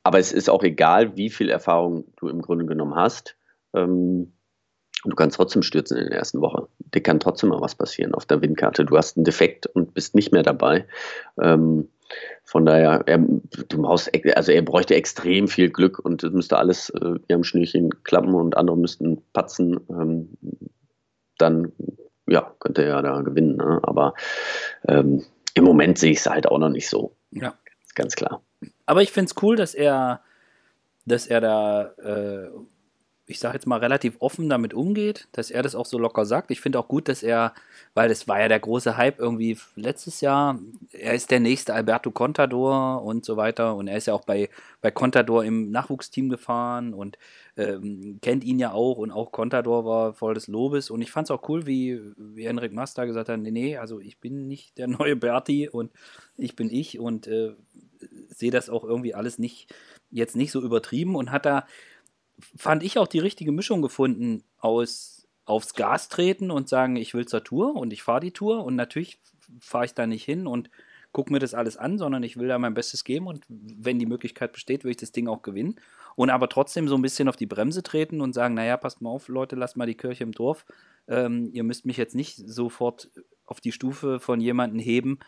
aber 0.04 0.18
es 0.18 0.32
ist 0.32 0.50
auch 0.50 0.62
egal, 0.62 1.16
wie 1.16 1.30
viel 1.30 1.48
Erfahrung 1.48 2.04
du 2.16 2.28
im 2.28 2.42
Grunde 2.42 2.66
genommen 2.66 2.94
hast. 2.94 3.36
Ähm, 3.72 4.34
du 5.02 5.16
kannst 5.16 5.36
trotzdem 5.36 5.62
stürzen 5.62 5.96
in 5.96 6.10
der 6.10 6.18
ersten 6.18 6.42
Woche. 6.42 6.68
Dir 6.78 7.02
kann 7.02 7.20
trotzdem 7.20 7.48
mal 7.48 7.62
was 7.62 7.74
passieren 7.74 8.14
auf 8.14 8.26
der 8.26 8.42
Windkarte. 8.42 8.84
Du 8.84 8.98
hast 8.98 9.16
einen 9.16 9.24
Defekt 9.24 9.66
und 9.66 9.94
bist 9.94 10.14
nicht 10.14 10.30
mehr 10.30 10.42
dabei. 10.42 10.86
Ähm, 11.40 11.88
von 12.44 12.66
daher, 12.66 13.02
er, 13.06 13.18
du 13.18 13.82
brauchst, 13.82 14.10
also 14.36 14.52
er 14.52 14.62
bräuchte 14.62 14.94
extrem 14.94 15.48
viel 15.48 15.70
Glück 15.70 15.98
und 15.98 16.22
es 16.22 16.32
müsste 16.32 16.58
alles 16.58 16.90
äh, 16.90 17.32
am 17.32 17.44
Schnürchen 17.44 18.02
klappen 18.04 18.34
und 18.34 18.56
andere 18.56 18.76
müssten 18.76 19.22
patzen. 19.32 19.80
Ähm, 19.88 20.28
dann 21.38 21.72
ja, 22.26 22.54
könnte 22.60 22.82
er 22.82 22.88
ja 22.88 23.02
da 23.02 23.20
gewinnen. 23.22 23.56
Ne? 23.56 23.80
Aber 23.82 24.14
ähm, 24.86 25.24
im 25.54 25.64
Moment 25.64 25.98
sehe 25.98 26.12
ich 26.12 26.18
es 26.18 26.26
halt 26.26 26.46
auch 26.46 26.58
noch 26.58 26.70
nicht 26.70 26.88
so. 26.88 27.16
Ja. 27.30 27.54
Ganz 27.94 28.16
klar. 28.16 28.42
Aber 28.86 29.02
ich 29.02 29.12
finde 29.12 29.30
es 29.30 29.42
cool, 29.42 29.56
dass 29.56 29.74
er, 29.74 30.20
dass 31.06 31.26
er 31.26 31.40
da, 31.40 31.82
äh, 32.02 32.48
ich 33.26 33.38
sage 33.38 33.54
jetzt 33.54 33.66
mal, 33.66 33.78
relativ 33.78 34.16
offen 34.18 34.50
damit 34.50 34.74
umgeht, 34.74 35.28
dass 35.32 35.50
er 35.50 35.62
das 35.62 35.74
auch 35.74 35.86
so 35.86 35.98
locker 35.98 36.26
sagt. 36.26 36.50
Ich 36.50 36.60
finde 36.60 36.78
auch 36.78 36.88
gut, 36.88 37.08
dass 37.08 37.22
er, 37.22 37.54
weil 37.94 38.10
es 38.10 38.28
war 38.28 38.38
ja 38.38 38.48
der 38.48 38.60
große 38.60 38.98
Hype 38.98 39.18
irgendwie 39.18 39.58
letztes 39.76 40.20
Jahr, 40.20 40.58
er 40.92 41.14
ist 41.14 41.30
der 41.30 41.40
nächste 41.40 41.72
Alberto 41.72 42.10
Contador 42.10 43.02
und 43.02 43.24
so 43.24 43.38
weiter. 43.38 43.76
Und 43.76 43.88
er 43.88 43.96
ist 43.96 44.06
ja 44.06 44.14
auch 44.14 44.24
bei, 44.24 44.50
bei 44.82 44.90
Contador 44.90 45.42
im 45.42 45.70
Nachwuchsteam 45.70 46.28
gefahren 46.28 46.92
und 46.92 47.16
ähm, 47.56 48.18
kennt 48.20 48.44
ihn 48.44 48.58
ja 48.58 48.72
auch 48.72 48.98
und 48.98 49.10
auch 49.10 49.32
Contador 49.32 49.86
war 49.86 50.12
voll 50.12 50.34
des 50.34 50.46
Lobes. 50.46 50.90
Und 50.90 51.00
ich 51.00 51.10
fand 51.10 51.26
es 51.26 51.30
auch 51.30 51.48
cool, 51.48 51.66
wie, 51.66 52.00
wie 52.18 52.46
Henrik 52.46 52.74
Masta 52.74 53.06
gesagt 53.06 53.30
hat, 53.30 53.40
nee, 53.40 53.50
nee, 53.50 53.78
also 53.78 54.00
ich 54.00 54.18
bin 54.18 54.48
nicht 54.48 54.76
der 54.76 54.86
neue 54.88 55.16
Berti 55.16 55.70
und 55.70 55.90
ich 56.36 56.56
bin 56.56 56.68
ich 56.68 56.98
und 56.98 57.26
äh, 57.26 57.54
sehe 58.28 58.50
das 58.50 58.68
auch 58.68 58.84
irgendwie 58.84 59.14
alles 59.14 59.38
nicht, 59.38 59.74
jetzt 60.10 60.36
nicht 60.36 60.52
so 60.52 60.60
übertrieben 60.60 61.16
und 61.16 61.32
hat 61.32 61.46
da, 61.46 61.66
fand 62.56 62.82
ich 62.82 62.98
auch 62.98 63.06
die 63.06 63.18
richtige 63.18 63.52
Mischung 63.52 63.82
gefunden 63.82 64.42
aus 64.58 65.14
aufs 65.46 65.74
Gas 65.74 66.08
treten 66.08 66.50
und 66.50 66.68
sagen, 66.68 66.96
ich 66.96 67.12
will 67.12 67.26
zur 67.26 67.44
Tour 67.44 67.76
und 67.76 67.92
ich 67.92 68.02
fahre 68.02 68.20
die 68.20 68.32
Tour 68.32 68.64
und 68.64 68.76
natürlich 68.76 69.18
fahre 69.60 69.84
ich 69.84 69.94
da 69.94 70.06
nicht 70.06 70.24
hin 70.24 70.46
und 70.46 70.70
gucke 71.12 71.32
mir 71.32 71.38
das 71.38 71.54
alles 71.54 71.76
an, 71.76 71.98
sondern 71.98 72.22
ich 72.22 72.38
will 72.38 72.48
da 72.48 72.58
mein 72.58 72.74
Bestes 72.74 73.04
geben 73.04 73.26
und 73.26 73.44
wenn 73.48 73.98
die 73.98 74.06
Möglichkeit 74.06 74.52
besteht, 74.52 74.84
will 74.84 74.90
ich 74.90 74.96
das 74.96 75.12
Ding 75.12 75.28
auch 75.28 75.42
gewinnen 75.42 75.76
und 76.16 76.30
aber 76.30 76.48
trotzdem 76.48 76.88
so 76.88 76.94
ein 76.94 77.02
bisschen 77.02 77.28
auf 77.28 77.36
die 77.36 77.46
Bremse 77.46 77.82
treten 77.82 78.20
und 78.20 78.32
sagen, 78.32 78.54
naja, 78.54 78.76
passt 78.76 79.02
mal 79.02 79.10
auf, 79.10 79.28
Leute, 79.28 79.54
lasst 79.56 79.76
mal 79.76 79.86
die 79.86 79.96
Kirche 79.96 80.24
im 80.24 80.32
Dorf. 80.32 80.64
Ähm, 81.08 81.50
ihr 81.52 81.62
müsst 81.62 81.86
mich 81.86 81.96
jetzt 81.96 82.14
nicht 82.14 82.36
sofort 82.36 83.10
auf 83.44 83.60
die 83.60 83.72
Stufe 83.72 84.20
von 84.20 84.40
jemandem 84.40 84.80
heben, 84.80 85.18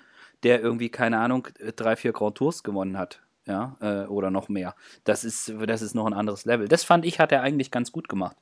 der 0.43 0.61
irgendwie, 0.61 0.89
keine 0.89 1.19
Ahnung, 1.19 1.49
drei, 1.77 1.97
vier 1.97 2.13
Grand 2.13 2.37
Tours 2.37 2.63
gewonnen 2.63 2.99
hat. 2.99 3.21
Ja, 3.47 3.77
äh, 3.81 4.07
oder 4.07 4.31
noch 4.31 4.49
mehr. 4.49 4.75
Das 5.05 5.25
ist, 5.25 5.53
das 5.67 5.81
ist 5.81 5.95
noch 5.95 6.07
ein 6.07 6.13
anderes 6.13 6.45
Level. 6.45 6.67
Das 6.67 6.83
fand 6.83 7.05
ich, 7.05 7.21
hat 7.21 7.31
er 7.31 7.43
eigentlich 7.43 7.71
ganz 7.71 7.93
gut 7.93 8.09
gemacht. 8.09 8.37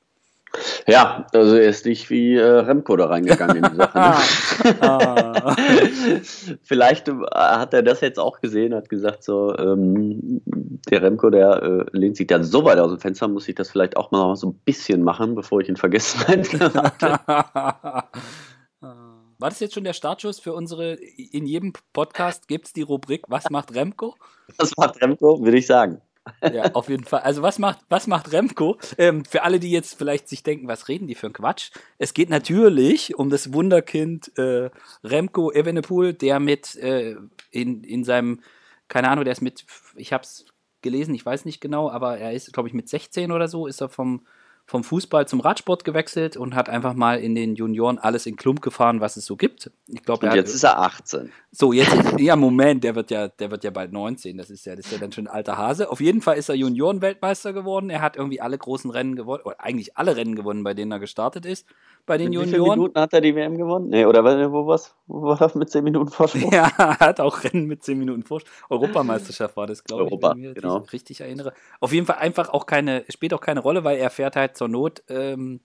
Ja, 0.87 1.25
also 1.33 1.55
er 1.55 1.69
ist 1.69 1.85
nicht 1.85 2.09
wie 2.09 2.35
äh, 2.35 2.43
Remco 2.43 2.95
da 2.95 3.07
reingegangen 3.07 3.57
in 3.57 3.71
die 3.71 3.75
Sache. 3.75 3.97
Ne? 3.97 4.15
Ah. 4.81 5.55
Vielleicht 6.63 7.07
äh, 7.07 7.13
hat 7.33 7.73
er 7.73 7.83
das 7.83 8.01
jetzt 8.01 8.19
auch 8.19 8.39
gesehen, 8.39 8.73
hat 8.73 8.89
gesagt, 8.89 9.23
so, 9.23 9.55
ähm, 9.57 10.41
der 10.89 11.01
Remco, 11.01 11.29
der 11.29 11.61
äh, 11.61 11.85
lehnt 11.91 12.15
sich 12.15 12.27
da 12.27 12.41
so 12.43 12.63
weit 12.65 12.79
aus 12.79 12.91
dem 12.91 12.99
Fenster, 12.99 13.27
muss 13.27 13.47
ich 13.47 13.55
das 13.55 13.69
vielleicht 13.69 13.97
auch 13.97 14.11
mal 14.11 14.35
so 14.35 14.49
ein 14.49 14.59
bisschen 14.65 15.03
machen, 15.03 15.35
bevor 15.35 15.61
ich 15.61 15.69
ihn 15.69 15.75
vergessen 15.75 16.21
habe. 16.27 18.03
War 19.37 19.49
das 19.49 19.59
jetzt 19.59 19.73
schon 19.73 19.83
der 19.83 19.93
Startschuss 19.93 20.39
für 20.39 20.53
unsere, 20.53 20.93
in 20.93 21.45
jedem 21.45 21.73
Podcast 21.93 22.47
gibt 22.47 22.67
es 22.67 22.73
die 22.73 22.81
Rubrik, 22.81 23.23
was 23.27 23.49
macht 23.49 23.73
Remco? 23.75 24.15
Was 24.57 24.75
macht 24.77 25.01
Remco, 25.01 25.43
würde 25.43 25.57
ich 25.57 25.67
sagen. 25.67 26.01
Ja, 26.41 26.71
auf 26.73 26.89
jeden 26.89 27.03
Fall. 27.03 27.21
Also 27.21 27.41
was 27.41 27.59
macht, 27.59 27.79
was 27.89 28.07
macht 28.07 28.31
Remco? 28.31 28.77
Ähm, 28.97 29.25
für 29.25 29.43
alle, 29.43 29.59
die 29.59 29.71
jetzt 29.71 29.97
vielleicht 29.97 30.27
sich 30.27 30.41
denken, 30.41 30.67
was 30.67 30.87
reden 30.87 31.07
die 31.07 31.15
für 31.15 31.27
ein 31.27 31.33
Quatsch? 31.33 31.71
Es 31.97 32.13
geht 32.13 32.29
natürlich 32.29 33.15
um 33.17 33.29
das 33.29 33.53
Wunderkind 33.53 34.35
äh, 34.37 34.69
Remco 35.03 35.51
Evenepoel, 35.51 36.13
der 36.13 36.39
mit 36.39 36.75
äh, 36.77 37.15
in, 37.51 37.83
in 37.83 38.03
seinem, 38.03 38.41
keine 38.87 39.09
Ahnung, 39.09 39.25
der 39.25 39.33
ist 39.33 39.41
mit, 39.41 39.65
ich 39.95 40.13
habe 40.13 40.23
es 40.23 40.45
gelesen, 40.81 41.13
ich 41.13 41.25
weiß 41.25 41.45
nicht 41.45 41.61
genau, 41.61 41.89
aber 41.89 42.17
er 42.17 42.33
ist, 42.33 42.53
glaube 42.53 42.69
ich, 42.69 42.73
mit 42.73 42.89
16 42.89 43.31
oder 43.31 43.47
so, 43.47 43.67
ist 43.67 43.81
er 43.81 43.89
vom 43.89 44.25
vom 44.67 44.83
Fußball 44.83 45.27
zum 45.27 45.41
Radsport 45.41 45.83
gewechselt 45.83 46.37
und 46.37 46.55
hat 46.55 46.69
einfach 46.69 46.95
mal 46.95 47.19
in 47.19 47.35
den 47.35 47.55
Junioren 47.55 47.99
alles 47.99 48.25
in 48.25 48.35
Klump 48.35 48.61
gefahren, 48.61 48.99
was 48.99 49.15
es 49.15 49.25
so 49.25 49.35
gibt. 49.35 49.71
Ich 49.87 50.01
glaube, 50.01 50.25
jetzt 50.27 50.37
hat, 50.37 50.45
ist 50.55 50.63
er 50.63 50.79
18. 50.79 51.31
So, 51.51 51.71
jetzt 51.71 51.93
ist, 51.93 52.19
ja 52.19 52.35
Moment, 52.35 52.83
der 52.83 52.95
wird 52.95 53.11
ja, 53.11 53.27
der 53.27 53.51
wird 53.51 53.63
ja 53.63 53.69
bald 53.69 53.91
19. 53.91 54.37
Das 54.37 54.49
ist 54.49 54.65
ja, 54.65 54.75
das 54.75 54.87
ist 54.87 54.91
ja 54.91 54.97
dann 54.97 55.11
schon 55.11 55.27
ein 55.27 55.33
alter 55.33 55.57
Hase. 55.57 55.91
Auf 55.91 56.01
jeden 56.01 56.21
Fall 56.21 56.37
ist 56.37 56.49
er 56.49 56.55
Junioren-Weltmeister 56.55 57.53
geworden. 57.53 57.91
Er 57.91 58.01
hat 58.01 58.17
irgendwie 58.17 58.41
alle 58.41 58.57
großen 58.57 58.89
Rennen 58.89 59.15
gewonnen, 59.15 59.43
oder 59.45 59.59
eigentlich 59.59 59.97
alle 59.97 60.15
Rennen 60.15 60.35
gewonnen, 60.35 60.63
bei 60.63 60.73
denen 60.73 60.91
er 60.91 60.99
gestartet 60.99 61.45
ist. 61.45 61.67
Bei 62.05 62.17
den 62.17 62.31
Junioren. 62.31 62.47
Wie 62.47 62.55
viele 62.55 62.69
Minuten 62.69 62.99
hat 62.99 63.13
er 63.13 63.21
die 63.21 63.35
WM 63.35 63.57
gewonnen? 63.57 63.89
Nee, 63.89 64.05
oder 64.05 64.23
wo 64.51 64.67
was? 64.67 64.95
Wo 65.07 65.23
war 65.23 65.37
das 65.37 65.55
mit 65.55 65.69
10 65.69 65.83
Minuten 65.83 66.09
Vorsprung? 66.09 66.51
Ja, 66.51 66.71
er 66.77 66.99
hat 66.99 67.19
auch 67.19 67.43
Rennen 67.43 67.65
mit 67.65 67.83
10 67.83 67.97
Minuten 67.97 68.23
Vorsprung. 68.23 68.53
Europameisterschaft 68.69 69.57
war 69.57 69.65
das, 69.65 69.83
glaube 69.83 70.03
ich, 70.03 70.11
Europa, 70.11 70.31
wenn 70.31 70.37
ich 70.39 70.45
mich 70.49 70.55
genau. 70.55 70.77
richtig 70.77 71.21
erinnere. 71.21 71.53
Auf 71.79 71.93
jeden 71.93 72.05
Fall 72.05 72.17
einfach 72.17 72.49
auch 72.49 72.65
keine, 72.65 73.05
spielt 73.09 73.33
auch 73.33 73.41
keine 73.41 73.61
Rolle, 73.61 73.83
weil 73.83 73.97
er 73.97 74.09
fährt 74.09 74.35
halt 74.35 74.55
zur 74.55 74.67
Not 74.67 75.03
ähm, 75.09 75.61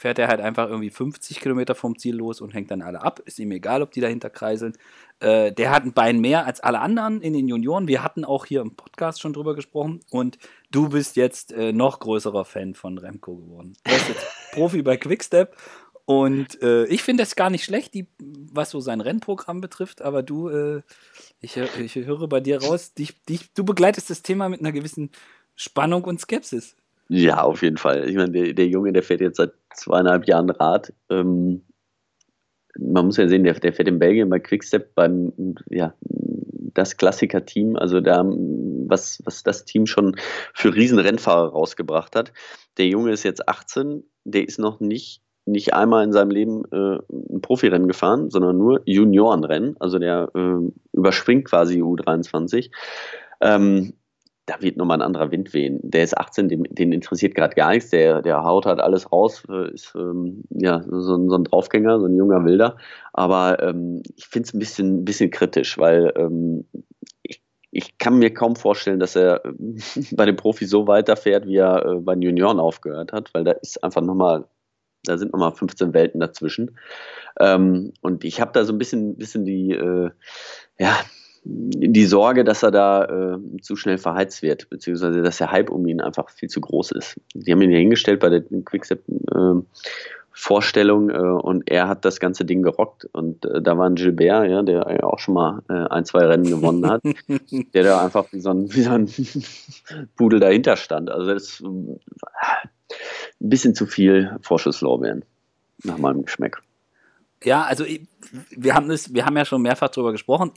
fährt 0.00 0.18
er 0.18 0.28
halt 0.28 0.40
einfach 0.40 0.70
irgendwie 0.70 0.88
50 0.88 1.40
Kilometer 1.40 1.74
vom 1.74 1.98
Ziel 1.98 2.16
los 2.16 2.40
und 2.40 2.54
hängt 2.54 2.70
dann 2.70 2.80
alle 2.80 3.02
ab. 3.02 3.20
Ist 3.26 3.38
ihm 3.38 3.52
egal, 3.52 3.82
ob 3.82 3.90
die 3.90 4.00
dahinter 4.00 4.30
kreiseln. 4.30 4.72
Äh, 5.20 5.52
der 5.52 5.70
hat 5.70 5.84
ein 5.84 5.92
Bein 5.92 6.20
mehr 6.20 6.46
als 6.46 6.60
alle 6.60 6.80
anderen 6.80 7.20
in 7.20 7.34
den 7.34 7.46
Junioren. 7.46 7.86
Wir 7.86 8.02
hatten 8.02 8.24
auch 8.24 8.46
hier 8.46 8.62
im 8.62 8.74
Podcast 8.76 9.20
schon 9.20 9.34
drüber 9.34 9.54
gesprochen. 9.54 10.00
Und 10.10 10.38
du 10.70 10.88
bist 10.88 11.16
jetzt 11.16 11.52
äh, 11.52 11.74
noch 11.74 12.00
größerer 12.00 12.46
Fan 12.46 12.72
von 12.72 12.96
Remco 12.96 13.36
geworden. 13.36 13.74
Du 13.84 13.92
bist 13.92 14.08
jetzt 14.08 14.26
Profi 14.52 14.80
bei 14.80 14.96
Quickstep. 14.96 15.54
Und 16.10 16.60
äh, 16.60 16.86
ich 16.86 17.04
finde 17.04 17.22
das 17.22 17.36
gar 17.36 17.50
nicht 17.50 17.62
schlecht, 17.62 17.94
die, 17.94 18.08
was 18.18 18.70
so 18.70 18.80
sein 18.80 19.00
Rennprogramm 19.00 19.60
betrifft. 19.60 20.02
Aber 20.02 20.24
du, 20.24 20.48
äh, 20.48 20.82
ich, 21.40 21.56
ich 21.56 21.94
höre 21.94 22.26
bei 22.26 22.40
dir 22.40 22.60
raus, 22.60 22.94
dich, 22.94 23.22
dich, 23.22 23.52
du 23.54 23.64
begleitest 23.64 24.10
das 24.10 24.22
Thema 24.22 24.48
mit 24.48 24.58
einer 24.58 24.72
gewissen 24.72 25.12
Spannung 25.54 26.02
und 26.02 26.20
Skepsis. 26.20 26.74
Ja, 27.08 27.44
auf 27.44 27.62
jeden 27.62 27.76
Fall. 27.76 28.08
Ich 28.08 28.16
meine, 28.16 28.32
der, 28.32 28.54
der 28.54 28.66
Junge, 28.66 28.92
der 28.92 29.04
fährt 29.04 29.20
jetzt 29.20 29.36
seit 29.36 29.52
zweieinhalb 29.72 30.26
Jahren 30.26 30.50
Rad. 30.50 30.92
Ähm, 31.10 31.62
man 32.76 33.06
muss 33.06 33.16
ja 33.16 33.28
sehen, 33.28 33.44
der, 33.44 33.54
der 33.54 33.72
fährt 33.72 33.86
in 33.86 34.00
Belgien 34.00 34.30
bei 34.30 34.40
Quickstep 34.40 34.96
beim, 34.96 35.32
ja, 35.68 35.94
das 36.74 36.96
Klassiker-Team, 36.96 37.76
also 37.76 38.00
da, 38.00 38.24
was, 38.24 39.22
was 39.24 39.44
das 39.44 39.64
Team 39.64 39.86
schon 39.86 40.16
für 40.54 40.74
Riesenrennfahrer 40.74 41.50
rausgebracht 41.50 42.16
hat. 42.16 42.32
Der 42.78 42.88
Junge 42.88 43.12
ist 43.12 43.22
jetzt 43.22 43.48
18, 43.48 44.02
der 44.24 44.48
ist 44.48 44.58
noch 44.58 44.80
nicht, 44.80 45.22
nicht 45.46 45.74
einmal 45.74 46.04
in 46.04 46.12
seinem 46.12 46.30
Leben 46.30 46.64
äh, 46.72 46.98
ein 47.10 47.40
Profirennen 47.40 47.88
gefahren, 47.88 48.30
sondern 48.30 48.58
nur 48.58 48.82
Juniorenrennen. 48.84 49.76
Also 49.80 49.98
der 49.98 50.30
äh, 50.34 50.70
überspringt 50.92 51.46
quasi 51.46 51.82
U23. 51.82 52.70
Ähm, 53.40 53.94
da 54.50 54.60
wird 54.60 54.76
nochmal 54.76 54.98
ein 54.98 55.06
anderer 55.06 55.30
Wind 55.30 55.54
wehen. 55.54 55.78
Der 55.82 56.02
ist 56.02 56.18
18, 56.18 56.48
den, 56.48 56.64
den 56.64 56.92
interessiert 56.92 57.34
gerade 57.34 57.54
gar 57.54 57.70
nichts. 57.70 57.90
Der, 57.90 58.20
der 58.20 58.42
haut 58.42 58.66
halt 58.66 58.80
alles 58.80 59.12
raus, 59.12 59.44
äh, 59.48 59.72
ist 59.72 59.92
ähm, 59.94 60.42
ja 60.50 60.82
so, 60.82 61.28
so, 61.28 61.36
ein 61.36 61.44
Draufgänger, 61.44 62.00
so 62.00 62.06
ein 62.06 62.16
junger 62.16 62.44
Wilder. 62.44 62.76
Aber 63.12 63.62
ähm, 63.62 64.02
ich 64.16 64.26
finde 64.26 64.48
es 64.48 64.54
ein 64.54 64.58
bisschen, 64.58 65.04
bisschen 65.04 65.30
kritisch, 65.30 65.78
weil 65.78 66.12
ähm, 66.16 66.66
ich, 67.22 67.42
ich 67.70 67.98
kann 67.98 68.18
mir 68.18 68.34
kaum 68.34 68.56
vorstellen, 68.56 68.98
dass 68.98 69.14
er 69.14 69.40
bei 70.12 70.26
den 70.26 70.36
Profis 70.36 70.68
so 70.68 70.88
weiterfährt, 70.88 71.46
wie 71.46 71.56
er 71.56 71.86
äh, 71.86 71.94
bei 72.00 72.14
den 72.14 72.22
Junioren 72.22 72.58
aufgehört 72.58 73.12
hat, 73.12 73.32
weil 73.34 73.44
da 73.44 73.52
ist 73.52 73.82
einfach 73.84 74.02
nochmal, 74.02 74.46
da 75.04 75.18
sind 75.18 75.32
nochmal 75.32 75.52
15 75.52 75.94
Welten 75.94 76.20
dazwischen. 76.20 76.78
Ähm, 77.38 77.92
und 78.00 78.24
ich 78.24 78.40
habe 78.40 78.52
da 78.52 78.64
so 78.64 78.72
ein 78.72 78.78
bisschen, 78.78 79.16
bisschen 79.16 79.44
die, 79.44 79.72
äh, 79.72 80.10
ja, 80.78 80.96
die 81.44 82.04
Sorge, 82.04 82.44
dass 82.44 82.62
er 82.62 82.70
da 82.70 83.04
äh, 83.04 83.60
zu 83.62 83.76
schnell 83.76 83.98
verheizt 83.98 84.42
wird, 84.42 84.68
beziehungsweise 84.68 85.22
dass 85.22 85.38
der 85.38 85.50
Hype 85.50 85.70
um 85.70 85.86
ihn 85.86 86.00
einfach 86.00 86.28
viel 86.28 86.50
zu 86.50 86.60
groß 86.60 86.92
ist. 86.92 87.20
Die 87.34 87.50
haben 87.50 87.62
ihn 87.62 87.70
ja 87.70 87.78
hingestellt 87.78 88.20
bei 88.20 88.28
der 88.28 88.42
Quickstep 88.42 89.02
äh, 89.08 89.62
Vorstellung 90.32 91.10
äh, 91.10 91.18
und 91.18 91.70
er 91.70 91.88
hat 91.88 92.04
das 92.04 92.20
ganze 92.20 92.44
Ding 92.44 92.62
gerockt 92.62 93.06
und 93.12 93.44
äh, 93.44 93.60
da 93.60 93.76
war 93.76 93.88
ein 93.88 93.94
Gilbert, 93.94 94.48
ja, 94.48 94.62
der 94.62 94.86
ja 94.88 95.02
auch 95.02 95.18
schon 95.18 95.34
mal 95.34 95.62
äh, 95.68 95.72
ein, 95.72 96.04
zwei 96.04 96.20
Rennen 96.20 96.44
gewonnen 96.44 96.88
hat, 96.88 97.02
der 97.74 97.82
da 97.82 98.04
einfach 98.04 98.26
wie 98.32 98.40
so 98.40 98.50
ein, 98.50 98.72
wie 98.72 98.82
so 98.82 98.90
ein 98.90 99.08
Pudel 100.16 100.40
dahinter 100.40 100.76
stand. 100.76 101.10
Also 101.10 101.26
das 101.26 101.62
ein 103.40 103.48
bisschen 103.48 103.74
zu 103.74 103.86
viel 103.86 104.36
Vorschusslorbeeren 104.42 105.24
nach 105.84 105.98
meinem 105.98 106.24
Geschmack. 106.24 106.62
Ja, 107.42 107.62
also 107.62 107.84
wir 108.50 108.74
haben 108.74 108.88
das, 108.88 109.14
wir 109.14 109.24
haben 109.24 109.36
ja 109.36 109.44
schon 109.44 109.62
mehrfach 109.62 109.88
darüber 109.88 110.12
gesprochen 110.12 110.52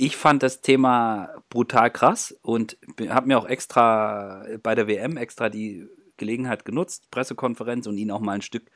ich 0.00 0.16
fand 0.16 0.44
das 0.44 0.60
Thema 0.60 1.42
brutal 1.50 1.90
krass 1.90 2.32
und 2.42 2.78
habe 3.08 3.26
mir 3.26 3.36
auch 3.36 3.46
extra 3.46 4.46
bei 4.62 4.76
der 4.76 4.86
WM 4.86 5.16
extra 5.16 5.48
die 5.48 5.88
Gelegenheit 6.16 6.64
genutzt, 6.64 7.10
Pressekonferenz 7.10 7.88
und 7.88 7.98
ihn 7.98 8.12
auch 8.12 8.20
mal 8.20 8.34
ein 8.34 8.42
Stück 8.42 8.70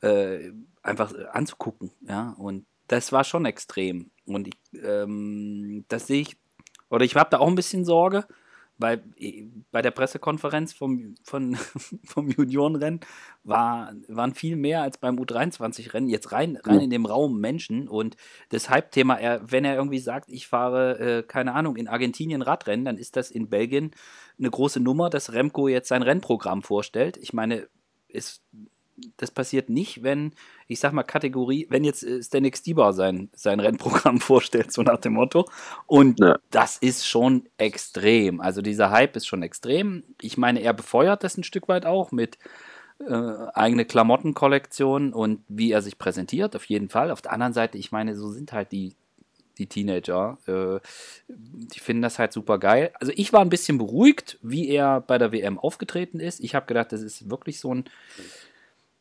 äh, 0.00 0.50
einfach 0.82 1.14
anzugucken. 1.32 1.92
Ja, 2.08 2.34
und 2.38 2.66
das 2.88 3.12
war 3.12 3.22
schon 3.22 3.46
extrem. 3.46 4.10
Und 4.26 4.48
ich, 4.48 4.54
ähm, 4.82 5.84
das 5.86 6.08
sehe 6.08 6.22
ich, 6.22 6.36
oder 6.90 7.04
ich 7.04 7.14
habe 7.14 7.30
da 7.30 7.38
auch 7.38 7.48
ein 7.48 7.54
bisschen 7.54 7.84
Sorge, 7.84 8.26
weil 8.78 9.02
äh, 9.16 9.44
bei 9.70 9.82
der 9.82 9.90
Pressekonferenz 9.90 10.72
vom, 10.72 11.14
von, 11.22 11.54
vom 12.04 12.28
Juniorenrennen 12.30 13.00
war, 13.42 13.92
waren 14.08 14.34
viel 14.34 14.56
mehr 14.56 14.82
als 14.82 14.98
beim 14.98 15.18
U23-Rennen 15.18 16.08
jetzt 16.08 16.32
rein, 16.32 16.58
rein 16.64 16.80
in 16.80 16.90
dem 16.90 17.06
Raum 17.06 17.40
Menschen 17.40 17.88
und 17.88 18.16
das 18.48 18.70
Hype-Thema, 18.70 19.40
wenn 19.42 19.64
er 19.64 19.76
irgendwie 19.76 19.98
sagt, 19.98 20.30
ich 20.30 20.46
fahre, 20.46 20.98
äh, 20.98 21.22
keine 21.22 21.54
Ahnung, 21.54 21.76
in 21.76 21.88
Argentinien 21.88 22.42
Radrennen, 22.42 22.84
dann 22.84 22.98
ist 22.98 23.16
das 23.16 23.30
in 23.30 23.48
Belgien 23.48 23.92
eine 24.38 24.50
große 24.50 24.80
Nummer, 24.80 25.10
dass 25.10 25.32
Remco 25.32 25.68
jetzt 25.68 25.88
sein 25.88 26.02
Rennprogramm 26.02 26.62
vorstellt. 26.62 27.16
Ich 27.16 27.32
meine, 27.32 27.68
es 28.08 28.42
das 29.16 29.30
passiert 29.30 29.68
nicht, 29.68 30.02
wenn, 30.02 30.32
ich 30.68 30.80
sag 30.80 30.92
mal, 30.92 31.02
Kategorie, 31.02 31.66
wenn 31.70 31.84
jetzt 31.84 32.04
äh, 32.04 32.22
Stanik 32.22 32.56
Stieber 32.56 32.92
sein, 32.92 33.28
sein 33.34 33.60
Rennprogramm 33.60 34.20
vorstellt, 34.20 34.72
so 34.72 34.82
nach 34.82 34.98
dem 34.98 35.14
Motto. 35.14 35.48
Und 35.86 36.20
ja. 36.20 36.38
das 36.50 36.78
ist 36.78 37.06
schon 37.06 37.48
extrem. 37.58 38.40
Also 38.40 38.62
dieser 38.62 38.90
Hype 38.90 39.16
ist 39.16 39.26
schon 39.26 39.42
extrem. 39.42 40.04
Ich 40.20 40.36
meine, 40.36 40.60
er 40.60 40.72
befeuert 40.72 41.24
das 41.24 41.36
ein 41.36 41.44
Stück 41.44 41.68
weit 41.68 41.86
auch 41.86 42.12
mit 42.12 42.38
äh, 43.00 43.12
eigene 43.54 43.84
Klamottenkollektion 43.84 45.12
und 45.12 45.40
wie 45.48 45.72
er 45.72 45.82
sich 45.82 45.98
präsentiert, 45.98 46.54
auf 46.54 46.64
jeden 46.66 46.88
Fall. 46.88 47.10
Auf 47.10 47.22
der 47.22 47.32
anderen 47.32 47.52
Seite, 47.52 47.78
ich 47.78 47.90
meine, 47.90 48.14
so 48.14 48.30
sind 48.30 48.52
halt 48.52 48.70
die, 48.70 48.94
die 49.58 49.66
Teenager. 49.66 50.38
Äh, 50.46 50.80
die 51.28 51.80
finden 51.80 52.02
das 52.02 52.18
halt 52.18 52.32
super 52.32 52.58
geil. 52.58 52.92
Also 53.00 53.12
ich 53.16 53.32
war 53.32 53.40
ein 53.40 53.50
bisschen 53.50 53.78
beruhigt, 53.78 54.38
wie 54.42 54.68
er 54.68 55.00
bei 55.00 55.18
der 55.18 55.32
WM 55.32 55.58
aufgetreten 55.58 56.20
ist. 56.20 56.40
Ich 56.40 56.54
habe 56.54 56.66
gedacht, 56.66 56.92
das 56.92 57.02
ist 57.02 57.28
wirklich 57.28 57.58
so 57.58 57.74
ein 57.74 57.84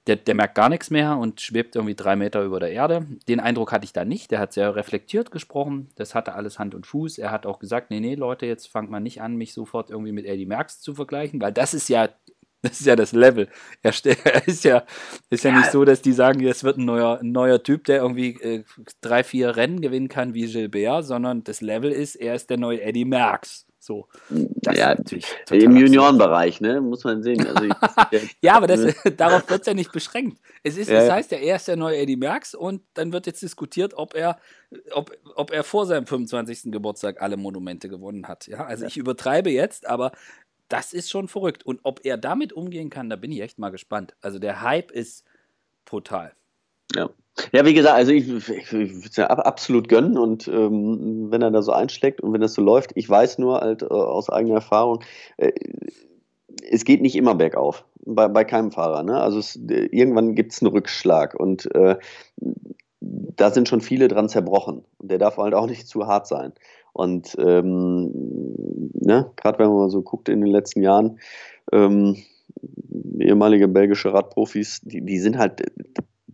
der, 0.08 0.18
der 0.18 0.36
merkt 0.36 0.56
gar 0.56 0.70
nichts 0.70 0.89
mehr 0.89 1.18
und 1.18 1.39
schwebt 1.39 1.76
irgendwie 1.76 1.95
drei 1.95 2.16
Meter 2.16 2.43
über 2.43 2.60
der 2.60 2.72
Erde. 2.72 3.08
Den 3.28 3.39
Eindruck 3.39 3.72
hatte 3.72 3.86
ich 3.86 3.93
da 3.93 4.04
nicht. 4.04 4.32
Der 4.32 4.39
hat 4.39 4.51
sehr 4.51 4.76
reflektiert 4.76 5.32
gesprochen. 5.32 5.89
Das 5.95 6.14
hatte 6.14 6.34
alles 6.34 6.60
Hand 6.60 6.76
und 6.76 6.86
Fuß. 6.86 7.18
Er 7.18 7.32
hat 7.32 7.45
auch 7.45 7.60
gesagt, 7.60 7.89
nee, 7.89 7.99
nee, 7.99 8.16
Leute, 8.16 8.45
jetzt 8.45 8.68
fangt 8.68 8.89
mal 8.89 8.99
nicht 8.99 9.22
an, 9.22 9.36
mich 9.36 9.54
sofort 9.54 9.89
irgendwie 9.89 10.12
mit 10.12 10.26
Eddie 10.26 10.45
Merckx 10.45 10.82
zu 10.82 10.93
vergleichen, 10.93 11.41
weil 11.41 11.54
das 11.54 11.74
ist 11.74 11.88
ja 11.88 12.10
das 12.64 12.80
ist 12.80 12.86
ja 12.86 12.95
das 12.95 13.12
Level. 13.12 13.49
Er, 13.82 13.91
ist 14.45 14.64
ja, 14.64 14.84
ist 15.30 15.43
ja, 15.43 15.51
ja, 15.51 15.58
nicht 15.58 15.72
so, 15.72 15.84
dass 15.84 16.01
die 16.01 16.14
sagen, 16.14 16.45
es 16.45 16.64
wird 16.64 16.78
ein 16.78 16.86
neuer, 16.86 17.20
ein 17.20 17.34
neuer 17.34 17.62
Typ, 17.62 17.84
der 17.84 17.97
irgendwie 17.97 18.41
äh, 18.41 18.64
drei, 19.01 19.24
vier 19.24 19.58
Rennen 19.58 19.82
gewinnen 19.82 20.08
kann 20.08 20.34
wie 20.34 20.47
Gilbert, 20.47 21.06
sondern 21.06 21.43
das 21.43 21.60
Level 21.60 21.91
ist, 21.91 22.16
er 22.16 22.36
ist 22.36 22.49
der 22.49 22.58
neue 22.58 22.82
Eddie 22.82 23.06
Merckx. 23.06 23.68
So. 23.84 24.08
Das 24.30 24.78
ja, 24.78 24.96
im 25.52 25.76
Juniorenbereich, 25.76 26.62
ne? 26.62 26.80
Muss 26.80 27.04
man 27.04 27.22
sehen. 27.22 27.46
Also 27.46 27.66
ja, 28.42 28.56
aber 28.56 28.68
das, 28.68 28.96
darauf 29.18 29.50
wird 29.50 29.60
es 29.60 29.68
ja 29.68 29.74
nicht 29.74 29.92
beschränkt. 29.92 30.40
Es 30.64 30.78
ist, 30.78 30.90
ja, 30.90 31.02
das 31.02 31.12
heißt 31.12 31.32
ja, 31.32 31.38
er 31.40 31.58
ist 31.58 31.68
der 31.68 31.76
neue 31.76 31.98
Eddie 31.98 32.16
Merckx 32.16 32.56
und 32.56 32.82
dann 32.94 33.12
wird 33.12 33.28
jetzt 33.28 33.42
diskutiert, 33.42 33.94
ob 33.96 34.16
er, 34.16 34.40
ob, 34.94 35.12
ob 35.36 35.52
er 35.52 35.66
vor 35.66 35.86
seinem 35.86 36.08
25. 36.08 36.72
Geburtstag 36.72 37.22
alle 37.22 37.36
Monumente 37.36 37.90
gewonnen 37.90 38.30
hat. 38.30 38.48
Ja, 38.48 38.64
also 38.64 38.86
ich 38.86 38.96
übertreibe 38.96 39.50
jetzt, 39.50 39.86
aber 39.86 40.14
das 40.70 40.94
ist 40.94 41.10
schon 41.10 41.28
verrückt. 41.28 41.66
Und 41.66 41.82
ob 41.84 42.06
er 42.06 42.16
damit 42.16 42.54
umgehen 42.54 42.90
kann, 42.90 43.10
da 43.10 43.18
bin 43.18 43.34
ich 43.34 43.42
echt 43.42 43.60
mal 43.60 43.70
gespannt. 43.70 44.16
Also 44.22 44.40
der 44.40 44.62
Hype 44.62 44.92
ist 44.92 45.26
brutal. 45.84 46.32
Ja. 46.96 47.10
Ja, 47.52 47.66
wie 47.66 47.74
gesagt, 47.74 47.96
also 47.96 48.12
ich, 48.12 48.30
ich, 48.30 48.72
würde 48.72 48.94
es 49.10 49.16
ja 49.16 49.26
absolut 49.26 49.89
gönnen 49.89 50.20
und 50.20 50.48
ähm, 50.48 51.32
wenn 51.32 51.41
er 51.41 51.50
da 51.50 51.64
so 51.64 51.72
einschlägt 51.72 52.22
und 52.22 52.32
wenn 52.32 52.41
das 52.41 52.54
so 52.54 52.62
läuft, 52.62 52.91
ich 52.94 53.10
weiß 53.10 53.39
nur 53.39 53.62
halt 53.62 53.82
äh, 53.82 53.86
aus 53.86 54.30
eigener 54.30 54.56
Erfahrung, 54.56 55.00
äh, 55.38 55.52
es 56.70 56.86
geht 56.86 57.02
nicht 57.02 57.16
immer 57.16 57.34
bergauf, 57.34 57.86
bei, 58.06 58.28
bei 58.28 58.44
keinem 58.44 58.72
Fahrer. 58.72 59.02
Ne? 59.02 59.20
Also 59.20 59.39
es, 59.39 59.56
irgendwann 59.56 60.36
gibt 60.36 60.54
es 60.54 60.62
einen 60.62 60.72
Rückschlag 60.72 61.34
und 61.34 61.74
äh, 61.74 61.98
da 63.00 63.50
sind 63.50 63.68
schon 63.68 63.82
viele 63.82 64.08
dran 64.08 64.30
zerbrochen 64.30 64.86
und 65.00 65.12
der 65.12 65.18
darf 65.18 65.38
halt 65.38 65.56
auch 65.56 65.68
nicht 65.68 65.88
zu 65.88 66.06
hart 66.06 66.28
sein. 66.28 66.54
Und 66.94 67.36
ähm, 67.39 68.12
ne, 68.94 69.32
gerade 69.36 69.58
wenn 69.58 69.68
man 69.68 69.78
mal 69.78 69.89
so 69.89 70.04
guckt 70.04 70.30
in 70.30 70.41
den 70.41 70.52
letzten 70.52 70.84
Jahren, 70.84 71.20
ähm, 71.72 72.18
ehemalige 73.20 73.68
belgische 73.68 74.14
Radprofis, 74.14 74.82
die, 74.84 75.02
die 75.02 75.18
sind 75.18 75.39
halt 75.39 75.64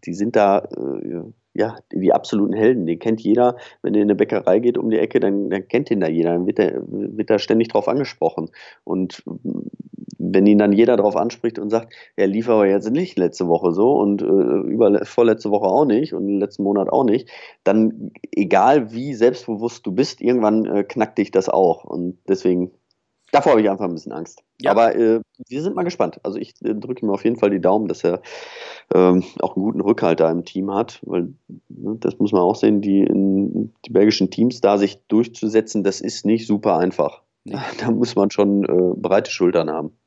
die 0.06 0.14
sind 0.14 0.36
da 0.36 0.60
äh, 0.60 1.22
ja 1.54 1.78
die 1.91 2.14
absoluten 2.14 2.54
Helden. 2.54 2.86
Den 2.86 3.00
kennt 3.00 3.22
jeder. 3.22 3.58
Wenn 3.82 3.93
er 3.93 4.02
in 4.02 4.08
eine 4.08 4.16
Bäckerei 4.16 4.60
geht 4.60 4.78
um 4.78 4.89
die 4.89 5.00
Ecke, 5.00 5.20
dann, 5.20 5.50
dann 5.50 5.68
kennt 5.68 5.91
ihn 5.91 6.00
da 6.00 6.08
jeder. 6.08 6.34
Dann 6.34 6.45
wird, 6.47 6.58
der, 6.58 6.82
wird 6.88 7.30
da 7.30 7.39
ständig 7.39 7.70
drauf 7.70 7.88
angesprochen. 7.88 8.50
Und 8.84 9.24
wenn 10.20 10.45
ihn 10.45 10.58
dann 10.58 10.74
jeder 10.74 10.97
darauf 10.97 11.16
anspricht 11.16 11.60
und 11.60 11.70
sagt, 11.70 11.93
er 12.16 12.28
lief 12.28 12.50
aber 12.50 12.68
jetzt 12.68 12.91
nicht 12.91 13.18
letzte 13.18 13.47
Woche 13.47 13.72
so 13.72 13.93
und 13.93 14.22
äh, 14.22 14.26
über, 14.26 15.06
vorletzte 15.06 15.50
Woche 15.50 15.66
auch 15.66 15.86
nicht 15.86 16.14
und 16.14 16.28
letzten 16.28 16.64
Monat 16.64 16.89
auch 16.89 17.06
nicht, 17.06 17.30
dann 17.64 18.12
egal 18.36 18.91
wie 18.91 19.14
selbstbewusst 19.14 19.86
du 19.86 19.91
bist, 19.91 20.22
irgendwann 20.22 20.66
äh, 20.66 20.84
knackt 20.84 21.18
dich 21.18 21.32
das 21.32 21.50
auch. 21.50 21.84
Und 21.84 22.20
deswegen 22.28 22.72
davor 23.32 23.51
habe 23.53 23.61
ich 23.61 23.69
einfach 23.69 23.86
ein 23.86 23.93
bisschen 23.93 24.11
Angst. 24.11 24.43
Ja. 24.61 24.71
Aber 24.71 24.95
äh, 24.95 25.21
wir 25.47 25.61
sind 25.61 25.75
mal 25.75 25.84
gespannt. 25.84 26.19
Also 26.23 26.38
ich 26.38 26.53
äh, 26.63 26.73
drücke 26.73 27.05
ihm 27.05 27.09
auf 27.09 27.23
jeden 27.23 27.38
Fall 27.38 27.49
die 27.49 27.61
Daumen, 27.61 27.88
dass 27.88 28.03
er 28.03 28.21
ähm, 28.93 29.23
auch 29.39 29.55
einen 29.55 29.65
guten 29.65 29.82
Rückhalt 29.82 30.19
da 30.19 30.32
im 30.32 30.45
Team 30.45 30.73
hat, 30.73 30.99
weil 31.03 31.34
ne, 31.69 31.95
das 31.99 32.19
muss 32.19 32.32
man 32.32 32.41
auch 32.41 32.55
sehen, 32.55 32.82
die, 32.82 33.01
in, 33.01 33.73
die 33.86 33.91
belgischen 33.91 34.32
Teams 34.32 34.61
da 34.61 34.77
sich 34.77 35.01
durchzusetzen, 35.07 35.84
das 35.84 36.01
ist 36.01 36.25
nicht 36.25 36.47
super 36.47 36.77
einfach. 36.77 37.21
Nee. 37.43 37.57
Da 37.80 37.91
muss 37.91 38.15
man 38.15 38.32
schon 38.32 38.63
äh, 38.65 38.95
breite 38.95 39.32
Schultern 39.32 39.69
haben. 39.69 39.97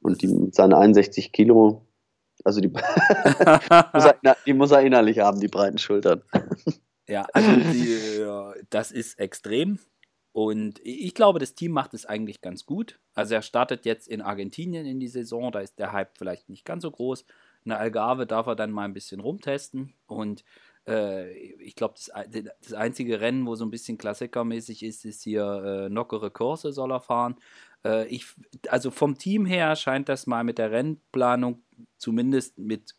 Und 0.00 0.22
die, 0.22 0.28
mit 0.28 0.54
seinen 0.54 0.72
61 0.72 1.32
Kilo, 1.32 1.82
also 2.44 2.60
die, 2.60 2.68
muss 3.92 4.04
er, 4.04 4.16
die 4.46 4.54
muss 4.54 4.70
er 4.70 4.80
innerlich 4.80 5.18
haben, 5.18 5.40
die 5.40 5.48
breiten 5.48 5.76
Schultern. 5.76 6.22
Ja, 7.06 7.26
also 7.34 7.50
die, 7.52 8.24
das 8.70 8.92
ist 8.92 9.18
extrem. 9.18 9.78
Und 10.32 10.80
ich 10.84 11.14
glaube, 11.14 11.38
das 11.40 11.54
Team 11.54 11.72
macht 11.72 11.92
es 11.92 12.06
eigentlich 12.06 12.40
ganz 12.40 12.64
gut. 12.64 13.00
Also 13.14 13.34
er 13.34 13.42
startet 13.42 13.84
jetzt 13.84 14.06
in 14.06 14.22
Argentinien 14.22 14.86
in 14.86 15.00
die 15.00 15.08
Saison, 15.08 15.50
da 15.50 15.60
ist 15.60 15.78
der 15.78 15.92
Hype 15.92 16.16
vielleicht 16.16 16.48
nicht 16.48 16.64
ganz 16.64 16.82
so 16.82 16.90
groß. 16.90 17.24
In 17.64 17.70
der 17.70 17.80
Algarve 17.80 18.26
darf 18.26 18.46
er 18.46 18.56
dann 18.56 18.70
mal 18.70 18.84
ein 18.84 18.94
bisschen 18.94 19.20
rumtesten. 19.20 19.92
Und 20.06 20.44
äh, 20.86 21.32
ich 21.32 21.74
glaube, 21.74 21.94
das, 21.94 22.10
das, 22.62 22.72
einzige 22.72 23.20
Rennen, 23.20 23.46
wo 23.46 23.54
so 23.56 23.64
ein 23.64 23.70
bisschen 23.70 23.98
klassikermäßig 23.98 24.84
ist, 24.84 25.04
ist 25.04 25.22
hier 25.22 25.44
äh, 25.44 25.88
Nockere 25.88 26.30
Kurse 26.30 26.72
soll 26.72 26.92
er 26.92 27.00
fahren. 27.00 27.36
Äh, 27.84 28.06
ich, 28.06 28.26
also 28.68 28.90
vom 28.90 29.18
Team 29.18 29.46
her 29.46 29.74
scheint 29.76 30.08
das 30.08 30.26
mal 30.26 30.44
mit 30.44 30.58
der 30.58 30.70
Rennplanung 30.70 31.62
zumindest 31.98 32.58
mit 32.58 32.94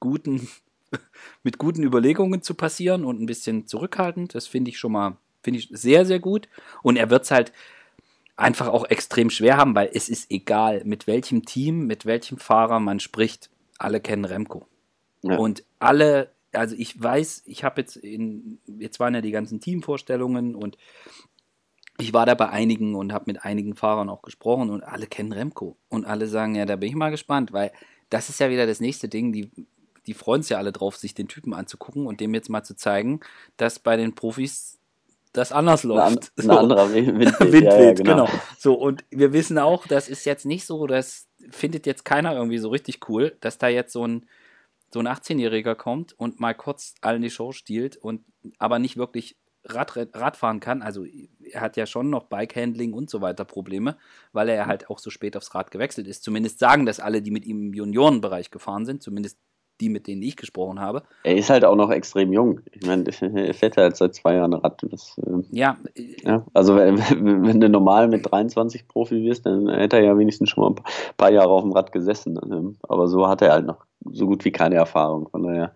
guten, 0.00 0.48
mit 1.44 1.58
guten 1.58 1.84
Überlegungen 1.84 2.42
zu 2.42 2.54
passieren 2.54 3.04
und 3.04 3.20
ein 3.20 3.26
bisschen 3.26 3.66
zurückhaltend. 3.66 4.34
Das 4.34 4.46
finde 4.46 4.70
ich 4.70 4.78
schon 4.78 4.92
mal 4.92 5.16
Finde 5.42 5.60
ich 5.60 5.68
sehr, 5.72 6.04
sehr 6.04 6.20
gut. 6.20 6.48
Und 6.82 6.96
er 6.96 7.10
wird 7.10 7.24
es 7.24 7.30
halt 7.30 7.52
einfach 8.36 8.68
auch 8.68 8.84
extrem 8.86 9.30
schwer 9.30 9.56
haben, 9.56 9.74
weil 9.74 9.90
es 9.92 10.08
ist 10.08 10.30
egal, 10.30 10.82
mit 10.84 11.06
welchem 11.06 11.44
Team, 11.44 11.86
mit 11.86 12.06
welchem 12.06 12.38
Fahrer 12.38 12.80
man 12.80 13.00
spricht. 13.00 13.50
Alle 13.78 14.00
kennen 14.00 14.24
Remco. 14.24 14.66
Ja. 15.22 15.36
Und 15.36 15.64
alle, 15.78 16.30
also 16.52 16.74
ich 16.76 17.00
weiß, 17.00 17.42
ich 17.46 17.64
habe 17.64 17.82
jetzt 17.82 17.96
in, 17.96 18.58
jetzt 18.66 18.98
waren 18.98 19.14
ja 19.14 19.20
die 19.20 19.30
ganzen 19.30 19.60
Teamvorstellungen 19.60 20.54
und 20.54 20.78
ich 21.98 22.14
war 22.14 22.24
da 22.24 22.34
bei 22.34 22.48
einigen 22.48 22.94
und 22.94 23.12
habe 23.12 23.24
mit 23.26 23.44
einigen 23.44 23.76
Fahrern 23.76 24.08
auch 24.08 24.22
gesprochen 24.22 24.70
und 24.70 24.82
alle 24.82 25.06
kennen 25.06 25.32
Remco. 25.32 25.76
Und 25.88 26.06
alle 26.06 26.26
sagen, 26.26 26.54
ja, 26.54 26.64
da 26.64 26.76
bin 26.76 26.88
ich 26.88 26.94
mal 26.94 27.10
gespannt, 27.10 27.52
weil 27.52 27.72
das 28.08 28.30
ist 28.30 28.40
ja 28.40 28.50
wieder 28.50 28.66
das 28.66 28.80
nächste 28.80 29.08
Ding, 29.08 29.32
die, 29.32 29.50
die 30.06 30.14
freuen 30.14 30.42
sich 30.42 30.50
ja 30.50 30.58
alle 30.58 30.72
drauf, 30.72 30.96
sich 30.96 31.14
den 31.14 31.28
Typen 31.28 31.52
anzugucken 31.52 32.06
und 32.06 32.20
dem 32.20 32.32
jetzt 32.32 32.48
mal 32.48 32.62
zu 32.62 32.74
zeigen, 32.74 33.20
dass 33.58 33.78
bei 33.78 33.96
den 33.96 34.14
Profis 34.14 34.79
das 35.32 35.52
anders 35.52 35.84
läuft. 35.84 36.32
Ein, 36.36 36.42
so. 36.44 36.52
anderer 36.52 36.92
Windwind, 36.92 37.40
Windwind 37.40 37.64
ja, 37.64 37.80
ja, 37.80 37.92
genau. 37.92 38.26
genau. 38.26 38.28
So, 38.58 38.74
und 38.74 39.04
wir 39.10 39.32
wissen 39.32 39.58
auch, 39.58 39.86
das 39.86 40.08
ist 40.08 40.24
jetzt 40.24 40.46
nicht 40.46 40.66
so, 40.66 40.86
das 40.86 41.28
findet 41.50 41.86
jetzt 41.86 42.04
keiner 42.04 42.34
irgendwie 42.34 42.58
so 42.58 42.68
richtig 42.68 43.08
cool, 43.08 43.36
dass 43.40 43.58
da 43.58 43.68
jetzt 43.68 43.92
so 43.92 44.06
ein, 44.06 44.26
so 44.92 44.98
ein 45.00 45.06
18-Jähriger 45.06 45.76
kommt 45.76 46.18
und 46.18 46.40
mal 46.40 46.54
kurz 46.54 46.94
allen 47.00 47.22
die 47.22 47.30
Show 47.30 47.52
stiehlt 47.52 47.96
und 47.96 48.24
aber 48.58 48.78
nicht 48.78 48.96
wirklich 48.96 49.36
Rad, 49.64 49.94
Radfahren 50.14 50.60
kann. 50.60 50.82
Also 50.82 51.04
er 51.04 51.60
hat 51.60 51.76
ja 51.76 51.86
schon 51.86 52.10
noch 52.10 52.24
Bikehandling 52.24 52.92
und 52.92 53.10
so 53.10 53.20
weiter 53.20 53.44
Probleme, 53.44 53.96
weil 54.32 54.48
er 54.48 54.66
halt 54.66 54.90
auch 54.90 54.98
so 54.98 55.10
spät 55.10 55.36
aufs 55.36 55.54
Rad 55.54 55.70
gewechselt 55.70 56.06
ist. 56.06 56.24
Zumindest 56.24 56.58
sagen 56.58 56.86
das 56.86 56.98
alle, 56.98 57.22
die 57.22 57.30
mit 57.30 57.44
ihm 57.44 57.66
im 57.66 57.74
Juniorenbereich 57.74 58.50
gefahren 58.50 58.86
sind, 58.86 59.02
zumindest 59.02 59.38
die, 59.80 59.88
mit 59.88 60.06
denen 60.06 60.22
ich 60.22 60.36
gesprochen 60.36 60.80
habe. 60.80 61.02
Er 61.24 61.36
ist 61.36 61.50
halt 61.50 61.64
auch 61.64 61.76
noch 61.76 61.90
extrem 61.90 62.32
jung. 62.32 62.60
Ich 62.72 62.86
meine, 62.86 63.04
er 63.20 63.54
fährt 63.54 63.76
halt 63.76 63.96
seit 63.96 64.14
zwei 64.14 64.34
Jahren 64.34 64.52
Rad. 64.52 64.82
Das, 64.90 65.18
äh, 65.18 65.42
ja. 65.50 65.76
ja. 66.22 66.44
Also 66.54 66.76
wenn, 66.76 66.98
wenn, 67.46 67.60
du 67.60 67.68
normal 67.68 68.08
mit 68.08 68.30
23 68.30 68.88
Profi 68.88 69.22
wirst, 69.22 69.46
dann 69.46 69.68
hätte 69.68 69.96
er 69.96 70.04
ja 70.04 70.18
wenigstens 70.18 70.50
schon 70.50 70.64
mal 70.64 70.70
ein 70.70 70.84
paar 71.16 71.30
Jahre 71.30 71.50
auf 71.50 71.62
dem 71.62 71.72
Rad 71.72 71.92
gesessen. 71.92 72.38
Ähm, 72.42 72.76
aber 72.82 73.08
so 73.08 73.26
hat 73.28 73.42
er 73.42 73.52
halt 73.52 73.66
noch 73.66 73.84
so 74.04 74.26
gut 74.26 74.44
wie 74.44 74.52
keine 74.52 74.76
Erfahrung. 74.76 75.28
Von 75.28 75.42
daher. 75.42 75.72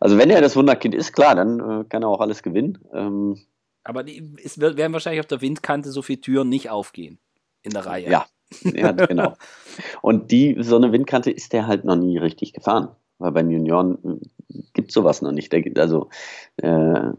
Also 0.00 0.18
wenn 0.18 0.30
er 0.30 0.40
das 0.40 0.56
Wunderkind 0.56 0.94
ist, 0.94 1.12
klar, 1.12 1.34
dann 1.34 1.60
äh, 1.60 1.84
kann 1.84 2.02
er 2.02 2.08
auch 2.08 2.20
alles 2.20 2.42
gewinnen. 2.42 2.78
Ähm, 2.92 3.38
aber 3.84 4.04
es 4.42 4.58
werden 4.58 4.94
wahrscheinlich 4.94 5.20
auf 5.20 5.26
der 5.26 5.42
Windkante 5.42 5.90
so 5.90 6.00
viele 6.00 6.20
Türen 6.20 6.48
nicht 6.48 6.70
aufgehen 6.70 7.18
in 7.62 7.72
der 7.72 7.84
Reihe. 7.84 8.10
Ja, 8.10 8.26
ja 8.62 8.92
genau. 8.92 9.34
Und 10.02 10.30
die, 10.30 10.56
so 10.60 10.76
eine 10.76 10.90
Windkante 10.92 11.30
ist 11.30 11.52
der 11.52 11.66
halt 11.66 11.84
noch 11.84 11.96
nie 11.96 12.16
richtig 12.18 12.54
gefahren. 12.54 12.88
Weil 13.18 13.32
bei 13.32 13.42
den 13.42 13.52
Junioren 13.52 13.98
äh, 14.04 14.58
gibt 14.72 14.88
es 14.88 14.94
sowas 14.94 15.22
noch 15.22 15.32
nicht. 15.32 15.54
Also 15.78 16.08
äh, 16.56 16.68
äh, 16.68 17.12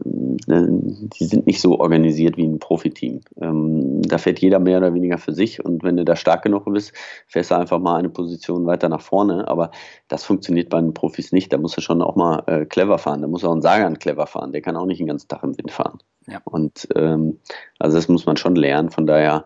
die 0.46 1.24
sind 1.24 1.46
nicht 1.46 1.60
so 1.60 1.80
organisiert 1.80 2.36
wie 2.36 2.46
ein 2.46 2.58
Profiteam. 2.58 3.20
Ähm, 3.40 4.02
da 4.02 4.18
fährt 4.18 4.38
jeder 4.40 4.58
mehr 4.58 4.78
oder 4.78 4.94
weniger 4.94 5.18
für 5.18 5.32
sich 5.32 5.64
und 5.64 5.82
wenn 5.82 5.96
du 5.96 6.04
da 6.04 6.16
stark 6.16 6.42
genug 6.42 6.64
bist, 6.66 6.92
fährst 7.26 7.50
du 7.50 7.56
einfach 7.56 7.78
mal 7.78 7.96
eine 7.96 8.10
Position 8.10 8.66
weiter 8.66 8.88
nach 8.88 9.00
vorne. 9.00 9.48
Aber 9.48 9.70
das 10.08 10.24
funktioniert 10.24 10.68
bei 10.68 10.80
den 10.80 10.94
Profis 10.94 11.32
nicht. 11.32 11.52
Da 11.52 11.58
musst 11.58 11.76
du 11.76 11.80
schon 11.80 12.02
auch 12.02 12.16
mal 12.16 12.42
äh, 12.46 12.66
clever 12.66 12.98
fahren. 12.98 13.22
Da 13.22 13.28
muss 13.28 13.44
auch 13.44 13.54
ein 13.54 13.62
Sagan 13.62 13.98
clever 13.98 14.26
fahren. 14.26 14.52
Der 14.52 14.62
kann 14.62 14.76
auch 14.76 14.86
nicht 14.86 15.00
den 15.00 15.06
ganzen 15.06 15.28
Tag 15.28 15.42
im 15.42 15.56
Wind 15.56 15.70
fahren. 15.70 15.98
Ja. 16.26 16.40
Und 16.44 16.88
ähm, 16.94 17.40
also 17.78 17.96
das 17.96 18.08
muss 18.08 18.26
man 18.26 18.36
schon 18.36 18.56
lernen. 18.56 18.90
Von 18.90 19.06
daher, 19.06 19.44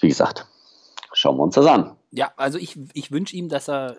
wie 0.00 0.08
gesagt, 0.08 0.46
schauen 1.12 1.36
wir 1.38 1.44
uns 1.44 1.54
das 1.54 1.66
an. 1.66 1.96
Ja, 2.10 2.32
also 2.36 2.58
ich, 2.58 2.78
ich 2.94 3.10
wünsche 3.10 3.36
ihm, 3.36 3.48
dass 3.48 3.68
er 3.68 3.96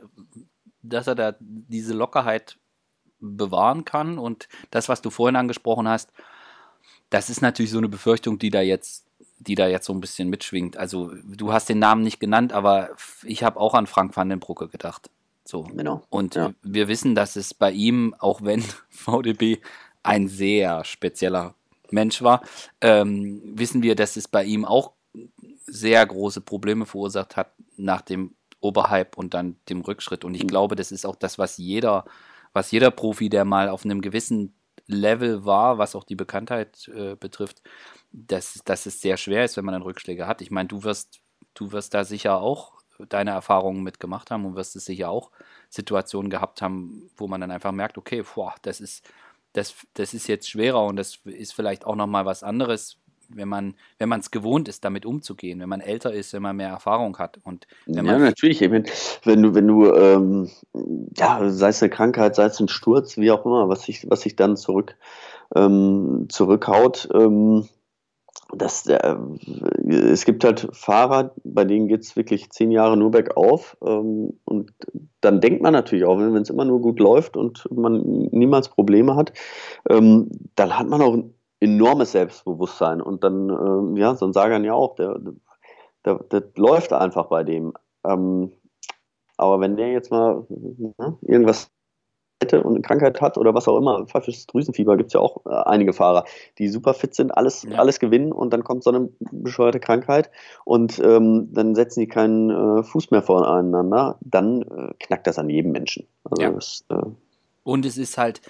dass 0.90 1.08
er 1.08 1.16
da 1.16 1.36
diese 1.40 1.94
Lockerheit 1.94 2.58
bewahren 3.20 3.86
kann. 3.86 4.18
Und 4.18 4.48
das, 4.72 4.90
was 4.90 5.02
du 5.02 5.10
vorhin 5.10 5.36
angesprochen 5.36 5.88
hast, 5.88 6.12
das 7.10 7.30
ist 7.30 7.42
natürlich 7.42 7.72
so 7.72 7.78
eine 7.78 7.90
Befürchtung, 7.90 8.38
die 8.40 8.50
da 8.50 8.62
jetzt, 8.62 9.06
die 9.40 9.56
da 9.56 9.68
jetzt 9.68 9.86
so 9.86 9.94
ein 9.94 10.02
bisschen 10.02 10.30
mitschwingt. 10.30 10.78
Also 10.78 11.12
du 11.26 11.54
hast 11.54 11.70
den 11.70 11.80
Namen 11.80 12.04
nicht 12.04 12.20
genannt, 12.20 12.54
aber 12.54 12.90
ich 13.24 13.44
habe 13.44 13.60
auch 13.60 13.74
an 13.74 13.88
Frank 13.88 14.16
van 14.16 14.30
den 14.30 14.40
Brucke 14.40 14.68
gedacht. 14.68 15.10
So. 15.46 15.64
Genau. 15.64 16.04
Und 16.10 16.36
ja. 16.36 16.54
wir 16.62 16.88
wissen, 16.88 17.16
dass 17.16 17.36
es 17.36 17.54
bei 17.54 17.72
ihm, 17.72 18.14
auch 18.20 18.42
wenn 18.44 18.62
VDB 18.90 19.60
ein 20.04 20.28
sehr 20.28 20.84
spezieller 20.84 21.56
Mensch 21.90 22.22
war, 22.22 22.42
ähm, 22.82 23.42
wissen 23.56 23.82
wir, 23.82 23.96
dass 23.96 24.18
es 24.18 24.28
bei 24.28 24.44
ihm 24.44 24.66
auch 24.66 24.94
sehr 25.66 26.06
große 26.06 26.42
Probleme 26.42 26.86
verursacht 26.86 27.36
hat 27.36 27.52
nach 27.78 28.02
dem 28.02 28.36
Oberhype 28.60 29.16
und 29.16 29.34
dann 29.34 29.58
dem 29.70 29.82
Rückschritt. 29.82 30.24
Und 30.24 30.36
ich 30.36 30.44
mhm. 30.44 30.48
glaube, 30.48 30.76
das 30.76 30.92
ist 30.92 31.06
auch 31.06 31.16
das, 31.16 31.38
was 31.38 31.58
jeder, 31.58 32.06
was 32.54 32.72
jeder 32.72 32.92
Profi, 32.92 33.30
der 33.30 33.46
mal 33.46 33.70
auf 33.70 33.86
einem 33.86 34.02
gewissen 34.02 34.54
Level 34.88 35.46
war, 35.46 35.78
was 35.78 35.96
auch 35.96 36.04
die 36.04 36.16
Bekanntheit 36.16 36.88
äh, 36.88 37.16
betrifft, 37.16 37.62
dass, 38.12 38.62
dass 38.66 38.86
es 38.86 39.02
sehr 39.02 39.18
schwer 39.18 39.44
ist, 39.44 39.58
wenn 39.58 39.66
man 39.66 39.74
dann 39.74 39.82
Rückschläge 39.82 40.28
hat. 40.28 40.42
Ich 40.42 40.52
meine, 40.52 40.68
du 40.68 40.84
wirst, 40.84 41.20
du 41.54 41.72
wirst 41.72 41.94
da 41.94 42.04
sicher 42.04 42.40
auch 42.40 42.78
deine 43.10 43.32
Erfahrungen 43.32 43.84
mitgemacht 43.84 44.32
haben 44.32 44.46
und 44.46 44.56
wirst 44.56 44.76
es 44.76 44.86
sicher 44.86 45.10
auch 45.10 45.32
Situationen 45.70 46.30
gehabt 46.30 46.62
haben, 46.62 47.12
wo 47.16 47.28
man 47.28 47.42
dann 47.42 47.52
einfach 47.52 47.72
merkt, 47.72 47.98
okay, 47.98 48.24
boah, 48.36 48.56
das 48.62 48.80
ist, 48.80 49.08
das, 49.54 49.76
das 49.94 50.14
ist 50.14 50.28
jetzt 50.28 50.50
schwerer 50.50 50.84
und 50.86 50.96
das 50.96 51.18
ist 51.26 51.54
vielleicht 51.54 51.86
auch 51.86 51.96
nochmal 51.96 52.26
was 52.26 52.44
anderes, 52.44 52.98
wenn 53.30 53.48
man 53.48 53.76
wenn 53.98 54.10
man 54.10 54.20
es 54.20 54.32
gewohnt 54.32 54.68
ist, 54.68 54.86
damit 54.86 55.06
umzugehen, 55.06 55.60
wenn 55.60 55.70
man 55.70 55.82
älter 55.82 56.14
ist, 56.14 56.34
wenn 56.34 56.42
man 56.42 56.56
mehr 56.56 56.70
Erfahrung 56.70 57.18
hat 57.18 57.40
und 57.44 57.68
ja 57.86 58.02
natürlich, 58.02 58.62
ich 58.62 58.70
meine, 58.70 58.86
wenn 59.24 59.42
du 59.42 59.56
wenn 59.56 59.68
du 59.68 59.94
ähm, 59.94 60.50
ja 61.18 61.50
sei 61.50 61.70
es 61.70 61.82
eine 61.82 61.90
Krankheit, 61.90 62.36
sei 62.36 62.46
es 62.46 62.60
ein 62.60 62.68
Sturz, 62.68 63.18
wie 63.18 63.32
auch 63.32 63.46
immer, 63.46 63.70
was 63.70 63.84
sich 63.84 64.10
was 64.10 64.22
sich 64.22 64.36
dann 64.36 64.58
zurück 64.58 64.96
ähm, 65.56 66.28
zurückhaut. 66.30 67.10
Ähm, 67.14 67.68
das, 68.54 68.86
äh, 68.88 69.16
es 69.90 70.24
gibt 70.24 70.44
halt 70.44 70.70
Fahrer, 70.72 71.34
bei 71.44 71.66
denen 71.66 71.88
geht 71.88 72.02
es 72.02 72.16
wirklich 72.16 72.50
zehn 72.50 72.72
Jahre 72.72 72.96
nur 72.96 73.12
bergauf. 73.12 73.78
Ähm, 73.86 74.40
und 74.46 74.74
dann 75.22 75.42
denkt 75.42 75.62
man 75.62 75.74
natürlich 75.74 76.06
auch, 76.06 76.18
wenn 76.18 76.36
es 76.36 76.50
immer 76.50 76.66
nur 76.66 76.82
gut 76.82 77.00
läuft 77.00 77.36
und 77.36 77.68
man 77.72 78.02
niemals 78.32 78.70
Probleme 78.70 79.16
hat, 79.16 79.34
ähm, 79.90 80.30
dann 80.56 80.78
hat 80.78 80.88
man 80.88 81.02
auch 81.02 81.18
enormes 81.60 82.12
Selbstbewusstsein. 82.12 83.02
Und 83.02 83.24
dann, 83.24 83.50
äh, 83.50 84.00
ja, 84.00 84.16
so 84.16 84.26
ein 84.26 84.34
Sagan 84.34 84.64
ja 84.64 84.74
auch, 84.74 84.96
der, 84.96 85.20
der, 86.06 86.16
der 86.32 86.44
läuft 86.56 86.94
einfach 86.94 87.28
bei 87.28 87.44
dem. 87.44 87.74
Ähm, 88.06 88.52
aber 89.38 89.60
wenn 89.60 89.78
der 89.78 89.92
jetzt 89.92 90.12
mal 90.12 90.46
ne, 90.50 91.18
irgendwas 91.22 91.70
hätte 92.42 92.62
und 92.64 92.74
eine 92.74 92.82
Krankheit 92.82 93.20
hat 93.22 93.38
oder 93.38 93.54
was 93.54 93.68
auch 93.68 93.78
immer, 93.78 94.06
pfeifisches 94.06 94.46
Drüsenfieber 94.48 94.96
gibt 94.98 95.08
es 95.08 95.14
ja 95.14 95.20
auch 95.20 95.46
äh, 95.46 95.50
einige 95.50 95.94
Fahrer, 95.94 96.26
die 96.58 96.68
super 96.70 96.94
fit 96.94 97.16
sind, 97.16 97.36
alles, 97.36 97.64
ja. 97.64 97.78
alles 97.78 98.00
gewinnen 98.00 98.32
und 98.32 98.54
dann 98.54 98.64
kommt 98.64 98.84
so 98.84 98.92
eine 98.92 99.10
bescheuerte 99.32 99.80
Krankheit 99.80 100.30
und 100.64 101.00
ähm, 101.00 101.50
dann 101.52 101.74
setzen 101.74 102.02
die 102.02 102.08
keinen 102.08 102.50
äh, 102.50 102.84
Fuß 102.84 103.12
mehr 103.12 103.24
voreinander, 103.24 104.18
dann 104.22 104.62
äh, 104.62 104.94
knackt 105.00 105.26
das 105.28 105.40
an 105.40 105.50
jedem 105.50 105.72
Menschen. 105.72 106.08
Also 106.24 106.42
ja. 106.42 106.52
das, 106.52 106.86
äh, 106.90 107.02
und 107.64 107.86
es 107.86 107.98
ist 107.98 108.18
halt, 108.18 108.42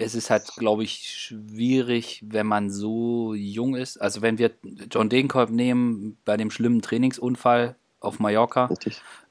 es 0.00 0.14
ist 0.14 0.30
halt, 0.30 0.46
glaube 0.56 0.82
ich, 0.82 1.08
schwierig, 1.08 2.24
wenn 2.26 2.46
man 2.46 2.70
so 2.70 3.34
jung 3.34 3.76
ist. 3.76 3.98
Also 3.98 4.22
wenn 4.22 4.38
wir 4.38 4.50
John 4.90 5.08
Degenkolb 5.08 5.50
nehmen 5.50 6.16
bei 6.24 6.36
dem 6.36 6.50
schlimmen 6.50 6.80
Trainingsunfall 6.80 7.76
auf 8.00 8.18
Mallorca, 8.18 8.70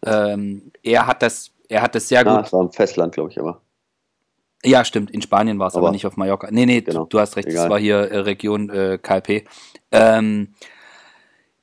ähm, 0.06 0.72
er 0.84 1.08
hat 1.08 1.24
das, 1.24 1.52
er 1.68 1.82
hat 1.82 1.96
das 1.96 2.08
sehr 2.08 2.24
gut. 2.24 2.34
Ja, 2.34 2.42
das 2.42 2.54
war 2.54 2.62
im 2.62 2.72
Festland, 2.72 3.14
glaube 3.14 3.32
ich, 3.32 3.40
aber. 3.40 3.62
Ja, 4.64 4.86
stimmt. 4.86 5.10
In 5.12 5.22
Spanien 5.22 5.58
war 5.58 5.68
es 5.68 5.76
aber, 5.76 5.88
aber, 5.88 5.94
nicht 5.94 6.06
auf 6.06 6.18
Mallorca. 6.18 6.50
Nee, 6.52 6.66
nee, 6.66 6.82
genau. 6.82 7.06
du, 7.06 7.20
hast 7.20 7.36
recht. 7.36 7.48
Es 7.48 7.70
war 7.70 7.80
hier 7.80 7.98
äh, 7.98 8.20
Region 8.20 8.70
äh, 8.70 9.00
KLP. 9.02 9.48
Ähm, 9.92 10.54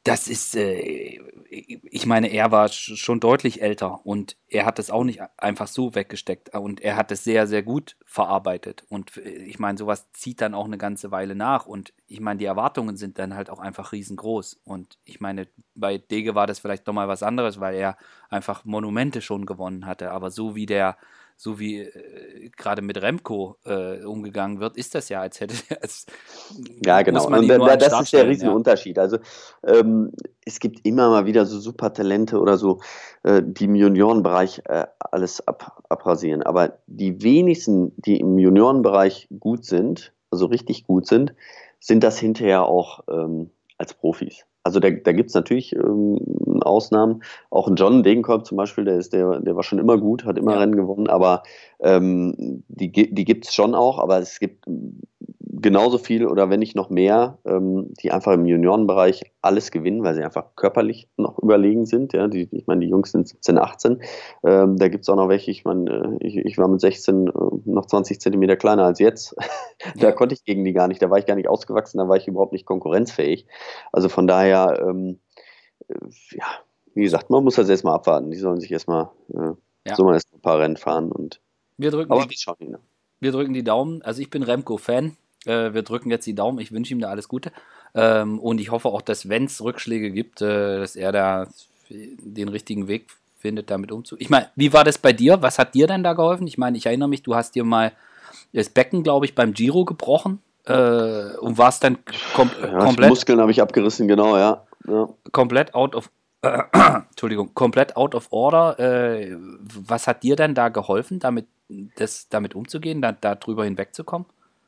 das 0.06 0.28
ist, 0.28 0.54
äh, 0.54 1.20
ich 1.50 2.06
meine, 2.06 2.28
er 2.28 2.52
war 2.52 2.68
schon 2.68 3.18
deutlich 3.18 3.60
älter 3.60 4.06
und 4.06 4.36
er 4.48 4.64
hat 4.64 4.78
das 4.78 4.90
auch 4.90 5.02
nicht 5.02 5.20
einfach 5.36 5.66
so 5.66 5.96
weggesteckt 5.96 6.54
und 6.54 6.80
er 6.80 6.96
hat 6.96 7.10
es 7.10 7.24
sehr, 7.24 7.48
sehr 7.48 7.64
gut 7.64 7.96
verarbeitet. 8.04 8.84
Und 8.88 9.16
äh, 9.16 9.30
ich 9.30 9.58
meine, 9.58 9.76
sowas 9.76 10.12
zieht 10.12 10.40
dann 10.40 10.54
auch 10.54 10.66
eine 10.66 10.78
ganze 10.78 11.10
Weile 11.10 11.34
nach 11.34 11.66
und 11.66 11.92
ich 12.06 12.20
meine, 12.20 12.38
die 12.38 12.44
Erwartungen 12.44 12.96
sind 12.96 13.18
dann 13.18 13.34
halt 13.34 13.50
auch 13.50 13.58
einfach 13.58 13.90
riesengroß. 13.90 14.60
Und 14.64 14.98
ich 15.04 15.20
meine, 15.20 15.48
bei 15.74 15.98
Dege 15.98 16.36
war 16.36 16.46
das 16.46 16.60
vielleicht 16.60 16.86
nochmal 16.86 17.08
was 17.08 17.24
anderes, 17.24 17.58
weil 17.58 17.74
er 17.74 17.96
einfach 18.30 18.64
Monumente 18.64 19.20
schon 19.22 19.44
gewonnen 19.44 19.86
hatte. 19.86 20.12
Aber 20.12 20.30
so 20.30 20.54
wie 20.54 20.66
der 20.66 20.96
so 21.36 21.58
wie 21.58 21.80
äh, 21.80 22.50
gerade 22.56 22.82
mit 22.82 23.00
Remco 23.00 23.56
äh, 23.64 24.02
umgegangen 24.04 24.58
wird, 24.58 24.76
ist 24.76 24.94
das 24.94 25.08
ja, 25.10 25.20
als 25.20 25.40
hätte 25.40 25.54
als 25.80 26.06
Ja, 26.84 27.02
genau. 27.02 27.26
Und 27.26 27.46
da, 27.48 27.76
das 27.76 28.00
ist 28.00 28.12
der 28.12 28.26
Riesenunterschied. 28.26 28.96
Ja. 28.96 29.02
Also 29.02 29.18
ähm, 29.64 30.12
es 30.44 30.60
gibt 30.60 30.86
immer 30.86 31.10
mal 31.10 31.26
wieder 31.26 31.44
so 31.44 31.58
super 31.60 31.92
Talente 31.92 32.40
oder 32.40 32.56
so, 32.56 32.80
äh, 33.22 33.42
die 33.44 33.64
im 33.64 33.74
Juniorenbereich 33.74 34.62
äh, 34.64 34.86
alles 34.98 35.46
ab, 35.46 35.82
abrasieren. 35.88 36.42
Aber 36.42 36.78
die 36.86 37.22
wenigsten, 37.22 37.92
die 37.96 38.18
im 38.18 38.38
Juniorenbereich 38.38 39.28
gut 39.38 39.64
sind, 39.64 40.12
also 40.30 40.46
richtig 40.46 40.84
gut 40.84 41.06
sind, 41.06 41.34
sind 41.80 42.02
das 42.02 42.18
hinterher 42.18 42.64
auch 42.64 43.04
ähm, 43.08 43.50
als 43.78 43.92
Profis. 43.92 44.46
Also 44.66 44.80
da, 44.80 44.90
da 44.90 45.12
gibt 45.12 45.28
es 45.28 45.34
natürlich 45.34 45.76
ähm, 45.76 46.18
Ausnahmen. 46.62 47.22
Auch 47.50 47.68
ein 47.68 47.76
John 47.76 48.02
Degenkolb 48.02 48.44
zum 48.44 48.56
Beispiel, 48.56 48.84
der 48.84 48.98
ist, 48.98 49.12
der, 49.12 49.38
der 49.38 49.54
war 49.54 49.62
schon 49.62 49.78
immer 49.78 49.96
gut, 49.96 50.24
hat 50.24 50.38
immer 50.38 50.54
ja. 50.54 50.58
Rennen 50.58 50.74
gewonnen, 50.74 51.06
aber 51.06 51.44
ähm, 51.78 52.64
die, 52.66 52.90
die 52.90 53.24
gibt 53.24 53.46
es 53.46 53.54
schon 53.54 53.76
auch, 53.76 54.00
aber 54.00 54.18
es 54.18 54.40
gibt 54.40 54.64
genauso 55.62 55.98
viel 55.98 56.26
oder 56.26 56.50
wenn 56.50 56.60
nicht 56.60 56.76
noch 56.76 56.90
mehr, 56.90 57.38
ähm, 57.44 57.92
die 58.02 58.12
einfach 58.12 58.32
im 58.32 58.44
Juniorenbereich 58.44 59.32
alles 59.40 59.70
gewinnen, 59.70 60.02
weil 60.02 60.14
sie 60.14 60.22
einfach 60.22 60.54
körperlich 60.54 61.08
noch 61.16 61.38
überlegen 61.38 61.86
sind. 61.86 62.12
Ja, 62.12 62.28
die, 62.28 62.48
ich 62.52 62.66
meine, 62.66 62.80
die 62.80 62.90
Jungs 62.90 63.12
sind 63.12 63.28
17, 63.28 63.58
18. 63.58 64.02
Ähm, 64.44 64.76
da 64.76 64.88
gibt 64.88 65.04
es 65.04 65.08
auch 65.08 65.16
noch 65.16 65.28
welche, 65.28 65.50
ich 65.50 65.64
meine, 65.64 66.18
äh, 66.20 66.26
ich, 66.26 66.36
ich, 66.36 66.58
war 66.58 66.68
mit 66.68 66.80
16 66.80 67.28
äh, 67.28 67.30
noch 67.64 67.86
20 67.86 68.20
Zentimeter 68.20 68.56
kleiner 68.56 68.84
als 68.84 68.98
jetzt. 68.98 69.34
da 69.96 70.12
konnte 70.12 70.34
ich 70.34 70.44
gegen 70.44 70.64
die 70.64 70.72
gar 70.72 70.88
nicht, 70.88 71.00
da 71.00 71.10
war 71.10 71.18
ich 71.18 71.26
gar 71.26 71.36
nicht 71.36 71.48
ausgewachsen, 71.48 71.98
da 71.98 72.08
war 72.08 72.16
ich 72.16 72.28
überhaupt 72.28 72.52
nicht 72.52 72.66
konkurrenzfähig. 72.66 73.46
Also 73.92 74.08
von 74.08 74.26
daher, 74.26 74.84
ähm, 74.86 75.20
äh, 75.88 75.94
ja, 76.32 76.46
wie 76.94 77.02
gesagt, 77.02 77.30
man 77.30 77.44
muss 77.44 77.56
das 77.56 77.68
erstmal 77.68 77.94
abwarten. 77.94 78.30
Die 78.30 78.38
sollen 78.38 78.60
sich 78.60 78.72
erstmal, 78.72 79.10
äh, 79.32 79.52
ja. 79.86 79.94
so 79.94 80.04
mal 80.04 80.14
ein 80.16 80.40
paar 80.40 80.58
Rennen 80.58 80.76
fahren 80.76 81.12
und 81.12 81.40
wir 81.78 81.90
drücken, 81.90 82.14
die, 82.28 82.74
wir 83.20 83.32
drücken 83.32 83.52
die 83.52 83.64
Daumen. 83.64 84.02
Also 84.02 84.22
ich 84.22 84.30
bin 84.30 84.42
Remco-Fan. 84.42 85.16
Äh, 85.46 85.74
wir 85.74 85.82
drücken 85.82 86.10
jetzt 86.10 86.26
die 86.26 86.34
Daumen. 86.34 86.58
Ich 86.58 86.72
wünsche 86.72 86.92
ihm 86.92 87.00
da 87.00 87.08
alles 87.08 87.28
Gute. 87.28 87.52
Ähm, 87.94 88.38
und 88.38 88.60
ich 88.60 88.70
hoffe 88.70 88.88
auch, 88.88 89.02
dass 89.02 89.28
wenn 89.28 89.44
es 89.44 89.62
Rückschläge 89.62 90.10
gibt, 90.10 90.42
äh, 90.42 90.78
dass 90.80 90.96
er 90.96 91.12
da 91.12 91.46
den 91.88 92.48
richtigen 92.48 92.88
Weg 92.88 93.06
findet, 93.38 93.70
damit 93.70 93.92
umzugehen. 93.92 94.24
Ich 94.24 94.30
meine, 94.30 94.48
wie 94.56 94.72
war 94.72 94.84
das 94.84 94.98
bei 94.98 95.12
dir? 95.12 95.40
Was 95.42 95.58
hat 95.58 95.74
dir 95.74 95.86
denn 95.86 96.02
da 96.02 96.14
geholfen? 96.14 96.46
Ich 96.46 96.58
meine, 96.58 96.76
ich 96.76 96.86
erinnere 96.86 97.08
mich, 97.08 97.22
du 97.22 97.34
hast 97.34 97.54
dir 97.54 97.64
mal 97.64 97.92
das 98.52 98.68
Becken, 98.68 99.02
glaube 99.02 99.26
ich, 99.26 99.34
beim 99.34 99.52
Giro 99.52 99.84
gebrochen 99.84 100.40
äh, 100.64 101.36
und 101.36 101.58
warst 101.58 101.84
dann 101.84 101.98
kom 102.34 102.50
ja, 102.60 102.78
komplett. 102.78 103.08
Muskeln 103.08 103.40
habe 103.40 103.50
ich 103.50 103.62
abgerissen, 103.62 104.08
genau, 104.08 104.36
ja. 104.36 104.66
ja. 104.88 105.08
Komplett 105.32 105.74
out 105.74 105.94
of 105.94 106.10
Entschuldigung, 107.10 107.54
komplett 107.54 107.96
out 107.96 108.14
of 108.14 108.28
order. 108.30 108.78
Äh, 108.78 109.36
was 109.36 110.06
hat 110.06 110.22
dir 110.22 110.36
denn 110.36 110.54
da 110.54 110.68
geholfen, 110.68 111.18
damit, 111.18 111.46
das, 111.96 112.28
damit 112.28 112.54
umzugehen, 112.54 113.02
da, 113.02 113.12
da 113.12 113.34
drüber 113.34 113.64
hinwegzukommen? 113.64 114.26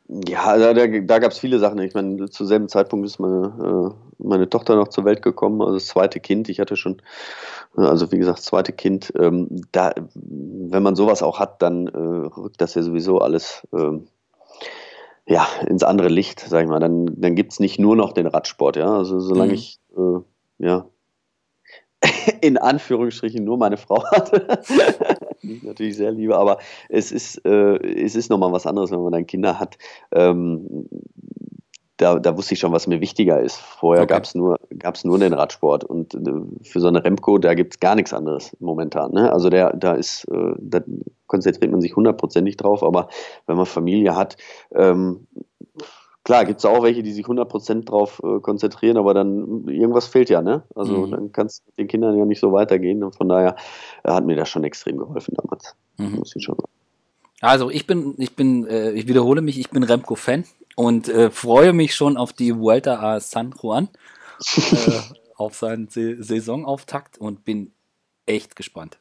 Ja, 0.08 0.56
da, 0.56 0.72
da, 0.72 0.86
da 0.86 1.18
gab 1.18 1.32
es 1.32 1.38
viele 1.38 1.58
Sachen. 1.58 1.78
Ich 1.80 1.94
meine, 1.94 2.30
zu 2.30 2.46
selben 2.46 2.68
Zeitpunkt 2.68 3.06
ist 3.06 3.18
meine, 3.18 3.92
äh, 3.92 4.24
meine 4.24 4.48
Tochter 4.48 4.74
noch 4.74 4.88
zur 4.88 5.04
Welt 5.04 5.20
gekommen, 5.20 5.60
also 5.60 5.74
das 5.74 5.86
zweite 5.86 6.18
Kind. 6.18 6.48
Ich 6.48 6.60
hatte 6.60 6.76
schon, 6.76 7.02
also 7.76 8.10
wie 8.10 8.18
gesagt, 8.18 8.38
das 8.38 8.46
zweite 8.46 8.72
Kind. 8.72 9.12
Ähm, 9.18 9.48
da, 9.70 9.92
wenn 10.14 10.82
man 10.82 10.96
sowas 10.96 11.22
auch 11.22 11.38
hat, 11.38 11.60
dann 11.60 11.88
äh, 11.88 11.98
rückt 11.98 12.60
das 12.60 12.74
ja 12.74 12.82
sowieso 12.82 13.18
alles 13.18 13.66
ähm, 13.74 14.08
ja, 15.26 15.46
ins 15.66 15.82
andere 15.82 16.08
Licht, 16.08 16.40
sag 16.40 16.62
ich 16.62 16.68
mal. 16.68 16.80
Dann, 16.80 17.06
dann 17.20 17.34
gibt 17.34 17.52
es 17.52 17.60
nicht 17.60 17.78
nur 17.78 17.94
noch 17.94 18.12
den 18.12 18.26
Radsport, 18.26 18.76
ja. 18.76 18.90
Also 18.90 19.20
solange 19.20 19.50
mhm. 19.50 19.54
ich 19.54 19.78
äh, 19.94 20.20
ja, 20.58 20.86
in 22.40 22.56
Anführungsstrichen 22.56 23.44
nur 23.44 23.58
meine 23.58 23.76
Frau 23.76 24.04
hatte. 24.10 24.58
die 25.42 25.54
ich 25.54 25.62
natürlich 25.62 25.96
sehr 25.96 26.12
liebe, 26.12 26.36
aber 26.36 26.58
es 26.88 27.12
ist, 27.12 27.44
äh, 27.44 27.76
es 27.76 28.14
ist 28.14 28.30
nochmal 28.30 28.52
was 28.52 28.66
anderes, 28.66 28.90
wenn 28.90 29.02
man 29.02 29.12
dann 29.12 29.26
Kinder 29.26 29.58
hat. 29.58 29.78
Ähm, 30.12 30.88
da, 31.98 32.18
da 32.18 32.36
wusste 32.36 32.54
ich 32.54 32.60
schon, 32.60 32.72
was 32.72 32.86
mir 32.86 33.00
wichtiger 33.00 33.40
ist. 33.40 33.56
Vorher 33.56 34.04
okay. 34.04 34.14
gab 34.14 34.24
es 34.24 34.34
nur, 34.34 34.56
gab's 34.78 35.04
nur 35.04 35.18
den 35.18 35.32
Radsport 35.32 35.84
und 35.84 36.14
äh, 36.14 36.20
für 36.62 36.80
so 36.80 36.88
eine 36.88 37.04
Remco, 37.04 37.38
da 37.38 37.54
gibt 37.54 37.74
es 37.74 37.80
gar 37.80 37.96
nichts 37.96 38.14
anderes 38.14 38.56
momentan. 38.60 39.12
Ne? 39.12 39.32
Also 39.32 39.50
der, 39.50 39.76
da 39.76 39.94
ist, 39.94 40.24
äh, 40.30 40.54
da 40.58 40.80
konzentriert 41.26 41.72
man 41.72 41.80
sich 41.80 41.96
hundertprozentig 41.96 42.56
drauf, 42.56 42.82
aber 42.82 43.08
wenn 43.46 43.56
man 43.56 43.66
Familie 43.66 44.14
hat, 44.14 44.36
ähm, 44.74 45.26
Klar, 46.28 46.44
gibt 46.44 46.58
es 46.58 46.66
auch 46.66 46.82
welche, 46.82 47.02
die 47.02 47.12
sich 47.12 47.24
100% 47.24 47.86
drauf 47.86 48.20
äh, 48.22 48.40
konzentrieren, 48.40 48.98
aber 48.98 49.14
dann 49.14 49.66
irgendwas 49.66 50.08
fehlt 50.08 50.28
ja, 50.28 50.42
ne? 50.42 50.62
Also 50.74 51.06
mhm. 51.06 51.10
dann 51.10 51.32
kann 51.32 51.46
es 51.46 51.62
den 51.78 51.88
Kindern 51.88 52.18
ja 52.18 52.26
nicht 52.26 52.38
so 52.38 52.52
weitergehen. 52.52 53.02
Und 53.02 53.16
von 53.16 53.30
daher 53.30 53.56
äh, 54.04 54.12
hat 54.12 54.26
mir 54.26 54.36
das 54.36 54.50
schon 54.50 54.62
extrem 54.62 54.98
geholfen 54.98 55.34
damals. 55.38 55.74
Mhm. 55.96 56.16
Muss 56.16 56.36
ich 56.36 56.44
schon 56.44 56.56
sagen. 56.56 56.68
Also 57.40 57.70
ich 57.70 57.86
bin, 57.86 58.14
ich 58.18 58.36
bin, 58.36 58.66
äh, 58.66 58.90
ich 58.90 59.08
wiederhole 59.08 59.40
mich, 59.40 59.58
ich 59.58 59.70
bin 59.70 59.82
Remco-Fan 59.82 60.44
und 60.76 61.08
äh, 61.08 61.30
freue 61.30 61.72
mich 61.72 61.94
schon 61.94 62.18
auf 62.18 62.34
die 62.34 62.54
Vuelta 62.54 63.00
a 63.00 63.20
San 63.20 63.54
Juan, 63.62 63.88
äh, 64.54 65.00
auf 65.34 65.56
seinen 65.56 65.88
Se 65.88 66.22
Saisonauftakt 66.22 67.16
und 67.16 67.46
bin 67.46 67.72
echt 68.26 68.54
gespannt. 68.54 68.98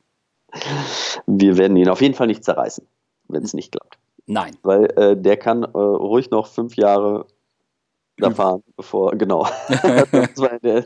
Wir 1.26 1.58
werden 1.58 1.76
ihn 1.76 1.90
auf 1.90 2.00
jeden 2.00 2.14
Fall 2.14 2.28
nicht 2.28 2.46
zerreißen, 2.46 2.88
wenn 3.28 3.44
es 3.44 3.54
nicht 3.54 3.74
klappt. 3.74 3.98
Nein. 4.28 4.56
Weil 4.62 4.86
äh, 4.98 5.18
der 5.18 5.38
kann 5.38 5.64
äh, 5.64 5.68
ruhig 5.78 6.30
noch 6.30 6.48
fünf 6.48 6.76
Jahre 6.76 7.26
da 8.20 8.32
fahren, 8.32 8.64
bevor, 8.76 9.12
genau. 9.18 9.48
der, 10.64 10.86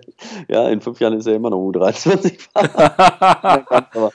ja, 0.49 0.67
in 0.69 0.81
fünf 0.81 0.99
Jahren 0.99 1.13
ist 1.13 1.27
er 1.27 1.35
immer 1.35 1.49
noch 1.49 1.59
U23 1.59 2.39
fahrer 2.53 3.87
Aber 3.93 4.11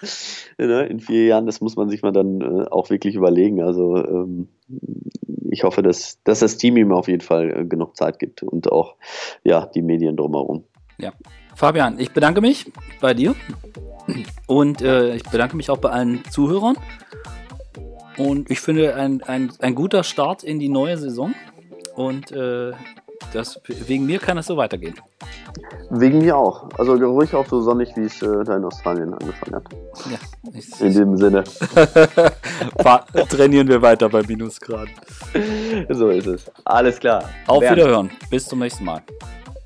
ne, 0.58 0.86
in 0.86 1.00
vier 1.00 1.24
Jahren, 1.24 1.46
das 1.46 1.60
muss 1.60 1.76
man 1.76 1.88
sich 1.88 2.02
mal 2.02 2.12
dann 2.12 2.40
äh, 2.40 2.68
auch 2.70 2.90
wirklich 2.90 3.14
überlegen. 3.14 3.62
Also 3.62 3.96
ähm, 3.96 4.48
ich 5.50 5.64
hoffe, 5.64 5.82
dass, 5.82 6.22
dass 6.24 6.40
das 6.40 6.58
Team 6.58 6.76
ihm 6.76 6.92
auf 6.92 7.08
jeden 7.08 7.22
Fall 7.22 7.62
äh, 7.62 7.64
genug 7.64 7.96
Zeit 7.96 8.18
gibt 8.18 8.42
und 8.42 8.70
auch 8.70 8.96
ja, 9.44 9.66
die 9.66 9.82
Medien 9.82 10.16
drumherum. 10.16 10.64
Ja. 10.98 11.12
Fabian, 11.54 11.98
ich 11.98 12.12
bedanke 12.12 12.42
mich 12.42 12.70
bei 13.00 13.14
dir 13.14 13.34
und 14.46 14.82
äh, 14.82 15.16
ich 15.16 15.22
bedanke 15.22 15.56
mich 15.56 15.70
auch 15.70 15.78
bei 15.78 15.88
allen 15.88 16.22
Zuhörern. 16.30 16.76
Und 18.16 18.50
ich 18.50 18.60
finde 18.60 18.94
ein, 18.94 19.22
ein, 19.22 19.52
ein 19.60 19.74
guter 19.74 20.04
Start 20.04 20.42
in 20.42 20.58
die 20.58 20.68
neue 20.68 20.96
Saison. 20.96 21.34
Und 21.94 22.30
äh, 22.32 22.72
das, 23.32 23.60
wegen 23.66 24.06
mir 24.06 24.18
kann 24.18 24.38
es 24.38 24.46
so 24.46 24.56
weitergehen. 24.56 24.94
Wegen 25.90 26.18
mir 26.18 26.36
auch. 26.36 26.68
Also 26.78 26.94
ruhig 26.94 27.34
auch 27.34 27.46
so 27.46 27.60
sonnig, 27.60 27.96
wie 27.96 28.04
es 28.04 28.20
äh, 28.22 28.44
da 28.44 28.56
in 28.56 28.64
Australien 28.64 29.14
angefangen 29.14 29.56
hat. 29.56 29.64
Ja, 30.10 30.18
in 30.86 30.94
dem 30.94 31.16
Sinne. 31.16 31.44
Trainieren 33.28 33.68
wir 33.68 33.80
weiter 33.80 34.08
bei 34.08 34.22
Minusgraden. 34.22 34.90
So 35.90 36.10
ist 36.10 36.26
es. 36.26 36.50
Alles 36.64 36.98
klar. 36.98 37.28
Auf 37.46 37.60
Bernd. 37.60 37.76
Wiederhören. 37.76 38.10
Bis 38.30 38.46
zum 38.46 38.58
nächsten 38.58 38.84
Mal. 38.84 39.02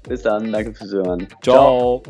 Bis 0.09 0.23
dann. 0.23 0.51
Danke 0.53 0.75
fürs 0.75 0.93
Hören. 0.93 1.27
Ciao. 1.43 2.03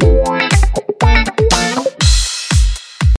Ciao. 0.00 0.46